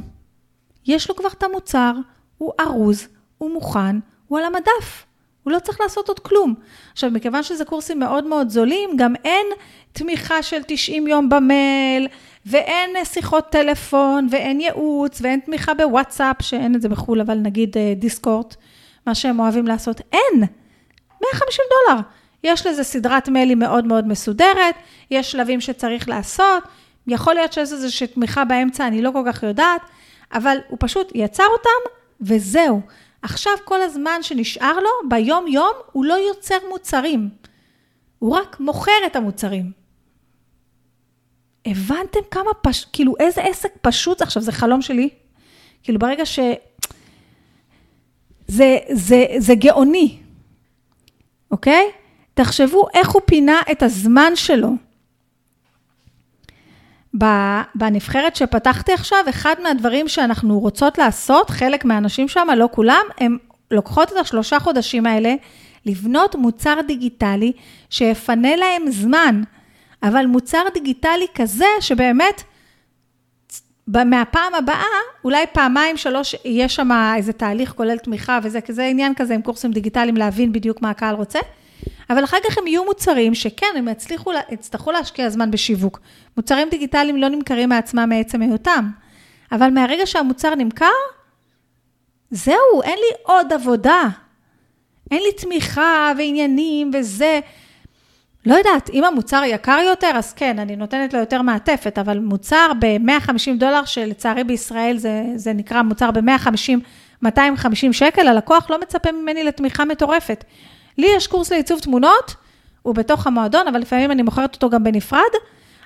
יש 0.86 1.10
לו 1.10 1.16
כבר 1.16 1.30
את 1.30 1.44
המוצר, 1.44 1.94
הוא 2.38 2.52
ארוז, 2.60 3.08
הוא 3.38 3.54
מוכן, 3.54 4.00
הוא 4.28 4.40
על 4.40 4.46
המדף. 4.46 5.07
הוא 5.48 5.52
לא 5.52 5.60
צריך 5.60 5.82
לעשות 5.82 6.08
עוד 6.08 6.20
כלום. 6.20 6.54
עכשיו, 6.92 7.12
מכיוון 7.12 7.44
שזה 7.44 7.66
קורסים 7.66 8.00
מאוד 8.00 8.28
מאוד 8.28 8.50
זולים, 8.50 8.90
גם 8.98 9.16
אין 9.26 9.48
תמיכה 9.94 10.44
של 10.44 10.62
90 10.68 11.08
יום 11.08 11.30
במייל, 11.30 12.08
ואין 12.46 13.06
שיחות 13.06 13.50
טלפון, 13.50 14.28
ואין 14.32 14.62
ייעוץ, 14.62 15.20
ואין 15.22 15.40
תמיכה 15.40 15.74
בוואטסאפ, 15.74 16.36
שאין 16.42 16.76
את 16.76 16.82
זה 16.82 16.90
בחו"ל, 16.90 17.22
אבל 17.22 17.38
נגיד 17.38 17.78
אה, 17.78 17.94
דיסקורט, 17.96 18.56
מה 19.06 19.16
שהם 19.16 19.40
אוהבים 19.40 19.68
לעשות, 19.68 20.02
אין. 20.14 20.44
150 21.22 21.66
דולר. 21.88 22.02
יש 22.44 22.68
לזה 22.68 22.84
סדרת 22.84 23.30
מיילים 23.30 23.60
מאוד 23.60 23.86
מאוד 23.86 24.08
מסודרת, 24.08 24.76
יש 25.12 25.32
שלבים 25.32 25.62
שצריך 25.62 26.10
לעשות, 26.10 26.64
יכול 27.08 27.34
להיות 27.34 27.54
שיש 27.54 27.72
איזושהי 27.72 28.08
תמיכה 28.08 28.46
באמצע, 28.46 28.88
אני 28.88 29.02
לא 29.02 29.12
כל 29.12 29.24
כך 29.28 29.44
יודעת, 29.44 29.82
אבל 30.34 30.58
הוא 30.68 30.78
פשוט 30.80 31.12
יצר 31.16 31.48
אותם, 31.54 31.90
וזהו. 32.22 32.82
עכשיו 33.22 33.54
כל 33.66 33.82
הזמן 33.82 34.20
שנשאר 34.22 34.80
לו, 34.80 34.90
ביום-יום, 35.10 35.74
הוא 35.92 36.06
לא 36.06 36.14
יוצר 36.14 36.58
מוצרים. 36.70 37.30
הוא 38.20 38.36
רק 38.36 38.60
מוכר 38.60 38.92
את 39.06 39.16
המוצרים. 39.16 39.72
הבנתם 41.66 42.20
כמה 42.32 42.54
פש... 42.62 42.86
כאילו, 42.94 43.14
איזה 43.20 43.42
עסק 43.42 43.72
פשוט, 43.82 44.22
עכשיו, 44.22 44.44
זה 44.44 44.52
חלום 44.52 44.82
שלי. 44.82 45.10
כאילו, 45.84 46.00
ברגע 46.00 46.26
ש... 46.26 46.40
זה, 48.48 48.78
זה, 48.92 49.26
זה 49.38 49.56
גאוני, 49.56 50.18
אוקיי? 51.52 51.92
תחשבו 52.34 52.88
איך 52.94 53.10
הוא 53.10 53.22
פינה 53.26 53.62
את 53.72 53.84
הזמן 53.84 54.36
שלו. 54.36 54.70
בנבחרת 57.76 58.36
שפתחתי 58.36 58.94
עכשיו, 58.94 59.20
אחד 59.30 59.56
מהדברים 59.64 60.08
שאנחנו 60.08 60.60
רוצות 60.60 60.98
לעשות, 60.98 61.50
חלק 61.50 61.86
מהאנשים 61.86 62.28
שם, 62.28 62.48
לא 62.58 62.70
כולם, 62.72 63.04
הם 63.18 63.38
לוקחות 63.72 64.12
את 64.12 64.18
השלושה 64.18 64.60
חודשים 64.60 65.06
האלה, 65.06 65.34
לבנות 65.86 66.36
מוצר 66.36 66.80
דיגיטלי 66.88 67.52
שיפנה 67.90 68.56
להם 68.56 68.92
זמן, 68.92 69.42
אבל 70.04 70.26
מוצר 70.26 70.64
דיגיטלי 70.74 71.28
כזה 71.36 71.66
שבאמת, 71.80 72.44
מהפעם 73.88 74.56
הבאה, 74.56 74.84
אולי 75.24 75.46
פעמיים, 75.54 75.98
שלוש, 75.98 76.36
יהיה 76.46 76.70
שם 76.70 76.90
איזה 77.16 77.34
תהליך 77.34 77.74
כולל 77.74 77.98
תמיכה 77.98 78.40
וזה, 78.44 78.62
כזה 78.62 78.86
עניין 78.86 79.14
כזה 79.16 79.36
עם 79.36 79.42
קורסים 79.42 79.72
דיגיטליים 79.72 80.18
להבין 80.18 80.52
בדיוק 80.52 80.82
מה 80.82 80.90
הקהל 80.90 81.16
רוצה. 81.16 81.40
אבל 82.10 82.24
אחר 82.24 82.38
כך 82.50 82.58
הם 82.58 82.68
יהיו 82.68 82.86
מוצרים 82.86 83.36
שכן, 83.36 83.68
הם 83.78 83.88
יצליחו, 83.88 84.32
יצטרכו 84.52 84.92
להשקיע 84.92 85.30
זמן 85.30 85.52
בשיווק. 85.52 86.00
מוצרים 86.38 86.70
דיגיטליים 86.70 87.18
לא 87.18 87.30
נמכרים 87.30 87.70
מעצמם 87.70 88.10
מעצם 88.10 88.42
היותם, 88.42 88.90
אבל 89.52 89.70
מהרגע 89.70 90.06
שהמוצר 90.06 90.56
נמכר, 90.56 90.86
זהו, 92.32 92.82
אין 92.84 92.98
לי 92.98 93.16
עוד 93.24 93.54
עבודה. 93.54 94.04
אין 95.12 95.22
לי 95.24 95.32
תמיכה 95.32 96.12
ועניינים 96.18 96.92
וזה. 96.94 97.40
לא 98.46 98.56
יודעת, 98.56 98.90
אם 98.90 99.04
המוצר 99.04 99.44
יקר 99.46 99.80
יותר, 99.86 100.12
אז 100.16 100.34
כן, 100.34 100.60
אני 100.60 100.76
נותנת 100.76 101.14
לו 101.14 101.20
יותר 101.20 101.42
מעטפת, 101.42 102.00
אבל 102.00 102.20
מוצר 102.20 102.72
ב-150 102.80 103.58
דולר, 103.58 103.86
שלצערי 103.86 104.44
בישראל 104.44 104.98
זה, 104.98 105.24
זה 105.36 105.54
נקרא 105.54 105.82
מוצר 105.82 106.12
ב-150, 106.12 106.72
250 107.22 107.94
שקל, 107.94 108.28
הלקוח 108.28 108.70
לא 108.70 108.82
מצפה 108.82 109.12
ממני 109.12 109.44
לתמיכה 109.44 109.86
מטורפת. 109.86 110.44
לי 110.98 111.08
יש 111.16 111.28
קורס 111.28 111.52
לעיצוב 111.52 111.80
תמונות, 111.80 112.36
הוא 112.82 112.96
בתוך 112.96 113.28
המועדון, 113.28 113.68
אבל 113.68 113.80
לפעמים 113.80 114.12
אני 114.12 114.22
מוכרת 114.22 114.56
אותו 114.56 114.70
גם 114.70 114.84
בנפרד. 114.84 115.22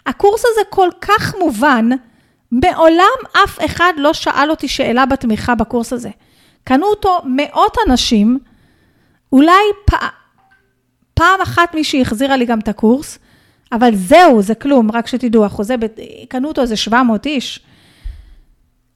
הקורס 0.05 0.43
הזה 0.45 0.61
כל 0.69 0.89
כך 1.01 1.35
מובן, 1.39 1.89
מעולם 2.51 3.05
אף 3.43 3.65
אחד 3.65 3.93
לא 3.97 4.13
שאל 4.13 4.51
אותי 4.51 4.67
שאלה 4.67 5.05
בתמיכה 5.05 5.55
בקורס 5.55 5.93
הזה. 5.93 6.09
קנו 6.63 6.85
אותו 6.85 7.21
מאות 7.25 7.77
אנשים, 7.87 8.39
אולי 9.33 9.63
פ... 9.85 9.93
פעם 11.13 11.41
אחת 11.41 11.75
מישהי 11.75 12.01
החזירה 12.01 12.37
לי 12.37 12.45
גם 12.45 12.59
את 12.59 12.67
הקורס, 12.67 13.19
אבל 13.71 13.95
זהו, 13.95 14.41
זה 14.41 14.55
כלום, 14.55 14.91
רק 14.91 15.07
שתדעו, 15.07 15.45
החוזה, 15.45 15.75
קנו 16.29 16.47
אותו 16.47 16.61
איזה 16.61 16.75
700 16.75 17.25
איש. 17.25 17.59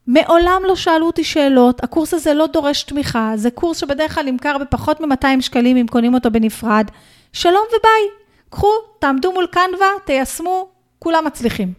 מעולם 0.06 0.62
לא 0.66 0.76
שאלו 0.76 1.06
אותי 1.06 1.24
שאלות, 1.24 1.84
הקורס 1.84 2.14
הזה 2.14 2.34
לא 2.34 2.46
דורש 2.46 2.82
תמיכה, 2.82 3.32
זה 3.34 3.50
קורס 3.50 3.78
שבדרך 3.78 4.14
כלל 4.14 4.24
נמכר 4.30 4.58
בפחות 4.58 5.00
מ-200 5.00 5.40
שקלים 5.40 5.76
אם 5.76 5.86
קונים 5.86 6.14
אותו 6.14 6.30
בנפרד. 6.30 6.86
שלום 7.32 7.62
וביי, 7.68 8.08
קחו, 8.50 8.70
תעמדו 8.98 9.32
מול 9.32 9.46
קנווה, 9.46 9.86
תיישמו, 10.04 10.68
כולם 10.98 11.24
מצליחים, 11.24 11.72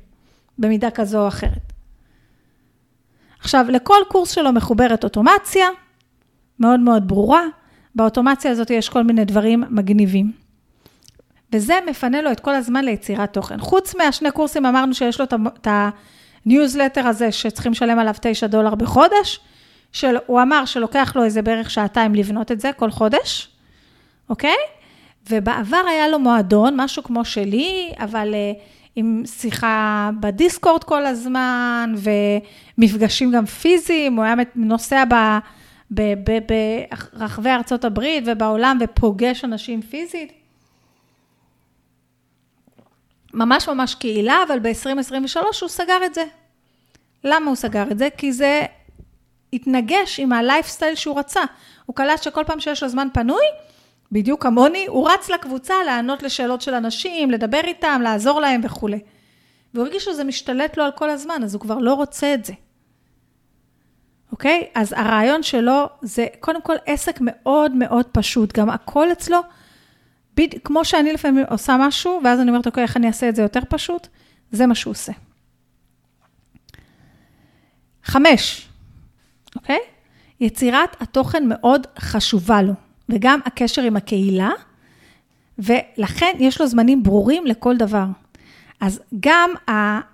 במידה 0.60 0.92
כזו 0.92 1.22
או 1.22 1.28
אחרת. 1.28 1.74
עכשיו, 3.40 3.66
לכל 3.70 4.02
קורס 4.08 4.32
שלו 4.32 4.52
מחוברת 4.52 5.04
אוטומציה, 5.04 5.68
מאוד 6.60 6.80
מאוד 6.80 7.08
ברורה. 7.08 7.44
באוטומציה 7.96 8.52
הזאת 8.52 8.70
יש 8.70 8.90
כל 8.90 9.04
מיני 9.04 9.26
דברים 9.26 9.64
מגניבים. 9.70 10.32
וזה 11.54 11.74
מפנה 11.90 12.22
לו 12.22 12.32
את 12.32 12.40
כל 12.40 12.56
הזמן 12.56 12.86
ליצירת 12.86 13.34
תוכן. 13.34 13.60
חוץ 13.60 13.96
מהשני 13.96 14.32
קורסים, 14.32 14.66
אמרנו 14.66 14.94
שיש 14.94 15.20
לו 15.20 15.26
את 15.26 15.68
הניוזלטר 16.48 17.08
הזה, 17.08 17.32
שצריכים 17.32 17.72
לשלם 17.72 18.00
עליו 18.00 18.16
9 18.22 18.48
דולר 18.48 18.76
בחודש, 18.76 19.40
שהוא 19.92 20.42
אמר 20.42 20.66
שלוקח 20.66 21.14
לו 21.16 21.24
איזה 21.24 21.42
בערך 21.42 21.70
שעתיים 21.70 22.16
לבנות 22.16 22.52
את 22.52 22.60
זה 22.60 22.72
כל 22.78 22.92
חודש, 22.92 23.48
אוקיי? 24.30 24.56
ובעבר 25.30 25.82
היה 25.90 26.08
לו 26.08 26.20
מועדון, 26.20 26.74
משהו 26.78 27.04
כמו 27.04 27.26
שלי, 27.26 27.92
אבל 28.00 28.34
אה, 28.34 28.60
עם 28.96 29.24
שיחה 29.26 30.10
בדיסקורד 30.20 30.84
כל 30.84 31.06
הזמן, 31.06 31.94
ומפגשים 32.78 33.32
גם 33.32 33.46
פיזיים, 33.46 34.16
הוא 34.16 34.24
היה 34.24 34.36
נוסע 34.56 35.04
ברחבי 35.92 37.50
ארצות 37.50 37.86
הברית 37.86 38.24
ובעולם 38.28 38.78
ופוגש 38.82 39.44
אנשים 39.44 39.82
פיזית. 39.82 40.47
ממש 43.34 43.70
ממש 43.70 43.96
קהילה, 43.96 44.44
אבל 44.48 44.60
ב-2023 44.60 45.38
הוא 45.62 45.70
סגר 45.70 46.06
את 46.06 46.14
זה. 46.14 46.24
למה 47.24 47.48
הוא 47.48 47.56
סגר 47.56 47.84
את 47.92 47.98
זה? 47.98 48.08
כי 48.18 48.34
זה 48.34 48.66
התנגש 49.54 50.20
עם 50.20 50.34
הלייפסטייל 50.34 50.96
שהוא 50.96 51.20
רצה. 51.20 51.42
הוא 51.86 51.96
קלט 51.96 52.24
שכל 52.24 52.44
פעם 52.48 52.60
שיש 52.60 52.84
לו 52.84 52.90
זמן 52.90 53.08
פנוי, 53.14 53.46
בדיוק 54.12 54.44
כמוני, 54.44 54.86
הוא 54.86 55.10
רץ 55.10 55.30
לקבוצה 55.30 55.74
לענות 55.86 56.24
לשאלות 56.24 56.62
של 56.62 56.74
אנשים, 56.74 57.32
לדבר 57.32 57.62
איתם, 57.64 58.02
לעזור 58.04 58.42
להם 58.42 58.62
וכולי. 58.64 59.00
והוא 59.74 59.86
הרגיש 59.86 60.06
שזה 60.06 60.24
משתלט 60.24 60.78
לו 60.78 60.84
על 60.84 60.92
כל 60.92 61.10
הזמן, 61.10 61.44
אז 61.44 61.54
הוא 61.54 61.62
כבר 61.62 61.78
לא 61.78 61.94
רוצה 61.94 62.34
את 62.34 62.46
זה. 62.46 62.54
אוקיי? 64.32 64.68
אז 64.76 64.94
הרעיון 64.94 65.44
שלו 65.44 65.86
זה 66.02 66.26
קודם 66.40 66.62
כל 66.62 66.76
עסק 66.86 67.18
מאוד 67.22 67.72
מאוד 67.72 68.06
פשוט, 68.12 68.54
גם 68.54 68.70
הכל 68.70 69.12
אצלו, 69.12 69.40
כמו 70.64 70.86
שאני 70.86 71.14
לפעמים 71.14 71.46
עושה 71.50 71.78
משהו, 71.80 72.22
ואז 72.24 72.40
אני 72.40 72.50
אומרת, 72.50 72.66
אוקיי, 72.66 72.84
איך 72.84 72.98
אני 72.98 73.08
אעשה 73.08 73.30
את 73.30 73.36
זה 73.36 73.42
יותר 73.42 73.60
פשוט? 73.70 74.08
זה 74.52 74.66
מה 74.66 74.76
שהוא 74.76 74.92
עושה. 74.92 75.12
חמש, 78.04 78.68
אוקיי? 79.56 79.80
יצירת 80.40 81.02
התוכן 81.02 81.48
מאוד 81.48 81.88
חשובה 82.00 82.62
לו. 82.62 82.74
וגם 83.10 83.40
הקשר 83.46 83.82
עם 83.82 83.98
הקהילה, 83.98 84.50
ולכן 85.60 86.32
יש 86.40 86.62
לו 86.62 86.68
זמנים 86.68 87.04
ברורים 87.04 87.46
לכל 87.46 87.78
דבר. 87.78 88.06
אז 88.80 89.02
גם 89.20 89.50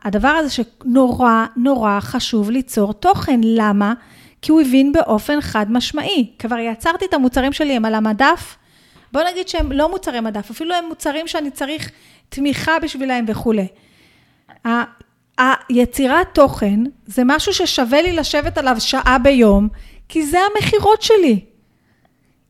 הדבר 0.03 0.27
הזה 0.27 0.49
שנורא 0.49 1.45
נורא 1.55 1.99
חשוב 1.99 2.51
ליצור 2.51 2.93
תוכן, 2.93 3.39
למה? 3.43 3.93
כי 4.41 4.51
הוא 4.51 4.61
הבין 4.61 4.91
באופן 4.91 5.41
חד 5.41 5.71
משמעי. 5.71 6.31
כבר 6.39 6.57
יצרתי 6.57 7.05
את 7.05 7.13
המוצרים 7.13 7.53
שלי, 7.53 7.75
הם 7.75 7.85
על 7.85 7.95
המדף, 7.95 8.57
בוא 9.13 9.21
נגיד 9.31 9.47
שהם 9.47 9.71
לא 9.71 9.91
מוצרי 9.91 10.19
מדף, 10.19 10.49
אפילו 10.49 10.75
הם 10.75 10.85
מוצרים 10.85 11.27
שאני 11.27 11.51
צריך 11.51 11.91
תמיכה 12.29 12.79
בשבילהם 12.79 13.25
וכולי. 13.27 13.67
היצירת 15.37 16.27
תוכן 16.33 16.79
זה 17.05 17.21
משהו 17.25 17.53
ששווה 17.53 18.01
לי 18.01 18.13
לשבת 18.13 18.57
עליו 18.57 18.75
שעה 18.79 19.17
ביום, 19.17 19.67
כי 20.09 20.25
זה 20.25 20.37
המכירות 20.39 21.01
שלי. 21.01 21.39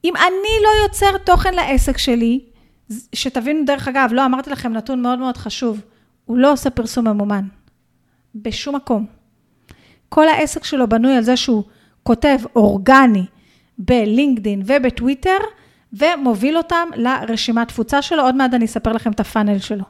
אם 0.04 0.16
אני 0.16 0.64
לא 0.64 0.84
יוצר 0.84 1.18
תוכן 1.18 1.54
לעסק 1.54 1.98
שלי, 1.98 2.40
שתבינו 3.14 3.66
דרך 3.66 3.88
אגב, 3.88 4.10
לא 4.14 4.26
אמרתי 4.26 4.50
לכם 4.50 4.74
נתון 4.74 5.02
מאוד 5.02 5.20
מאוד 5.20 5.38
חשוב, 5.38 5.82
הוא 6.26 6.38
לא 6.38 6.52
עושה 6.52 6.70
פרסום 6.70 7.08
ממומן, 7.08 7.46
בשום 8.36 8.76
מקום. 8.76 9.06
כל 10.10 10.28
העסק 10.28 10.64
שלו 10.64 10.90
בנוי 10.90 11.16
על 11.16 11.24
זה 11.24 11.38
שהוא 11.38 11.64
כותב 12.04 12.38
אורגני 12.56 13.26
בלינקדין 13.78 14.62
ובטוויטר, 14.66 15.38
ומוביל 15.94 16.58
אותם 16.58 16.90
לרשימת 16.96 17.68
תפוצה 17.68 18.02
שלו, 18.02 18.24
עוד 18.24 18.36
מעט 18.36 18.54
אני 18.54 18.66
אספר 18.66 18.94
לכם 18.94 19.12
את 19.12 19.20
הפאנל 19.20 19.60
שלו. 19.60 19.84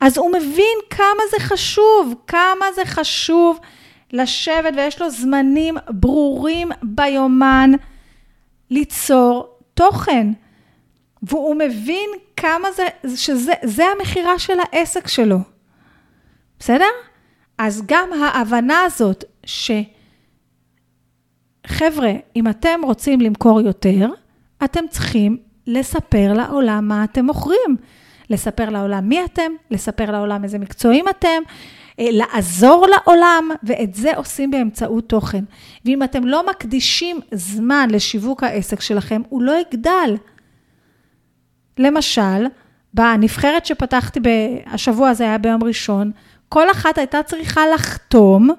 אז 0.00 0.18
הוא 0.18 0.32
מבין 0.32 0.78
כמה 0.90 1.22
זה 1.30 1.36
חשוב, 1.40 2.14
כמה 2.26 2.66
זה 2.74 2.84
חשוב 2.84 3.58
לשבת, 4.12 4.72
ויש 4.76 5.00
לו 5.00 5.10
זמנים 5.10 5.76
ברורים 5.88 6.68
ביומן. 6.82 7.70
ליצור 8.70 9.58
תוכן. 9.74 10.26
והוא 11.22 11.54
מבין 11.54 12.10
כמה 12.36 12.68
זה, 12.72 12.84
שזה 13.16 13.84
המכירה 13.86 14.38
של 14.38 14.52
העסק 14.60 15.08
שלו. 15.08 15.38
בסדר? 16.58 16.90
אז 17.58 17.82
גם 17.86 18.08
ההבנה 18.12 18.80
הזאת 18.82 19.24
שחבר'ה, 21.66 22.12
אם 22.36 22.48
אתם 22.48 22.80
רוצים 22.82 23.20
למכור 23.20 23.60
יותר, 23.60 24.08
אתם 24.64 24.84
צריכים 24.90 25.36
לספר 25.66 26.32
לעולם 26.32 26.88
מה 26.88 27.04
אתם 27.04 27.24
מוכרים. 27.24 27.76
לספר 28.30 28.70
לעולם 28.70 29.08
מי 29.08 29.24
אתם, 29.24 29.52
לספר 29.70 30.10
לעולם 30.10 30.44
איזה 30.44 30.58
מקצועים 30.58 31.04
אתם, 31.08 31.42
אה, 32.00 32.08
לעזור 32.10 32.86
לעולם, 32.86 33.50
ואת 33.62 33.94
זה 33.94 34.16
עושים 34.16 34.50
באמצעות 34.50 35.08
תוכן. 35.08 35.44
ואם 35.84 36.02
אתם 36.02 36.26
לא 36.26 36.46
מקדישים 36.50 37.20
זמן 37.32 37.88
לשיווק 37.90 38.42
העסק 38.42 38.80
שלכם, 38.80 39.22
הוא 39.28 39.42
לא 39.42 39.52
יגדל. 39.60 40.16
למשל, 41.78 42.46
בנבחרת 42.94 43.66
שפתחתי 43.66 44.20
השבוע, 44.66 45.14
זה 45.14 45.24
היה 45.24 45.38
ביום 45.38 45.64
ראשון, 45.64 46.10
כל 46.48 46.70
אחת 46.70 46.98
הייתה 46.98 47.22
צריכה 47.22 47.60
לחתום 47.74 48.50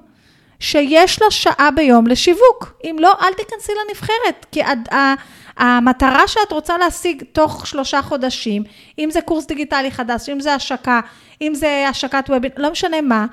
שיש 0.60 1.22
לה 1.22 1.30
שעה 1.30 1.70
ביום 1.70 2.06
לשיווק. 2.06 2.80
אם 2.84 2.96
לא, 3.00 3.14
אל 3.20 3.32
תיכנסי 3.34 3.72
לנבחרת, 3.84 4.46
כי 4.52 4.60
המטרה 5.56 6.28
שאת 6.28 6.52
רוצה 6.52 6.78
להשיג 6.78 7.22
תוך 7.32 7.66
שלושה 7.66 8.02
חודשים, 8.02 8.62
אם 8.98 9.10
זה 9.10 9.20
קורס 9.20 9.46
דיגיטלי 9.46 9.90
חדש, 9.90 10.28
אם 10.28 10.40
זה 10.40 10.54
השקה, 10.54 11.00
אם 11.42 11.54
זה 11.54 11.86
השקת 11.88 12.24
וובינר, 12.28 12.54
לא 12.56 12.70
משנה 12.70 13.00
מה, 13.00 13.26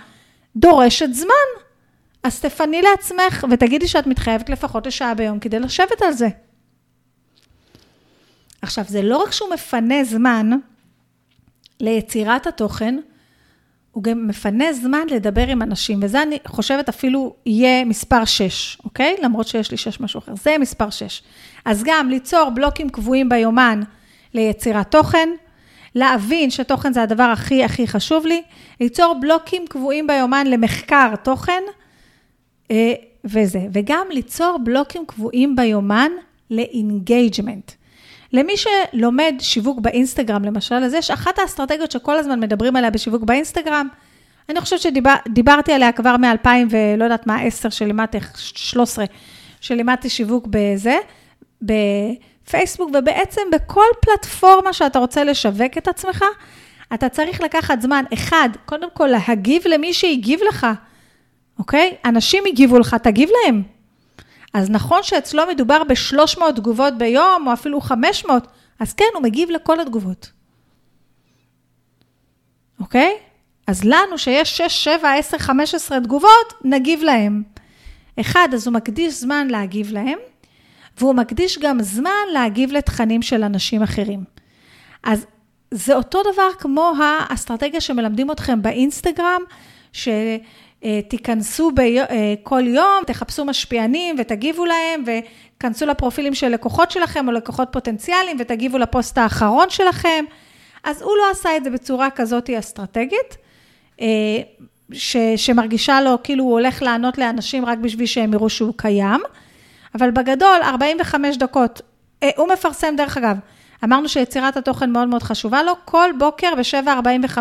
דורשת 0.56 1.14
זמן. 1.14 1.66
אז 2.24 2.40
תפני 2.40 2.82
לעצמך 2.82 3.46
ותגידי 3.52 3.88
שאת 3.88 4.08
מתחייבת 4.08 4.50
לפחות 4.50 4.88
לשעה 4.88 5.14
ביום 5.14 5.40
כדי 5.40 5.60
לשבת 5.60 6.02
על 6.02 6.12
זה. 6.12 6.28
עכשיו, 8.62 8.84
זה 8.88 9.02
לא 9.02 9.18
רק 9.18 9.32
שהוא 9.32 9.54
מפנה 9.54 10.04
זמן 10.04 10.50
ליצירת 11.80 12.48
התוכן, 12.48 13.00
הוא 13.96 14.04
גם 14.04 14.28
מפנה 14.28 14.74
זמן 14.74 15.08
לדבר 15.12 15.48
עם 15.48 15.62
אנשים, 15.62 16.00
וזה 16.04 16.22
אני 16.22 16.38
חושבת 16.48 16.90
אפילו 16.90 17.36
יהיה 17.46 17.86
מספר 17.86 18.26
6, 18.26 18.78
אוקיי? 18.84 19.16
למרות 19.24 19.48
שיש 19.48 19.72
לי 19.72 19.78
6 19.78 20.00
משהו 20.00 20.18
אחר, 20.18 20.34
זה 20.44 20.56
מספר 20.60 20.90
6. 20.90 21.22
אז 21.66 21.84
גם 21.86 22.10
ליצור 22.10 22.50
בלוקים 22.50 22.90
קבועים 22.90 23.30
ביומן 23.30 23.82
ליצירת 24.34 24.92
תוכן, 24.92 25.30
להבין 25.96 26.50
שתוכן 26.50 26.94
זה 26.94 27.02
הדבר 27.02 27.24
הכי 27.24 27.64
הכי 27.64 27.88
חשוב 27.88 28.26
לי, 28.26 28.42
ליצור 28.82 29.16
בלוקים 29.22 29.68
קבועים 29.68 30.08
ביומן 30.08 30.48
למחקר 30.48 31.16
תוכן, 31.24 31.64
אה, 32.72 32.94
וזה, 33.26 33.60
וגם 33.74 34.08
ליצור 34.12 34.58
בלוקים 34.64 35.06
קבועים 35.06 35.56
ביומן 35.56 36.12
ל 36.52 36.62
engagement. 36.62 37.72
למי 38.36 38.54
שלומד 38.58 39.36
שיווק 39.40 39.80
באינסטגרם, 39.80 40.46
למשל, 40.46 40.76
אז 40.76 40.94
יש 40.94 41.12
אחת 41.12 41.40
האסטרטגיות 41.40 41.92
שכל 41.92 42.18
הזמן 42.18 42.40
מדברים 42.40 42.76
עליה 42.76 42.90
בשיווק 42.90 43.24
באינסטגרם. 43.24 43.88
אני 44.50 44.62
חושבת 44.62 44.80
שדיברתי 44.80 45.22
שדיבר, 45.30 45.76
עליה 45.76 45.92
כבר 45.92 46.16
מ-2000 46.18 46.48
ולא 46.70 47.04
יודעת 47.04 47.28
מה, 47.28 47.42
10 47.42 47.70
שלימדתי, 47.70 48.18
13 48.38 49.06
שלימדתי 49.62 50.10
שיווק 50.10 50.48
בזה, 50.50 50.98
בפייסבוק, 51.62 52.90
ובעצם 52.94 53.42
בכל 53.52 53.86
פלטפורמה 54.02 54.74
שאתה 54.74 55.00
רוצה 55.00 55.24
לשווק 55.24 55.78
את 55.78 55.88
עצמך, 55.88 56.24
אתה 56.94 57.10
צריך 57.10 57.42
לקחת 57.42 57.82
זמן, 57.82 58.04
אחד, 58.14 58.50
קודם 58.66 58.88
כל 58.94 59.08
להגיב 59.08 59.68
למי 59.68 59.94
שהגיב 59.94 60.40
לך, 60.50 60.68
אוקיי? 61.60 61.96
אנשים 62.06 62.44
הגיבו 62.48 62.80
לך, 62.80 62.96
תגיב 62.96 63.30
להם. 63.30 63.75
אז 64.56 64.70
נכון 64.70 65.04
שאצלו 65.04 65.44
מדובר 65.52 65.84
ב-300 65.84 66.42
תגובות 66.56 66.98
ביום, 66.98 67.48
או 67.48 67.54
אפילו 67.54 67.82
500, 67.82 68.48
אז 68.80 68.94
כן, 68.94 69.06
הוא 69.14 69.24
מגיב 69.24 69.50
לכל 69.50 69.80
התגובות. 69.80 70.32
אוקיי? 72.80 73.14
אז 73.68 73.84
לנו 73.84 74.18
שיש 74.18 74.58
6, 74.58 74.84
7, 74.84 75.14
10, 75.14 75.38
15 75.38 76.00
תגובות, 76.00 76.54
נגיב 76.64 77.04
להם. 77.04 77.44
אחד, 78.20 78.48
אז 78.54 78.68
הוא 78.68 78.74
מקדיש 78.74 79.14
זמן 79.14 79.48
להגיב 79.48 79.92
להם, 79.92 80.18
והוא 80.98 81.16
מקדיש 81.16 81.60
גם 81.60 81.84
זמן 81.84 82.28
להגיב 82.34 82.72
לתכנים 82.72 83.22
של 83.22 83.44
אנשים 83.44 83.84
אחרים. 83.84 84.24
אז 85.04 85.26
זה 85.72 85.96
אותו 85.96 86.20
דבר 86.34 86.50
כמו 86.60 86.94
האסטרטגיה 87.00 87.82
שמלמדים 87.82 88.32
אתכם 88.32 88.62
באינסטגרם, 88.62 89.42
ש... 89.94 90.08
אה, 90.86 91.00
תיכנסו 91.08 91.72
אה, 91.80 92.34
כל 92.44 92.64
יום, 92.68 93.04
תחפשו 93.08 93.46
משפיענים 93.46 94.16
ותגיבו 94.20 94.66
להם, 94.66 95.04
וכנסו 95.06 95.86
לפרופילים 95.86 96.34
של 96.34 96.50
לקוחות 96.50 96.92
שלכם 96.92 97.28
או 97.28 97.34
לקוחות 97.34 97.68
פוטנציאליים 97.72 98.38
ותגיבו 98.40 98.78
לפוסט 98.78 99.18
האחרון 99.18 99.70
שלכם. 99.70 100.26
אז 100.84 101.02
הוא 101.02 101.18
לא 101.18 101.32
עשה 101.32 101.58
את 101.58 101.64
זה 101.64 101.70
בצורה 101.70 102.10
כזאת 102.10 102.50
אסטרטגית, 102.50 103.38
ש, 104.94 105.18
שמרגישה 105.36 106.02
לו 106.02 106.24
כאילו 106.24 106.44
הוא 106.44 106.52
הולך 106.52 106.82
לענות 106.82 107.18
לאנשים 107.18 107.66
רק 107.66 107.78
בשביל 107.78 108.06
שהם 108.06 108.34
יראו 108.34 108.50
שהוא 108.50 108.74
קיים, 108.78 109.22
אבל 109.96 110.12
בגדול, 110.12 110.58
45 110.64 111.38
דקות, 111.38 111.82
הוא 112.38 112.48
מפרסם 112.54 112.96
דרך 112.98 113.18
אגב, 113.18 113.38
אמרנו 113.84 114.10
שיצירת 114.10 114.58
התוכן 114.58 114.92
מאוד 114.92 115.08
מאוד 115.08 115.24
חשובה 115.24 115.64
לו, 115.64 115.74
כל 115.86 116.10
בוקר 116.20 116.54
ב-7.45, 116.56 117.38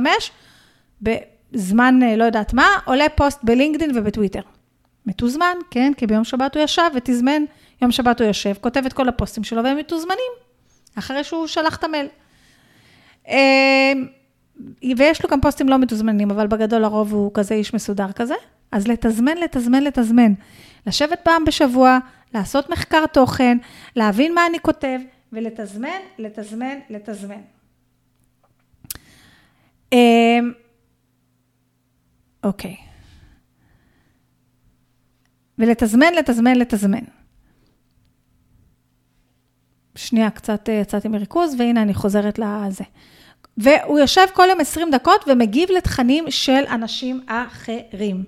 בזמן, 1.55 2.03
אה, 2.03 2.17
לא 2.17 2.25
יודעת 2.25 2.53
מה, 2.55 2.67
עולה 2.85 3.09
פוסט 3.09 3.39
בלינקדאין 3.43 3.99
ובטוויטר. 3.99 4.41
מתוזמן, 5.07 5.57
כן, 5.71 5.93
כי 5.97 6.07
ביום 6.07 6.25
שבת 6.25 6.57
הוא 6.57 6.65
ישב 6.65 6.91
ותזמן, 6.95 7.43
יום 7.83 7.93
שבת 7.93 8.21
הוא 8.21 8.29
יושב, 8.29 8.55
כותב 8.61 8.83
את 8.87 8.93
כל 8.93 9.09
הפוסטים 9.09 9.45
שלו 9.45 9.65
והם 9.65 9.77
מתוזמנים, 9.77 10.33
אחרי 10.99 11.25
שהוא 11.25 11.47
שלח 11.47 11.77
את 11.77 11.85
המייל. 11.85 12.07
אמ, 13.29 14.07
ויש 14.97 15.25
לו 15.25 15.31
גם 15.31 15.41
פוסטים 15.41 15.69
לא 15.69 15.79
מתוזמנים, 15.79 16.31
אבל 16.31 16.47
בגדול 16.47 16.85
הרוב 16.85 17.13
הוא 17.13 17.31
כזה 17.35 17.55
איש 17.55 17.75
מסודר 17.75 18.13
כזה. 18.13 18.35
אז 18.73 18.89
לתזמן, 18.89 19.37
לתזמן, 19.37 19.83
לתזמן. 19.83 20.33
לשבת 20.87 21.21
פעם 21.23 21.45
בשבוע, 21.45 21.99
לעשות 22.35 22.71
מחקר 22.71 23.07
תוכן, 23.07 23.59
להבין 23.97 24.35
מה 24.35 24.47
אני 24.47 24.61
כותב, 24.61 24.99
ולתזמן, 25.33 25.99
לתזמן, 26.19 26.79
לתזמן. 26.91 27.41
אוקיי. 32.45 32.77
ולתזמן, 35.59 36.15
לתזמן, 36.19 36.57
לתזמן. 36.57 37.05
שנייה, 39.97 40.31
קצת 40.31 40.69
אה, 40.69 40.75
יצאתי 40.75 41.09
מריכוז, 41.09 41.55
והנה 41.59 41.83
אני 41.83 41.95
חוזרת 41.95 42.39
לזה. 42.39 42.85
והוא 43.57 43.99
יושב 43.99 44.27
כל 44.33 44.47
יום 44.51 44.61
20 44.61 44.91
דקות 44.91 45.25
ומגיב 45.27 45.69
לתכנים 45.71 46.25
של 46.31 46.65
אנשים 46.71 47.21
אחרים, 47.27 48.25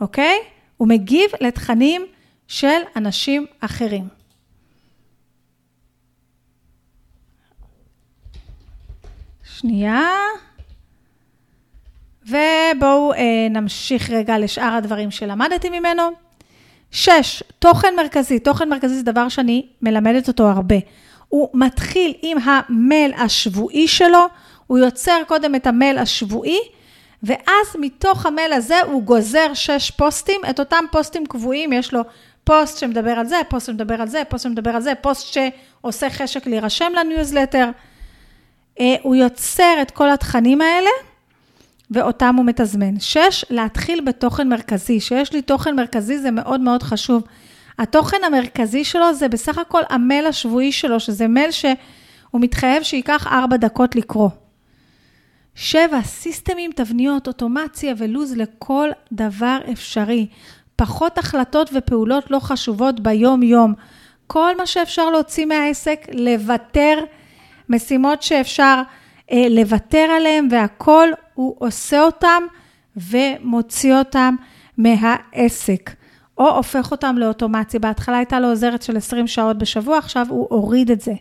אוקיי? 0.00 0.38
הוא 0.76 0.88
מגיב 0.88 1.30
לתכנים 1.40 2.06
של 2.48 2.80
אנשים 2.96 3.46
אחרים. 3.60 4.08
שנייה. 9.44 10.08
ובואו 12.26 13.12
אה, 13.12 13.18
נמשיך 13.50 14.10
רגע 14.10 14.38
לשאר 14.38 14.74
הדברים 14.74 15.10
שלמדתי 15.10 15.70
ממנו. 15.70 16.02
שש, 16.90 17.42
תוכן 17.58 17.94
מרכזי. 17.96 18.38
תוכן 18.38 18.68
מרכזי 18.68 18.94
זה 18.94 19.02
דבר 19.02 19.28
שאני 19.28 19.66
מלמדת 19.82 20.28
אותו 20.28 20.48
הרבה. 20.48 20.76
הוא 21.28 21.48
מתחיל 21.54 22.14
עם 22.22 22.38
המייל 22.44 23.14
השבועי 23.14 23.88
שלו, 23.88 24.26
הוא 24.66 24.78
יוצר 24.78 25.16
קודם 25.26 25.54
את 25.54 25.66
המייל 25.66 25.98
השבועי, 25.98 26.58
ואז 27.22 27.76
מתוך 27.78 28.26
המייל 28.26 28.52
הזה 28.52 28.80
הוא 28.80 29.02
גוזר 29.02 29.54
שש 29.54 29.90
פוסטים, 29.90 30.40
את 30.50 30.60
אותם 30.60 30.84
פוסטים 30.90 31.26
קבועים, 31.26 31.72
יש 31.72 31.92
לו 31.92 32.00
פוסט 32.44 32.78
שמדבר 32.78 33.10
על 33.10 33.26
זה, 33.26 33.36
פוסט 33.48 33.66
שמדבר 33.66 34.00
על 34.00 34.08
זה, 34.08 34.22
פוסט 34.28 34.44
שמדבר 34.44 34.70
על 34.70 34.82
זה, 34.82 34.92
פוסט 35.00 35.26
שעושה 35.32 36.10
חשק 36.10 36.46
להירשם 36.46 36.92
לניוזלטר. 36.96 37.70
אה, 38.80 38.94
הוא 39.02 39.16
יוצר 39.16 39.74
את 39.82 39.90
כל 39.90 40.10
התכנים 40.10 40.60
האלה, 40.60 40.90
ואותם 41.90 42.34
הוא 42.36 42.44
מתזמן. 42.44 43.00
שש, 43.00 43.44
להתחיל 43.50 44.00
בתוכן 44.00 44.48
מרכזי. 44.48 45.00
שיש 45.00 45.32
לי 45.32 45.42
תוכן 45.42 45.76
מרכזי 45.76 46.18
זה 46.18 46.30
מאוד 46.30 46.60
מאוד 46.60 46.82
חשוב. 46.82 47.22
התוכן 47.78 48.16
המרכזי 48.26 48.84
שלו 48.84 49.14
זה 49.14 49.28
בסך 49.28 49.58
הכל 49.58 49.82
המייל 49.88 50.26
השבועי 50.26 50.72
שלו, 50.72 51.00
שזה 51.00 51.28
מייל 51.28 51.50
שהוא 51.50 51.74
מתחייב 52.34 52.82
שייקח 52.82 53.26
ארבע 53.26 53.56
דקות 53.56 53.96
לקרוא. 53.96 54.30
שבע, 55.54 56.02
סיסטמים, 56.02 56.70
תבניות, 56.74 57.26
אוטומציה 57.26 57.94
ולוז 57.98 58.36
לכל 58.36 58.88
דבר 59.12 59.58
אפשרי. 59.72 60.26
פחות 60.76 61.18
החלטות 61.18 61.70
ופעולות 61.74 62.30
לא 62.30 62.38
חשובות 62.38 63.00
ביום-יום. 63.00 63.74
כל 64.26 64.56
מה 64.56 64.66
שאפשר 64.66 65.10
להוציא 65.10 65.46
מהעסק, 65.46 66.06
לוותר. 66.12 66.98
משימות 67.68 68.22
שאפשר 68.22 68.82
אה, 69.32 69.46
לוותר 69.50 70.08
עליהן, 70.16 70.48
והכל 70.50 71.08
הוא 71.34 71.56
עושה 71.58 72.00
אותם 72.02 72.42
ומוציא 72.96 73.94
אותם 73.94 74.34
מהעסק, 74.78 75.90
או 76.38 76.56
הופך 76.56 76.90
אותם 76.90 77.16
לאוטומציה. 77.18 77.80
בהתחלה 77.80 78.16
הייתה 78.16 78.40
לו 78.40 78.48
עוזרת 78.48 78.82
של 78.82 78.96
20 78.96 79.26
שעות 79.26 79.58
בשבוע, 79.58 79.98
עכשיו 79.98 80.26
הוא 80.28 80.46
הוריד 80.50 80.90
את 80.90 81.00
זה. 81.00 81.12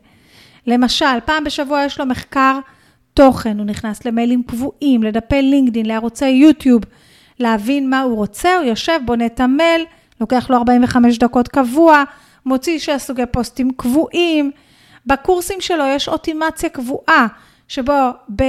למשל, 0.68 1.20
פעם 1.26 1.44
בשבוע 1.44 1.84
יש 1.86 2.00
לו 2.00 2.06
מחקר 2.06 2.60
תוכן, 3.14 3.58
הוא 3.58 3.66
נכנס 3.66 4.06
למיילים 4.06 4.44
קבועים, 4.44 5.04
לדפי 5.04 5.42
לינקדאין, 5.42 5.86
לערוצי 5.86 6.30
יוטיוב, 6.30 6.82
להבין 7.40 7.90
מה 7.90 8.02
הוא 8.02 8.16
רוצה, 8.16 8.58
הוא 8.58 8.66
יושב, 8.66 9.00
בונה 9.06 9.26
את 9.26 9.40
המייל, 9.40 9.86
לוקח 10.22 10.50
לו 10.50 10.58
45 10.58 11.18
דקות 11.18 11.48
קבוע, 11.48 12.04
מוציא 12.46 12.80
שש 12.80 12.90
סוגי 12.98 13.26
פוסטים 13.32 13.72
קבועים, 13.78 14.52
בקורסים 15.06 15.62
שלו 15.62 15.84
יש 15.86 16.08
אוטימציה 16.08 16.70
קבועה, 16.70 17.28
שבו 17.68 17.94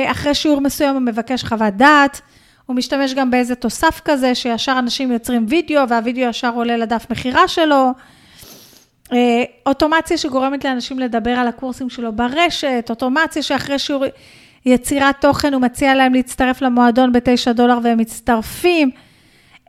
אחרי 0.06 0.34
שיעור 0.34 0.60
מסוים 0.60 0.94
הוא 0.94 1.02
מבקש 1.02 1.44
חוות 1.44 1.74
דעת, 1.74 2.20
הוא 2.66 2.76
משתמש 2.76 3.14
גם 3.14 3.30
באיזה 3.30 3.54
תוסף 3.54 4.00
כזה, 4.04 4.34
שישר 4.34 4.76
אנשים 4.78 5.12
יוצרים 5.12 5.46
וידאו, 5.48 5.88
והווידאו 5.88 6.22
ישר 6.22 6.52
עולה 6.54 6.76
לדף 6.76 7.06
מכירה 7.10 7.48
שלו. 7.48 7.92
אה, 9.12 9.42
אוטומציה 9.66 10.18
שגורמת 10.18 10.64
לאנשים 10.64 10.98
לדבר 10.98 11.30
על 11.30 11.48
הקורסים 11.48 11.90
שלו 11.90 12.12
ברשת, 12.12 12.86
אוטומציה 12.90 13.42
שאחרי 13.42 13.78
שיעור 13.78 14.04
יצירת 14.66 15.20
תוכן 15.20 15.54
הוא 15.54 15.62
מציע 15.62 15.94
להם 15.94 16.14
להצטרף 16.14 16.62
למועדון 16.62 17.12
ב-9 17.12 17.52
דולר 17.52 17.78
והם 17.82 17.98
מצטרפים. 17.98 18.90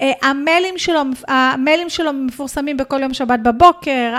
אה, 0.01 0.11
המיילים 0.23 0.77
שלו, 0.77 1.01
המיילים 1.27 1.89
שלו 1.89 2.13
מפורסמים 2.13 2.77
בכל 2.77 3.01
יום 3.01 3.13
שבת 3.13 3.39
בבוקר, 3.39 4.13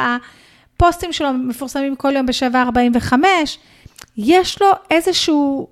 הפוסטים 0.76 1.12
שלו 1.12 1.32
מפורסמים 1.32 1.96
כל 1.96 2.12
יום 2.16 2.26
ב-7.45, 2.26 3.12
יש 4.16 4.62
לו 4.62 4.68
איזשהו, 4.90 5.68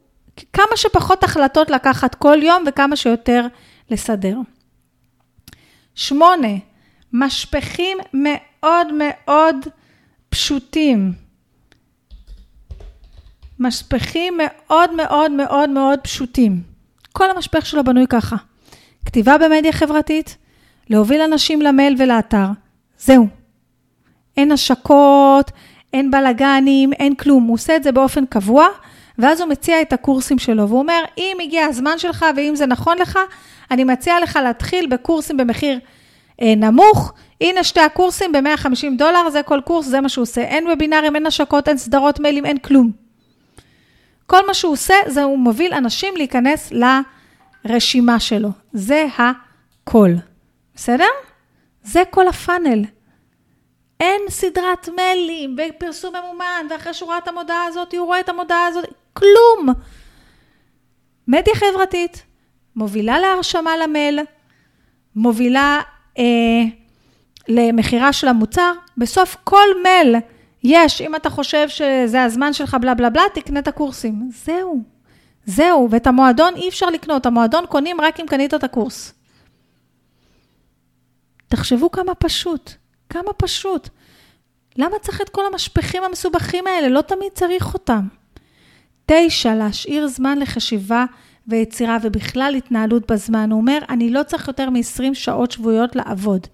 כמה 0.52 0.76
שפחות 0.76 1.24
החלטות 1.24 1.70
לקחת 1.70 2.14
כל 2.14 2.38
יום 2.42 2.64
וכמה 2.66 2.96
שיותר 2.96 3.46
לסדר. 3.90 4.38
שמונה, 5.94 6.48
משפכים 7.12 7.98
מאוד 8.12 8.92
מאוד 8.92 9.56
פשוטים. 10.28 11.12
משפכים 13.58 14.38
מאוד 14.38 14.94
מאוד 14.94 15.30
מאוד 15.30 15.70
מאוד 15.70 16.00
פשוטים. 16.00 16.62
כל 17.12 17.30
המשפך 17.30 17.66
שלו 17.66 17.84
בנוי 17.84 18.06
ככה. 18.08 18.36
כתיבה 19.06 19.38
במדיה 19.38 19.72
חברתית, 19.72 20.36
להוביל 20.90 21.20
אנשים 21.20 21.62
למייל 21.62 21.96
ולאתר. 21.98 22.46
זהו. 22.98 23.28
אין 24.36 24.52
השקות, 24.52 25.50
אין 25.94 26.10
בלאגנים, 26.10 26.92
אין 26.92 27.14
כלום. 27.14 27.44
הוא 27.44 27.54
עושה 27.54 27.76
את 27.76 27.82
זה 27.82 27.92
באופן 27.92 28.26
קבוע, 28.26 28.66
ואז 29.18 29.40
הוא 29.40 29.48
מציע 29.48 29.82
את 29.82 29.92
הקורסים 29.92 30.38
שלו. 30.38 30.68
והוא 30.68 30.78
אומר, 30.78 31.04
אם 31.18 31.36
הגיע 31.42 31.64
הזמן 31.64 31.98
שלך 31.98 32.24
ואם 32.36 32.56
זה 32.56 32.66
נכון 32.66 32.98
לך, 32.98 33.18
אני 33.70 33.84
מציע 33.84 34.20
לך 34.20 34.38
להתחיל 34.42 34.86
בקורסים 34.86 35.36
במחיר 35.36 35.78
אה, 36.42 36.54
נמוך. 36.56 37.12
הנה 37.40 37.64
שתי 37.64 37.80
הקורסים 37.80 38.32
ב-150 38.32 38.98
דולר, 38.98 39.30
זה 39.30 39.42
כל 39.42 39.60
קורס, 39.64 39.86
זה 39.86 40.00
מה 40.00 40.08
שהוא 40.08 40.22
עושה. 40.22 40.40
אין 40.40 40.66
וובינארים, 40.66 41.16
אין 41.16 41.26
השקות, 41.26 41.68
אין 41.68 41.78
סדרות 41.78 42.20
מיילים, 42.20 42.46
אין 42.46 42.58
כלום. 42.58 42.90
כל 44.26 44.46
מה 44.46 44.54
שהוא 44.54 44.72
עושה, 44.72 44.94
זה 45.06 45.22
הוא 45.22 45.38
מוביל 45.38 45.74
אנשים 45.74 46.14
להיכנס 46.16 46.72
לרשימה 47.64 48.20
שלו. 48.20 48.48
זה 48.72 49.06
הכל. 49.18 50.10
בסדר? 50.74 51.08
זה 51.82 52.02
כל 52.10 52.28
הפאנל. 52.28 52.84
אין 54.04 54.22
סדרת 54.28 54.88
מיילים 54.96 55.56
ופרסום 55.58 56.14
ממומן, 56.16 56.66
ואחרי 56.70 56.94
שהוא 56.94 57.10
ראה 57.10 57.18
את 57.18 57.28
המודעה 57.28 57.64
הזאת, 57.64 57.94
הוא 57.94 58.06
רואה 58.06 58.20
את 58.20 58.28
המודעה 58.28 58.66
הזאת, 58.66 58.84
כלום. 59.12 59.68
מדיה 61.28 61.54
חברתית, 61.54 62.22
מובילה 62.76 63.18
להרשמה 63.18 63.76
למייל, 63.76 64.20
מובילה 65.16 65.80
אה, 66.18 66.24
למכירה 67.48 68.12
של 68.12 68.28
המוצר. 68.28 68.72
בסוף 68.96 69.36
כל 69.44 69.68
מייל 69.82 70.16
יש, 70.62 71.00
אם 71.00 71.14
אתה 71.14 71.30
חושב 71.30 71.68
שזה 71.68 72.22
הזמן 72.22 72.52
שלך, 72.52 72.76
בלה 72.80 72.94
בלה 72.94 73.10
בלה, 73.10 73.22
תקנה 73.34 73.60
את 73.60 73.68
הקורסים. 73.68 74.30
זהו, 74.44 74.82
זהו. 75.46 75.88
ואת 75.90 76.06
המועדון 76.06 76.54
אי 76.56 76.68
אפשר 76.68 76.86
לקנות, 76.86 77.26
המועדון 77.26 77.66
קונים 77.66 78.00
רק 78.00 78.20
אם 78.20 78.26
קנית 78.26 78.54
את 78.54 78.64
הקורס. 78.64 79.14
תחשבו 81.48 81.90
כמה 81.90 82.14
פשוט. 82.14 82.83
כמה 83.14 83.32
פשוט. 83.32 83.88
למה 84.76 84.98
צריך 84.98 85.20
את 85.20 85.28
כל 85.28 85.46
המשפכים 85.46 86.02
המסובכים 86.02 86.66
האלה? 86.66 86.88
לא 86.88 87.00
תמיד 87.00 87.32
צריך 87.34 87.74
אותם. 87.74 88.08
תשע, 89.06 89.54
להשאיר 89.54 90.06
זמן 90.08 90.38
לחשיבה 90.38 91.04
ויצירה 91.48 91.98
ובכלל 92.02 92.54
התנהלות 92.56 93.12
בזמן. 93.12 93.50
הוא 93.50 93.60
אומר, 93.60 93.78
אני 93.88 94.10
לא 94.10 94.22
צריך 94.22 94.48
יותר 94.48 94.70
מ-20 94.70 95.14
שעות 95.14 95.50
שבועיות 95.50 95.96
לעבוד. 95.96 96.46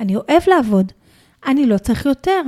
אני 0.00 0.16
אוהב 0.16 0.42
לעבוד, 0.46 0.92
אני 1.46 1.66
לא 1.66 1.78
צריך 1.78 2.06
יותר. 2.06 2.42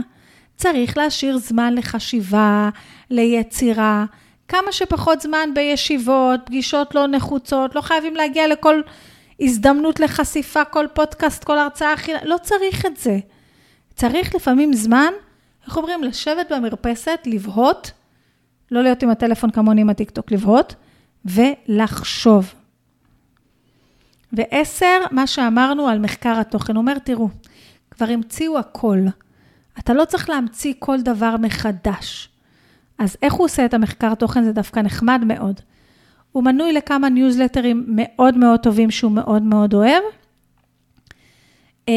צריך 0.56 0.96
להשאיר 0.98 1.38
זמן 1.38 1.74
לחשיבה, 1.74 2.70
ליצירה, 3.10 4.04
כמה 4.48 4.72
שפחות 4.72 5.20
זמן 5.20 5.50
בישיבות, 5.54 6.40
פגישות 6.44 6.94
לא 6.94 7.06
נחוצות, 7.06 7.74
לא 7.74 7.80
חייבים 7.80 8.16
להגיע 8.16 8.48
לכל 8.48 8.80
הזדמנות 9.40 10.00
לחשיפה, 10.00 10.64
כל 10.64 10.86
פודקאסט, 10.94 11.44
כל 11.44 11.58
הרצאה, 11.58 11.94
לא 12.24 12.36
צריך 12.42 12.86
את 12.86 12.96
זה. 12.96 13.18
צריך 13.96 14.34
לפעמים 14.34 14.72
זמן, 14.72 15.12
איך 15.66 15.76
אומרים, 15.76 16.04
לשבת 16.04 16.52
במרפסת, 16.52 17.18
לבהות, 17.26 17.90
לא 18.70 18.82
להיות 18.82 19.02
עם 19.02 19.10
הטלפון 19.10 19.50
כמוני 19.50 19.80
עם 19.80 19.90
הטיקטוק, 19.90 20.32
לבהות, 20.32 20.74
ולחשוב. 21.24 22.54
ועשר, 24.32 24.98
מה 25.10 25.26
שאמרנו 25.26 25.88
על 25.88 25.98
מחקר 25.98 26.40
התוכן, 26.40 26.76
אומר, 26.76 26.98
תראו, 26.98 27.28
כבר 27.90 28.06
המציאו 28.06 28.58
הכל. 28.58 28.98
אתה 29.78 29.94
לא 29.94 30.04
צריך 30.04 30.30
להמציא 30.30 30.74
כל 30.78 31.00
דבר 31.00 31.36
מחדש. 31.36 32.28
אז 32.98 33.16
איך 33.22 33.34
הוא 33.34 33.44
עושה 33.44 33.64
את 33.64 33.74
המחקר 33.74 34.14
תוכן? 34.14 34.44
זה 34.44 34.52
דווקא 34.52 34.80
נחמד 34.80 35.20
מאוד. 35.26 35.60
הוא 36.32 36.44
מנוי 36.44 36.72
לכמה 36.72 37.08
ניוזלטרים 37.08 37.84
מאוד 37.88 38.36
מאוד 38.36 38.60
טובים 38.60 38.90
שהוא 38.90 39.12
מאוד 39.12 39.42
מאוד 39.42 39.74
אוהב. 39.74 40.02
Uh, 41.86 41.90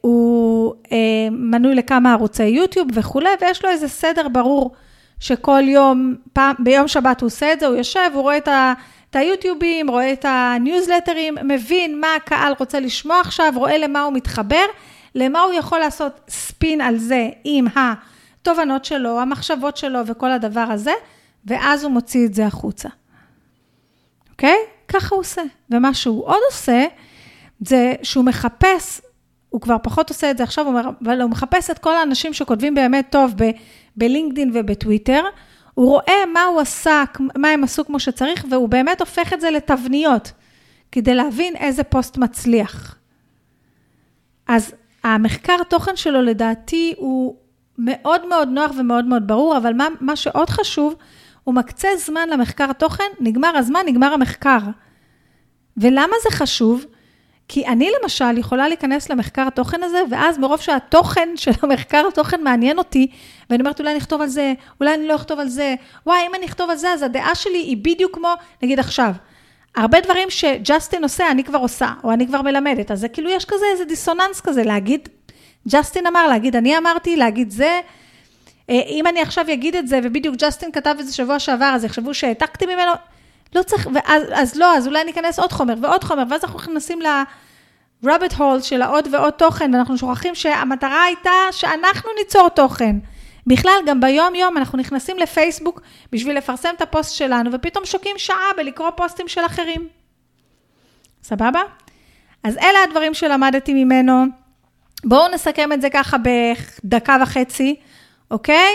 הוא 0.00 0.74
uh, 0.84 0.88
מנוי 1.30 1.74
לכמה 1.74 2.12
ערוצי 2.12 2.44
יוטיוב 2.44 2.88
וכולי, 2.94 3.28
ויש 3.40 3.64
לו 3.64 3.70
איזה 3.70 3.88
סדר 3.88 4.28
ברור 4.28 4.74
שכל 5.20 5.62
יום, 5.66 6.14
פעם, 6.32 6.54
ביום 6.58 6.88
שבת 6.88 7.20
הוא 7.20 7.26
עושה 7.26 7.52
את 7.52 7.60
זה, 7.60 7.66
הוא 7.66 7.76
יושב, 7.76 8.10
הוא 8.14 8.22
רואה 8.22 8.36
את, 8.36 8.48
ה, 8.48 8.72
את 9.10 9.16
היוטיובים, 9.16 9.90
רואה 9.90 10.12
את 10.12 10.24
הניוזלטרים, 10.28 11.34
מבין 11.44 12.00
מה 12.00 12.14
הקהל 12.14 12.54
רוצה 12.58 12.80
לשמוע 12.80 13.20
עכשיו, 13.20 13.52
רואה 13.56 13.78
למה 13.78 14.02
הוא 14.02 14.12
מתחבר, 14.12 14.64
למה 15.14 15.40
הוא 15.40 15.52
יכול 15.52 15.78
לעשות 15.78 16.20
ספין 16.28 16.80
על 16.80 16.96
זה 16.96 17.28
עם 17.44 17.66
התובנות 17.76 18.84
שלו, 18.84 19.20
המחשבות 19.20 19.76
שלו 19.76 20.06
וכל 20.06 20.30
הדבר 20.30 20.66
הזה, 20.70 20.92
ואז 21.46 21.84
הוא 21.84 21.92
מוציא 21.92 22.26
את 22.26 22.34
זה 22.34 22.46
החוצה. 22.46 22.88
אוקיי? 24.30 24.58
ככה 24.88 25.14
הוא 25.14 25.20
עושה. 25.20 25.42
ומה 25.70 25.94
שהוא 25.94 26.26
עוד 26.26 26.40
עושה, 26.50 26.84
זה 27.60 27.94
שהוא 28.02 28.24
מחפש, 28.24 29.00
הוא 29.50 29.60
כבר 29.60 29.76
פחות 29.82 30.10
עושה 30.10 30.30
את 30.30 30.38
זה 30.38 30.42
עכשיו, 30.42 30.66
אבל 31.04 31.20
הוא 31.20 31.30
מחפש 31.30 31.70
את 31.70 31.78
כל 31.78 31.96
האנשים 31.96 32.32
שכותבים 32.32 32.74
באמת 32.74 33.06
טוב 33.10 33.34
ב, 33.36 33.50
בלינקדין 33.96 34.50
ובטוויטר, 34.54 35.22
הוא 35.74 35.90
רואה 35.90 36.26
מה 36.32 36.44
הוא 36.44 36.60
עשה, 36.60 37.04
מה 37.36 37.48
הם 37.48 37.64
עשו 37.64 37.84
כמו 37.84 38.00
שצריך, 38.00 38.44
והוא 38.50 38.68
באמת 38.68 39.00
הופך 39.00 39.32
את 39.32 39.40
זה 39.40 39.50
לתבניות, 39.50 40.32
כדי 40.92 41.14
להבין 41.14 41.56
איזה 41.56 41.84
פוסט 41.84 42.16
מצליח. 42.18 42.96
אז 44.48 44.74
המחקר 45.04 45.56
תוכן 45.68 45.96
שלו 45.96 46.22
לדעתי 46.22 46.94
הוא 46.96 47.36
מאוד 47.78 48.28
מאוד 48.28 48.48
נוח 48.48 48.70
ומאוד 48.78 49.04
מאוד 49.04 49.26
ברור, 49.26 49.56
אבל 49.56 49.72
מה, 49.72 49.88
מה 50.00 50.16
שעוד 50.16 50.50
חשוב, 50.50 50.94
הוא 51.44 51.54
מקצה 51.54 51.88
זמן 51.98 52.28
למחקר 52.28 52.72
תוכן, 52.72 53.04
נגמר 53.20 53.56
הזמן, 53.56 53.80
נגמר 53.86 54.12
המחקר. 54.12 54.58
ולמה 55.76 56.14
זה 56.22 56.36
חשוב? 56.36 56.84
כי 57.48 57.66
אני 57.66 57.90
למשל 58.02 58.38
יכולה 58.38 58.68
להיכנס 58.68 59.10
למחקר 59.10 59.46
התוכן 59.46 59.82
הזה, 59.82 60.02
ואז 60.10 60.38
מרוב 60.38 60.60
שהתוכן 60.60 61.28
של 61.36 61.50
המחקר 61.62 62.04
התוכן 62.08 62.44
מעניין 62.44 62.78
אותי, 62.78 63.06
ואני 63.50 63.60
אומרת, 63.62 63.80
אולי 63.80 63.90
אני 63.90 63.98
אכתוב 63.98 64.20
על 64.20 64.28
זה, 64.28 64.52
אולי 64.80 64.94
אני 64.94 65.08
לא 65.08 65.14
אכתוב 65.14 65.40
על 65.40 65.48
זה, 65.48 65.74
וואי, 66.06 66.18
אם 66.26 66.34
אני 66.34 66.46
אכתוב 66.46 66.70
על 66.70 66.76
זה, 66.76 66.88
אז 66.88 67.02
הדעה 67.02 67.34
שלי 67.34 67.58
היא 67.58 67.76
בדיוק 67.76 68.14
כמו, 68.14 68.34
נגיד 68.62 68.78
עכשיו, 68.78 69.12
הרבה 69.76 70.00
דברים 70.00 70.30
שג'סטין 70.30 71.02
עושה, 71.02 71.30
אני 71.30 71.44
כבר 71.44 71.58
עושה, 71.58 71.92
או 72.04 72.12
אני 72.12 72.26
כבר 72.26 72.42
מלמדת, 72.42 72.90
אז 72.90 73.00
זה 73.00 73.08
כאילו 73.08 73.30
יש 73.30 73.44
כזה 73.44 73.64
איזה 73.72 73.84
דיסוננס 73.84 74.40
כזה, 74.40 74.62
להגיד, 74.62 75.08
ג'סטין 75.68 76.06
אמר, 76.06 76.26
להגיד 76.26 76.56
אני 76.56 76.78
אמרתי, 76.78 77.16
להגיד 77.16 77.50
זה. 77.50 77.80
אה, 78.70 78.80
אם 78.88 79.06
אני 79.06 79.20
עכשיו 79.20 79.44
אגיד 79.52 79.76
את 79.76 79.88
זה, 79.88 80.00
ובדיוק 80.02 80.34
ג'סטין 80.38 80.72
כתב 80.72 80.94
את 81.00 81.06
זה 81.06 81.14
שבוע 81.14 81.38
שעבר, 81.38 81.72
אז 81.74 81.84
יחשבו 81.84 82.14
שהעתקתי 82.14 82.66
ממנו, 82.66 82.92
לא 83.54 83.62
צריך, 83.62 83.88
ואז, 83.94 84.22
אז 84.32 84.56
לא, 84.56 84.76
אז 84.76 84.86
אולי 84.86 85.04
ניכנס 85.04 85.38
עוד 85.38 85.52
חומר 85.52 85.74
ועוד 85.82 86.04
חומר, 86.04 86.22
ואז 86.30 86.44
אנחנו 86.44 86.58
נכנסים 86.58 87.02
ל-rabbit 87.02 88.32
hole 88.38 88.62
של 88.62 88.82
העוד 88.82 89.08
ועוד 89.12 89.32
תוכן, 89.32 89.74
ואנחנו 89.74 89.98
שוכחים 89.98 90.34
שהמטרה 90.34 91.02
הייתה 91.04 91.30
שאנחנו 91.50 92.10
ניצור 92.18 92.48
תוכן. 92.48 92.96
בכלל, 93.46 93.78
גם 93.86 94.00
ביום-יום 94.00 94.56
אנחנו 94.56 94.78
נכנסים 94.78 95.18
לפייסבוק 95.18 95.80
בשביל 96.12 96.36
לפרסם 96.38 96.70
את 96.76 96.82
הפוסט 96.82 97.14
שלנו, 97.14 97.52
ופתאום 97.52 97.84
שוקעים 97.84 98.18
שעה 98.18 98.50
בלקרוא 98.56 98.90
פוסטים 98.90 99.28
של 99.28 99.46
אחרים. 99.46 99.88
סבבה? 101.22 101.60
אז 102.44 102.56
אלה 102.56 102.78
הדברים 102.84 103.14
שלמדתי 103.14 103.84
ממנו. 103.84 104.24
בואו 105.04 105.28
נסכם 105.28 105.72
את 105.72 105.80
זה 105.80 105.90
ככה 105.90 106.16
בדקה 106.84 107.16
וחצי, 107.22 107.76
אוקיי? 108.30 108.70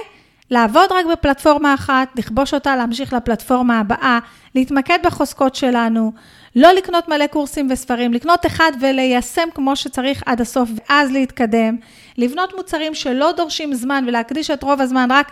לעבוד 0.52 0.92
רק 0.92 1.06
בפלטפורמה 1.12 1.74
אחת, 1.74 2.08
לכבוש 2.16 2.54
אותה, 2.54 2.76
להמשיך 2.76 3.14
לפלטפורמה 3.14 3.80
הבאה, 3.80 4.20
להתמקד 4.56 5.00
בחוזקות 5.04 5.56
שלנו, 5.56 6.12
לא 6.56 6.72
לקנות 6.72 7.08
מלא 7.08 7.28
קורסים 7.28 7.68
וספרים, 7.72 8.14
לקנות 8.14 8.46
אחד 8.46 8.72
וליישם 8.82 9.50
כמו 9.56 9.76
שצריך 9.76 10.24
עד 10.26 10.42
הסוף, 10.42 10.70
ואז 10.76 11.12
להתקדם, 11.12 11.78
לבנות 12.18 12.54
מוצרים 12.56 12.96
שלא 12.96 13.32
דורשים 13.32 13.74
זמן 13.74 14.04
ולהקדיש 14.08 14.52
את 14.52 14.64
רוב 14.64 14.82
הזמן 14.82 15.08
רק 15.12 15.32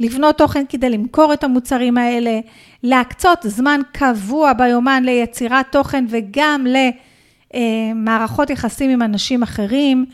לבנות 0.00 0.38
תוכן 0.38 0.64
כדי 0.68 0.90
למכור 0.90 1.32
את 1.32 1.44
המוצרים 1.44 1.98
האלה, 1.98 2.40
להקצות 2.82 3.38
זמן 3.42 3.80
קבוע 3.92 4.52
ביומן 4.52 5.02
ליצירת 5.04 5.66
תוכן 5.72 6.04
וגם 6.08 6.66
למערכות 7.54 8.50
יחסים 8.50 8.90
עם 8.90 9.02
אנשים 9.02 9.42
אחרים. 9.42 10.06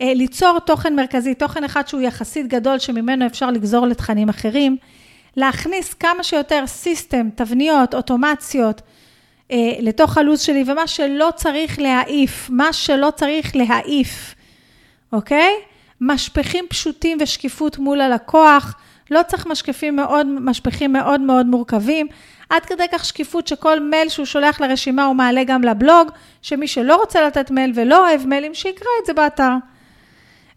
אה, 0.00 0.14
ליצור 0.14 0.58
תוכן 0.58 0.96
מרכזי, 0.96 1.34
תוכן 1.34 1.64
אחד 1.64 1.88
שהוא 1.88 2.00
יחסית 2.00 2.46
גדול, 2.46 2.78
שממנו 2.78 3.26
אפשר 3.26 3.50
לגזור 3.50 3.86
לתכנים 3.86 4.28
אחרים, 4.28 4.76
להכניס 5.36 5.94
כמה 5.94 6.22
שיותר 6.22 6.64
סיסטם, 6.66 7.28
תבניות, 7.34 7.94
אוטומציות, 7.94 8.82
אה, 9.50 9.56
לתוך 9.80 10.18
הלו"ז 10.18 10.40
שלי, 10.40 10.64
ומה 10.66 10.86
שלא 10.86 11.28
צריך 11.36 11.78
להעיף, 11.78 12.50
מה 12.50 12.72
שלא 12.72 13.08
צריך 13.16 13.56
להעיף, 13.56 14.34
אוקיי? 15.12 15.52
משפכים 16.00 16.64
פשוטים 16.68 17.18
ושקיפות 17.20 17.78
מול 17.78 18.00
הלקוח, 18.00 18.74
לא 19.10 19.20
צריך 19.26 19.46
משקפים 19.46 19.96
מאוד, 19.96 20.26
משפכים 20.26 20.92
מאוד 20.92 21.20
מאוד 21.20 21.46
מורכבים, 21.46 22.06
עד 22.50 22.64
כדי 22.64 22.84
כך 22.92 23.04
שקיפות 23.04 23.46
שכל 23.46 23.80
מייל 23.80 24.08
שהוא 24.08 24.26
שולח 24.26 24.60
לרשימה 24.60 25.04
הוא 25.04 25.16
מעלה 25.16 25.44
גם 25.44 25.62
לבלוג, 25.62 26.10
שמי 26.42 26.68
שלא 26.68 26.96
רוצה 26.96 27.26
לתת 27.26 27.50
מייל 27.50 27.72
ולא 27.74 28.08
אוהב 28.08 28.26
מיילים, 28.26 28.54
שיקרא 28.54 28.88
את 29.00 29.06
זה 29.06 29.12
באתר. 29.12 29.52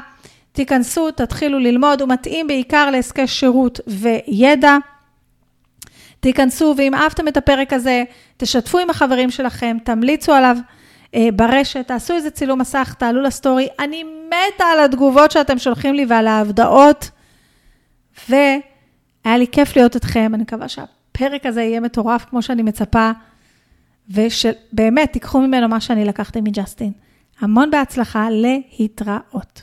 תיכנסו, 0.52 1.12
תתחילו 1.12 1.60
ללמוד, 1.60 2.02
הוא 2.02 2.10
מתאים 2.10 2.48
בעיקר 2.48 2.90
לעסקי 2.90 3.28
שירות 3.28 3.80
וידע. 3.88 4.78
תיכנסו, 6.20 6.74
ואם 6.78 6.94
אהבתם 6.94 7.28
את 7.28 7.38
הפרק 7.38 7.74
הזה, 7.74 8.04
תשתפו 8.38 8.80
עם 8.80 8.90
החברים 8.90 9.32
שלכם, 9.32 9.78
תמליצו 9.84 10.34
עליו 10.34 10.58
אה, 11.16 11.28
ברשת, 11.34 11.88
תעשו 11.88 12.14
איזה 12.14 12.30
צילום 12.30 12.60
מסך, 12.62 12.96
תעלו 13.00 13.22
לסטורי. 13.22 13.68
אני 13.80 14.04
מתה 14.04 14.64
על 14.64 14.80
התגובות 14.80 15.32
שאתם 15.32 15.58
שולחים 15.58 15.96
לי 15.96 16.06
ועל 16.10 16.28
ההבדעות. 16.28 17.10
והיה 19.28 19.38
לי 19.38 19.48
כיף 19.48 19.76
להיות 19.76 19.96
איתכם, 19.96 20.32
אני 20.34 20.44
מקווה 20.44 20.68
שהפרק 20.70 21.46
הזה 21.46 21.62
יהיה 21.62 21.80
מטורף 21.80 22.26
כמו 22.26 22.42
שאני 22.42 22.64
מצפה, 22.64 23.12
ושבאמת 24.10 25.14
תיקחו 25.14 25.42
ממנו 25.42 25.68
מה 25.68 25.82
שאני 25.82 26.06
לקחתי 26.06 26.42
מג'סטין. 26.42 26.92
המון 27.40 27.72
בהצלחה 27.72 28.28
להתראות. 28.30 29.62